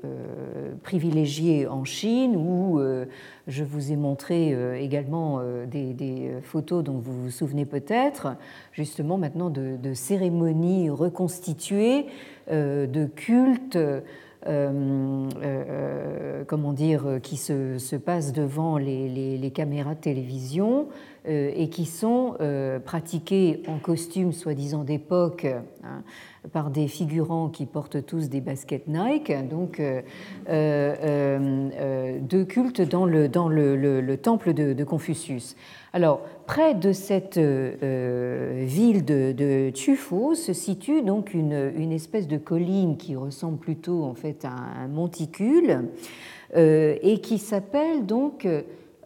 privilégié 0.82 1.66
en 1.66 1.82
Chine 1.84 2.36
où 2.36 2.78
euh, 2.78 3.06
je 3.46 3.64
vous 3.64 3.90
ai 3.90 3.96
montré 3.96 4.54
également 4.82 5.40
des, 5.66 6.30
photos 6.42 6.84
dont 6.84 6.98
vous 6.98 7.22
vous 7.22 7.30
souvenez 7.30 7.64
peut-être, 7.64 8.36
justement 8.72 9.16
maintenant 9.16 9.48
de, 9.48 9.94
cérémonies 9.94 10.90
reconstituées, 10.90 12.06
de 12.50 13.06
cultes. 13.06 13.78
Comment 16.46 16.72
dire, 16.72 17.18
qui 17.22 17.36
se, 17.36 17.78
se 17.78 17.96
passent 17.96 18.32
devant 18.32 18.78
les, 18.78 19.52
caméras 19.54 19.94
de 19.94 20.00
télévision 20.00 20.88
et 21.28 21.68
qui 21.68 21.84
sont 21.84 22.36
pratiquées 22.84 23.62
en 23.68 23.78
costume 23.78 24.32
soi-disant 24.32 24.84
d'époque, 24.84 25.46
hein, 25.84 26.02
par 26.52 26.70
des 26.70 26.88
figurants 26.88 27.48
qui 27.48 27.66
portent 27.66 28.04
tous 28.04 28.28
des 28.28 28.40
baskets 28.40 28.86
Nike, 28.88 29.32
donc 29.48 29.80
euh, 29.80 30.02
euh, 30.48 31.68
euh, 31.74 32.18
de 32.20 32.44
culte 32.44 32.80
dans 32.80 33.06
le, 33.06 33.28
dans 33.28 33.48
le, 33.48 34.16
temple 34.16 34.54
de, 34.54 34.84
Confucius. 34.84 35.56
Alors, 35.92 36.20
près 36.46 36.74
de 36.74 36.92
cette 36.92 37.38
ville 37.38 39.04
de, 39.04 39.32
de 39.32 39.70
Chufu 39.74 40.34
se 40.34 40.52
situe 40.52 41.02
donc 41.02 41.34
une, 41.34 41.72
une, 41.76 41.92
espèce 41.92 42.28
de 42.28 42.38
colline 42.38 42.96
qui 42.96 43.16
ressemble 43.16 43.58
plutôt 43.58 44.04
en 44.04 44.14
fait 44.14 44.44
à 44.44 44.50
un 44.50 44.88
monticule 44.88 45.88
et 46.54 47.20
qui 47.22 47.38
s'appelle 47.38 48.06
donc 48.06 48.46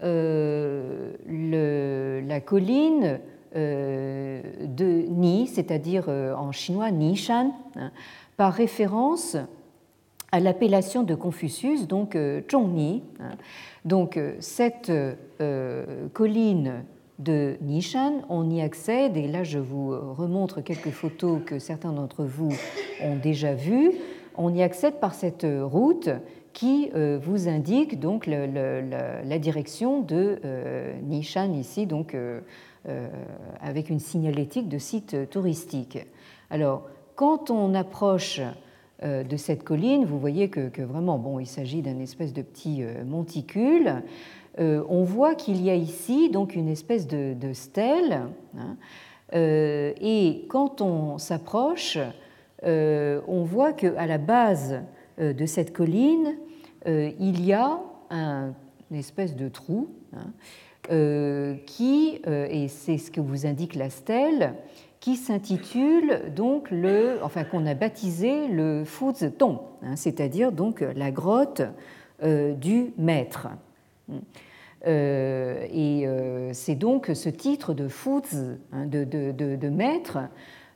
le, 0.03 1.13
la 2.27 2.41
colline 2.41 3.21
euh, 3.55 4.41
de 4.63 5.05
Ni, 5.11 5.47
c'est-à-dire 5.47 6.07
euh, 6.09 6.35
en 6.35 6.53
chinois 6.53 6.91
Nishan, 6.91 7.53
hein, 7.77 7.91
par 8.39 8.55
référence 8.55 9.37
à 10.31 10.41
l'appellation 10.41 11.03
de 11.03 11.15
Confucius, 11.15 11.87
donc 11.87 12.17
euh, 12.17 12.41
Zhongni. 12.51 13.03
Hein. 13.21 13.33
Donc 13.85 14.19
cette 14.39 14.93
colline 16.15 16.85
de 17.19 17.57
Nishan, 17.61 18.23
on 18.31 18.49
y 18.49 18.63
accède, 18.63 19.19
et 19.19 19.27
là 19.27 19.45
je 19.45 19.59
vous 19.59 19.91
remontre 20.15 20.63
quelques 20.63 20.91
photos 20.91 21.41
que 21.45 21.59
certains 21.59 21.93
d'entre 21.93 22.25
vous 22.25 22.55
ont 23.03 23.17
déjà 23.17 23.55
vues. 23.55 23.91
On 24.37 24.55
y 24.55 24.63
accède 24.63 24.95
par 24.95 25.15
cette 25.15 25.47
route 25.47 26.09
qui 26.53 26.91
vous 27.23 27.49
indique 27.49 27.99
donc 28.01 28.27
la 28.27 29.39
direction 29.39 30.01
de 30.01 30.39
Nishan 31.03 31.53
ici, 31.55 31.87
donc 31.87 32.17
avec 33.61 33.91
une 33.91 34.01
signalétique 34.01 34.69
de 34.69 34.79
site 34.79 35.31
touristique. 35.31 35.99
Alors, 36.51 36.89
quand 37.15 37.51
on 37.51 37.75
approche 37.75 38.41
de 39.03 39.37
cette 39.37 39.65
colline, 39.65 40.05
vous 40.05 40.19
voyez 40.19 40.49
que, 40.49 40.83
vraiment, 40.83 41.19
bon, 41.19 41.39
il 41.39 41.47
s'agit 41.47 41.83
d'un 41.83 41.99
espèce 41.99 42.33
de 42.33 42.43
petit 42.43 42.83
monticule. 43.07 44.03
on 44.59 45.05
voit 45.05 45.35
qu'il 45.35 45.63
y 45.63 45.71
a 45.71 45.75
ici 45.75 46.31
donc 46.31 46.55
une 46.55 46.69
espèce 46.69 47.07
de, 47.07 47.53
stèle. 47.53 48.23
Hein, 48.57 48.77
et 49.33 50.45
quand 50.49 50.81
on 50.81 51.19
s'approche, 51.19 51.99
on 52.65 53.43
voit 53.45 53.73
qu'à 53.73 54.07
la 54.07 54.19
base 54.19 54.83
de 55.19 55.47
cette 55.47 55.73
colline, 55.73 56.37
il 56.87 57.45
y 57.45 57.53
a 57.53 57.81
un, 58.11 58.53
une 58.91 58.97
espèce 58.97 59.37
de 59.37 59.49
trou 59.49 59.89
hein, 60.15 61.57
qui, 61.67 62.21
et 62.27 62.69
c'est 62.69 62.99
ce 62.99 63.11
que 63.11 63.21
vous 63.21 63.47
indique 63.47 63.75
la 63.75 63.91
stèle, 63.91 64.55
qui 65.03 65.17
s'intitule 65.17 66.33
donc 66.35 66.71
le, 66.71 67.19
enfin 67.23 67.43
qu'on 67.43 67.67
a 67.67 67.75
baptisé 67.75 68.47
le 68.47 68.85
Ton, 69.37 69.61
hein, 69.83 69.97
c'est-à-dire 69.97 70.53
donc 70.53 70.81
la 70.81 71.11
grotte 71.11 71.63
euh, 72.23 72.55
du 72.55 72.93
maître. 72.97 73.49
Euh, 74.87 75.67
et 75.73 76.07
euh, 76.07 76.51
c'est 76.53 76.77
donc 76.77 77.11
ce 77.15 77.29
titre 77.29 77.75
de 77.75 77.89
Fuz, 77.89 78.59
hein, 78.73 78.87
de, 78.87 79.03
de, 79.03 79.33
de, 79.33 79.69
maître, 79.69 80.19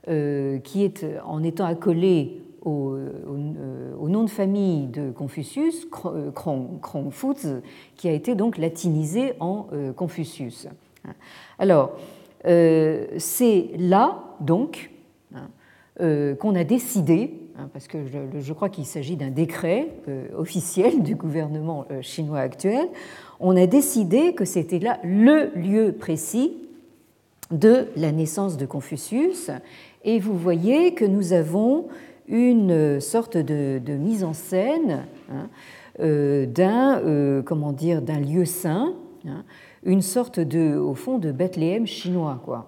qui 0.07 0.85
est 0.85 1.05
en 1.25 1.43
étant 1.45 1.65
accolé 1.65 2.43
au, 2.67 2.97
au, 3.99 4.09
nom 4.09 4.25
de 4.25 4.31
famille 4.31 4.89
de 4.89 5.11
Confucius, 5.11 5.87
Krong, 5.87 6.81
Krong 6.81 7.11
Fuz, 7.11 7.63
qui 7.97 8.09
a 8.09 8.13
été 8.13 8.35
donc 8.35 8.59
latinisé 8.59 9.33
en 9.41 9.69
Confucius. 9.97 10.69
Alors, 11.59 11.93
euh, 12.47 13.07
c'est 13.19 13.71
là, 13.79 14.23
donc, 14.41 14.91
hein, 15.35 15.49
euh, 16.01 16.35
qu'on 16.35 16.55
a 16.55 16.65
décidé, 16.65 17.35
hein, 17.59 17.69
parce 17.73 17.89
que 17.89 17.99
je, 18.39 18.53
crois 18.53 18.69
qu'il 18.69 18.85
s'agit 18.85 19.17
d'un 19.17 19.31
décret 19.31 19.89
euh, 20.09 20.29
officiel 20.37 21.03
du 21.03 21.17
gouvernement 21.17 21.87
chinois 22.03 22.41
actuel, 22.41 22.89
on 23.41 23.57
a 23.57 23.67
décidé 23.67 24.35
que 24.35 24.45
c'était 24.45 24.79
là 24.79 24.99
le 25.03 25.51
lieu 25.57 25.93
précis 25.93 26.53
de 27.51 27.89
la 27.97 28.13
naissance 28.13 28.57
de 28.57 28.67
Confucius. 28.67 29.51
Et 30.05 30.21
vous 30.21 30.37
voyez 30.37 30.95
que 30.95 31.05
nous 31.05 31.33
avons 31.33 31.89
une 32.29 33.01
sorte 33.01 33.37
de, 33.37 33.81
mise 33.93 34.25
en 34.25 34.33
scène 34.33 35.07
hein, 35.31 35.49
d'un 35.99 37.43
comment 37.45 37.73
dire 37.73 38.03
d'un 38.03 38.21
lieu 38.21 38.45
saint 38.45 38.95
une 39.87 40.03
sorte 40.03 40.41
de, 40.41 40.77
au 40.77 40.95
fond, 40.95 41.19
de 41.19 41.33
Bethléem 41.33 41.87
chinois. 41.87 42.41
Quoi. 42.45 42.67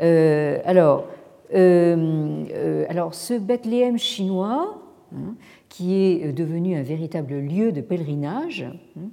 Euh, 0.00 0.58
alors, 0.64 1.06
euh, 1.54 2.44
euh, 2.52 2.86
alors, 2.88 3.14
ce 3.14 3.34
Bethléem 3.34 3.98
chinois, 3.98 4.82
hein, 5.14 5.34
qui 5.68 5.94
est 5.94 6.32
devenu 6.32 6.76
un 6.76 6.82
véritable 6.82 7.34
lieu 7.34 7.72
de 7.72 7.82
pèlerinage, 7.82 8.66
hein, 8.98 9.08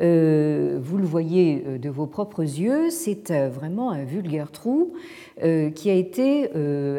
euh, 0.00 0.78
vous 0.80 0.96
le 0.96 1.04
voyez 1.04 1.64
euh, 1.66 1.78
de 1.78 1.90
vos 1.90 2.06
propres 2.06 2.42
yeux, 2.42 2.88
c'est 2.90 3.32
euh, 3.32 3.48
vraiment 3.48 3.90
un 3.90 4.04
vulgaire 4.04 4.52
trou 4.52 4.92
qui 5.76 5.88
a 5.88 5.94
été 5.94 6.50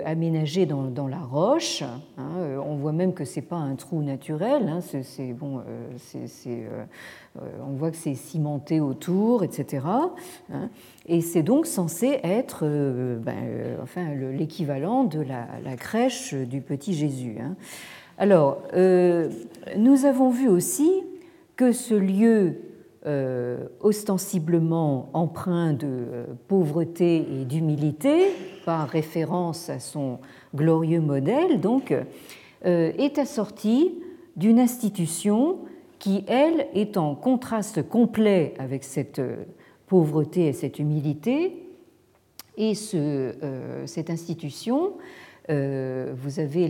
aménagé 0.05 0.65
dans, 0.65 1.07
la 1.09 1.19
roche. 1.19 1.81
Hein. 1.81 2.29
On 2.65 2.75
voit 2.75 2.93
même 2.93 3.13
que 3.13 3.25
c'est 3.25 3.41
pas 3.41 3.57
un 3.57 3.75
trou 3.75 4.01
naturel. 4.01 4.69
Hein. 4.69 4.79
On 7.35 7.73
voit 7.73 7.91
que 7.91 7.97
c'est 7.97 8.13
cimenté 8.13 8.79
autour, 8.79 9.43
etc. 9.43 9.85
Hein. 10.53 10.69
Et 11.05 11.19
c'est 11.19 11.43
donc 11.43 11.65
censé 11.65 12.21
être 12.23 12.65
ben, 13.17 13.75
enfin, 13.83 14.13
l'équivalent 14.13 15.03
de 15.03 15.19
la, 15.19 15.75
crèche 15.75 16.33
du 16.33 16.61
petit 16.61 16.93
Jésus. 16.93 17.39
Alors, 18.17 18.61
nous 18.73 20.05
avons 20.05 20.29
vu 20.29 20.47
aussi 20.47 21.03
que 21.57 21.73
ce 21.73 21.93
lieu 21.93 22.68
ostensiblement 23.79 25.09
empreint 25.13 25.73
de 25.73 25.87
euh, 25.87 26.25
pauvreté 26.47 27.17
et 27.17 27.45
d'humilité, 27.45 28.27
par 28.65 28.87
référence 28.87 29.69
à 29.69 29.79
son 29.79 30.19
glorieux 30.55 31.01
modèle, 31.01 31.59
donc, 31.59 31.91
euh, 31.91 32.91
est 32.97 33.17
assorti 33.17 33.93
d'une 34.35 34.59
institution 34.59 35.59
qui, 35.97 36.23
elle, 36.27 36.67
est 36.73 36.97
en 36.97 37.15
contraste 37.15 37.87
complet 37.87 38.53
avec 38.57 38.83
cette 38.83 39.21
pauvreté 39.87 40.47
et 40.47 40.53
cette 40.53 40.79
humilité. 40.79 41.65
Et 42.57 42.75
ce, 42.75 43.33
cette 43.85 44.09
institution, 44.09 44.93
vous 45.49 46.39
avez 46.39 46.67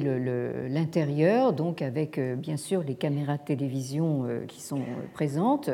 l'intérieur, 0.70 1.54
donc 1.54 1.82
avec 1.82 2.20
bien 2.38 2.56
sûr 2.56 2.82
les 2.82 2.96
caméras 2.96 3.38
de 3.38 3.44
télévision 3.44 4.26
qui 4.48 4.62
sont 4.62 4.82
présentes, 5.14 5.70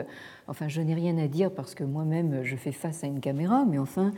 Enfin, 0.48 0.68
je 0.68 0.80
n'ai 0.82 0.94
rien 0.94 1.18
à 1.18 1.28
dire 1.28 1.50
parce 1.50 1.74
que 1.74 1.84
moi-même, 1.84 2.42
je 2.44 2.56
fais 2.56 2.72
face 2.72 3.04
à 3.04 3.08
une 3.08 3.20
caméra, 3.20 3.66
mais 3.68 3.80
enfin, 3.80 4.12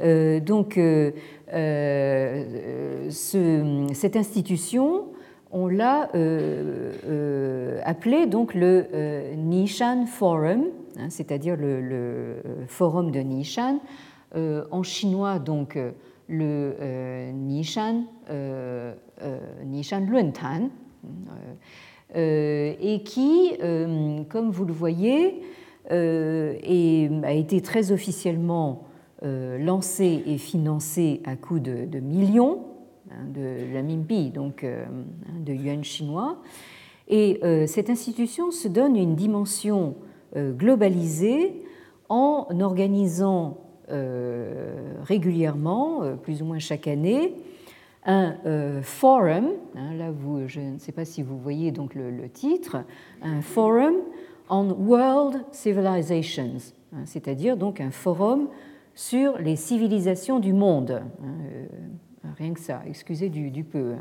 euh, 0.00 0.38
donc, 0.38 0.76
euh, 0.76 1.10
euh, 1.54 3.08
cette 3.10 4.16
institution, 4.16 5.06
on 5.52 5.68
l'a 5.68 6.10
appelée 7.84 8.26
donc 8.26 8.54
le 8.54 8.86
Nishan 9.36 10.04
Forum, 10.06 10.66
hein, 10.98 11.08
c'est-à-dire 11.08 11.56
le, 11.56 12.36
forum 12.68 13.10
de 13.10 13.20
Nishan, 13.20 13.80
en 14.34 14.82
chinois 14.82 15.38
donc 15.38 15.78
le 16.30 17.32
Nishan, 17.32 18.04
Nishan 19.66 20.06
Luntan, 20.08 20.70
et 22.14 23.02
qui, 23.04 23.52
comme 24.30 24.50
vous 24.50 24.64
le 24.64 24.72
voyez, 24.72 25.42
euh, 25.90 27.22
a 27.24 27.32
été 27.32 27.60
très 27.62 27.90
officiellement 27.90 28.84
euh, 29.24 29.58
lancé 29.58 30.22
et 30.24 30.38
financé 30.38 31.20
à 31.24 31.34
coût 31.34 31.58
de, 31.58 31.98
millions 31.98 32.60
hein, 33.10 33.24
de 33.34 33.74
la 33.74 33.82
Mimpi, 33.82 34.30
donc 34.30 34.62
euh, 34.62 34.84
de 35.44 35.52
yuan 35.52 35.82
chinois. 35.82 36.38
Et 37.08 37.40
cette 37.66 37.90
institution 37.90 38.52
se 38.52 38.68
donne 38.68 38.94
une 38.94 39.16
dimension 39.16 39.96
globalisée 40.36 41.64
en 42.08 42.46
organisant 42.60 43.58
régulièrement, 45.02 46.02
plus 46.22 46.42
ou 46.42 46.44
moins 46.44 46.58
chaque 46.58 46.86
année, 46.86 47.34
un 48.06 48.82
forum, 48.82 49.48
hein, 49.76 49.94
là 49.94 50.12
je 50.46 50.60
ne 50.60 50.78
sais 50.78 50.92
pas 50.92 51.04
si 51.04 51.22
vous 51.22 51.38
voyez 51.38 51.70
donc 51.70 51.94
le, 51.94 52.28
titre, 52.28 52.84
un 53.22 53.42
forum 53.42 53.94
on 54.48 54.70
World 54.72 55.44
Civilizations, 55.52 56.74
hein, 56.92 57.02
c'est-à-dire 57.04 57.56
donc 57.56 57.80
un 57.80 57.90
forum 57.90 58.48
sur 58.94 59.38
les 59.38 59.56
civilisations 59.56 60.40
du 60.40 60.52
monde. 60.52 61.02
Hein, 61.22 61.26
euh, 61.52 61.66
rien 62.36 62.52
que 62.52 62.60
ça, 62.60 62.82
excusez 62.86 63.28
du, 63.28 63.64
peu. 63.64 63.94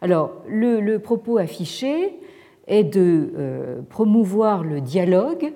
Alors, 0.00 0.42
le, 0.46 0.98
propos 0.98 1.38
affiché 1.38 2.20
est 2.66 2.84
de 2.84 3.32
euh, 3.36 3.82
promouvoir 3.82 4.62
le 4.62 4.80
dialogue 4.80 5.52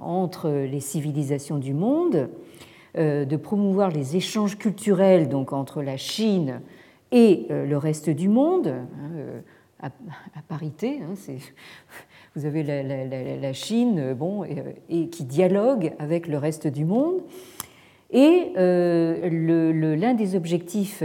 entre 0.00 0.50
les 0.50 0.80
civilisations 0.80 1.58
du 1.58 1.72
monde, 1.72 2.16
euh, 2.16 2.26
de 2.96 3.36
promouvoir 3.36 3.90
les 3.90 4.16
échanges 4.16 4.56
culturels 4.56 5.28
donc 5.28 5.52
entre 5.52 5.82
la 5.82 5.96
Chine 5.96 6.60
et 7.10 7.46
le 7.50 7.76
reste 7.76 8.10
du 8.10 8.28
monde, 8.28 8.72
à, 9.80 9.90
parité. 10.48 11.00
c'est 11.16 11.38
vous 12.36 12.46
avez 12.46 12.62
la, 12.62 13.52
Chine, 13.52 13.98
euh, 13.98 14.14
bon, 14.14 14.42
euh, 14.42 14.46
et, 14.88 15.08
qui 15.08 15.24
dialogue 15.24 15.92
avec 15.98 16.26
le 16.26 16.38
reste 16.38 16.66
du 16.66 16.84
monde. 16.84 17.20
Et 18.10 18.52
euh, 18.56 19.96
l'un 19.96 20.14
des 20.14 20.36
objectifs 20.36 21.02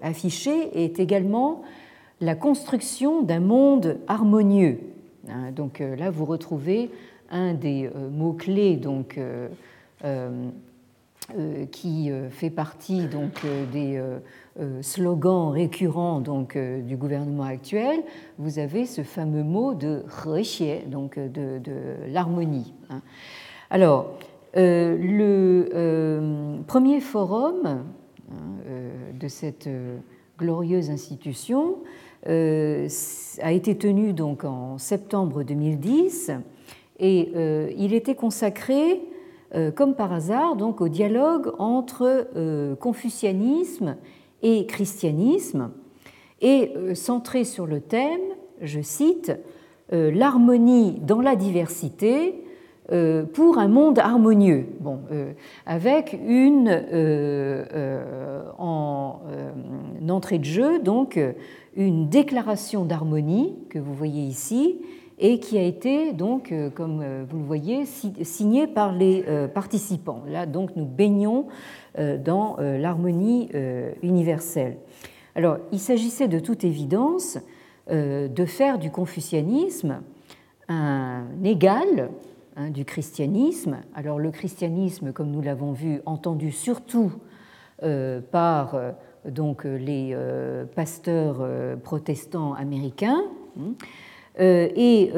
affichés 0.00 0.84
est 0.84 1.00
également 1.00 1.62
la 2.20 2.36
construction 2.36 3.22
d'un 3.22 3.40
monde 3.40 3.98
harmonieux. 4.06 4.78
Hein, 5.28 5.50
donc 5.50 5.80
là, 5.80 6.10
vous 6.10 6.24
retrouvez 6.24 6.90
un 7.30 7.54
des 7.54 7.90
mots-clés 8.12 8.76
qui 11.70 12.10
fait 12.30 12.50
partie 12.50 13.06
donc, 13.06 13.44
des 13.72 14.00
euh, 14.60 14.82
slogan 14.82 15.52
récurrent 15.52 16.20
donc, 16.20 16.56
euh, 16.56 16.82
du 16.82 16.96
gouvernement 16.96 17.44
actuel, 17.44 18.02
vous 18.36 18.58
avez 18.58 18.84
ce 18.84 19.02
fameux 19.02 19.44
mot 19.44 19.74
de 19.74 20.02
Rexie, 20.08 20.80
donc 20.86 21.16
euh, 21.16 21.28
de, 21.28 21.60
l'harmonie. 22.12 22.74
Hein. 22.90 23.00
Alors, 23.70 24.18
le 24.54 25.68
premier 26.66 27.00
forum 27.00 27.64
hein, 27.64 27.84
de 29.14 29.28
cette 29.28 29.68
glorieuse 30.36 30.90
institution 30.90 31.76
a 32.26 33.52
été 33.52 33.78
tenu 33.78 34.12
donc 34.12 34.42
en 34.42 34.76
septembre 34.78 35.44
2010 35.44 36.32
et 36.98 37.30
il 37.78 37.94
était 37.94 38.16
consacré, 38.16 39.00
comme 39.74 39.94
par 39.94 40.12
hasard, 40.12 40.56
donc 40.56 40.80
au 40.80 40.88
dialogue 40.88 41.52
entre 41.58 42.28
confucianisme 42.78 43.96
et 44.42 44.66
christianisme. 44.66 45.70
Et 46.40 46.72
centré 46.94 47.44
sur 47.44 47.66
le 47.66 47.80
thème, 47.80 48.20
je 48.60 48.80
cite, 48.80 49.32
l'harmonie 49.90 51.00
dans 51.00 51.20
la 51.20 51.36
diversité 51.36 52.44
euh, 52.92 53.22
pour 53.22 53.58
un 53.58 53.68
monde 53.68 54.00
harmonieux, 54.00 54.66
euh, 55.12 55.32
avec 55.64 56.18
une 56.26 56.68
euh, 56.92 58.42
en 58.58 59.20
entrée 60.08 60.38
de 60.38 60.44
jeu 60.44 60.80
donc 60.80 61.20
une 61.76 62.08
déclaration 62.08 62.84
d'harmonie 62.84 63.54
que 63.68 63.78
vous 63.78 63.94
voyez 63.94 64.24
ici 64.24 64.80
et 65.20 65.38
qui 65.38 65.58
a 65.58 65.62
été 65.62 66.12
donc, 66.12 66.52
comme 66.74 67.04
vous 67.28 67.38
le 67.38 67.44
voyez, 67.44 67.84
signée 67.84 68.66
par 68.66 68.92
les 68.92 69.24
participants. 69.54 70.22
Là, 70.26 70.46
donc, 70.46 70.74
nous 70.76 70.86
baignons 70.86 71.46
dans 71.96 72.56
l'harmonie 72.58 73.50
universelle. 74.02 74.78
Alors, 75.34 75.58
il 75.72 75.78
s'agissait 75.78 76.28
de 76.28 76.38
toute 76.38 76.64
évidence 76.64 77.38
de 77.90 78.44
faire 78.46 78.78
du 78.78 78.90
confucianisme 78.90 80.00
un 80.68 81.24
égal 81.44 82.10
Hein, 82.56 82.70
du 82.70 82.84
christianisme. 82.84 83.78
Alors 83.94 84.18
le 84.18 84.32
christianisme, 84.32 85.12
comme 85.12 85.30
nous 85.30 85.40
l'avons 85.40 85.72
vu, 85.72 86.00
entendu 86.04 86.50
surtout 86.50 87.12
euh, 87.84 88.20
par 88.20 88.74
euh, 88.74 88.90
donc, 89.24 89.64
les 89.64 90.10
euh, 90.12 90.64
pasteurs 90.64 91.46
protestants 91.84 92.54
américains. 92.54 93.22
Hein, 93.58 93.74
et 94.38 95.10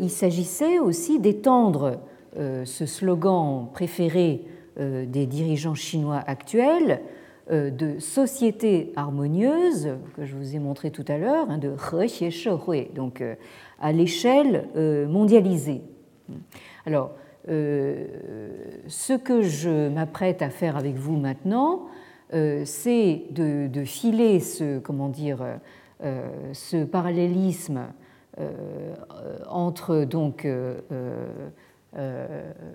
il 0.00 0.10
s'agissait 0.10 0.78
aussi 0.78 1.18
d'étendre 1.18 2.00
ce 2.36 2.86
slogan 2.86 3.68
préféré 3.72 4.42
des 4.78 5.26
dirigeants 5.26 5.74
chinois 5.74 6.22
actuels 6.26 7.00
de 7.50 7.98
société 7.98 8.92
harmonieuse, 8.96 9.96
que 10.16 10.24
je 10.24 10.36
vous 10.36 10.54
ai 10.54 10.58
montré 10.58 10.90
tout 10.90 11.04
à 11.08 11.18
l'heure, 11.18 11.50
hein, 11.50 11.58
de 11.58 11.72
He 11.72 12.94
donc 12.94 13.22
à 13.80 13.92
l'échelle 13.92 14.68
mondialisée. 15.08 15.82
Alors, 16.86 17.12
euh, 17.48 18.06
ce 18.88 19.12
que 19.12 19.42
je 19.42 19.88
m'apprête 19.88 20.40
à 20.40 20.48
faire 20.48 20.76
avec 20.76 20.96
vous 20.96 21.16
maintenant, 21.16 21.86
euh, 22.32 22.62
c'est 22.64 23.24
de, 23.30 23.84
filer 23.84 24.40
ce, 24.40 24.78
comment 24.78 25.08
dire, 25.08 25.44
euh, 26.02 26.28
ce 26.52 26.84
parallélisme 26.84 27.82
entre 29.48 30.04
donc 30.04 30.46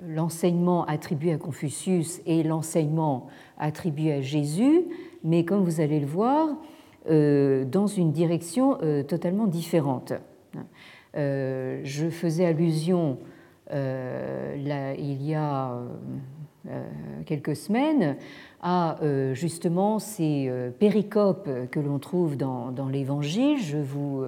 l'enseignement 0.07 0.85
attribué 0.85 1.33
à 1.33 1.37
Confucius 1.37 2.21
et 2.25 2.43
l'enseignement 2.43 3.27
attribué 3.57 4.13
à 4.13 4.21
Jésus, 4.21 4.83
mais 5.23 5.43
comme 5.43 5.63
vous 5.63 5.81
allez 5.81 5.99
le 5.99 6.05
voir, 6.05 6.47
dans 7.05 7.87
une 7.87 8.11
direction 8.11 8.77
totalement 9.07 9.47
différente. 9.47 10.13
je 11.13 12.09
faisais 12.09 12.45
allusion 12.45 13.17
euh, 13.71 14.55
là, 14.65 14.93
il 14.95 15.21
y 15.23 15.35
a 15.35 15.73
euh, 16.67 16.83
quelques 17.25 17.55
semaines 17.55 18.17
à 18.61 19.01
euh, 19.01 19.33
justement 19.33 19.99
ces 19.99 20.51
péricopes 20.79 21.49
que 21.71 21.79
l'on 21.79 21.99
trouve 21.99 22.37
dans, 22.37 22.71
dans 22.71 22.89
l'Évangile. 22.89 23.59
Je 23.61 23.77
vous 23.77 24.23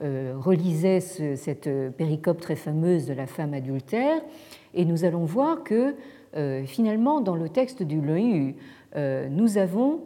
relisais 0.00 1.00
cette 1.00 1.68
péricope 1.96 2.40
très 2.40 2.56
fameuse 2.56 3.06
de 3.06 3.12
la 3.12 3.26
femme 3.26 3.54
adultère 3.54 4.20
et 4.74 4.84
nous 4.84 5.04
allons 5.04 5.24
voir 5.24 5.62
que 5.62 5.94
finalement 6.64 7.20
dans 7.20 7.36
le 7.36 7.48
texte 7.48 7.82
du 7.82 8.00
Leu, 8.00 8.54
nous 8.96 9.58
avons 9.58 10.00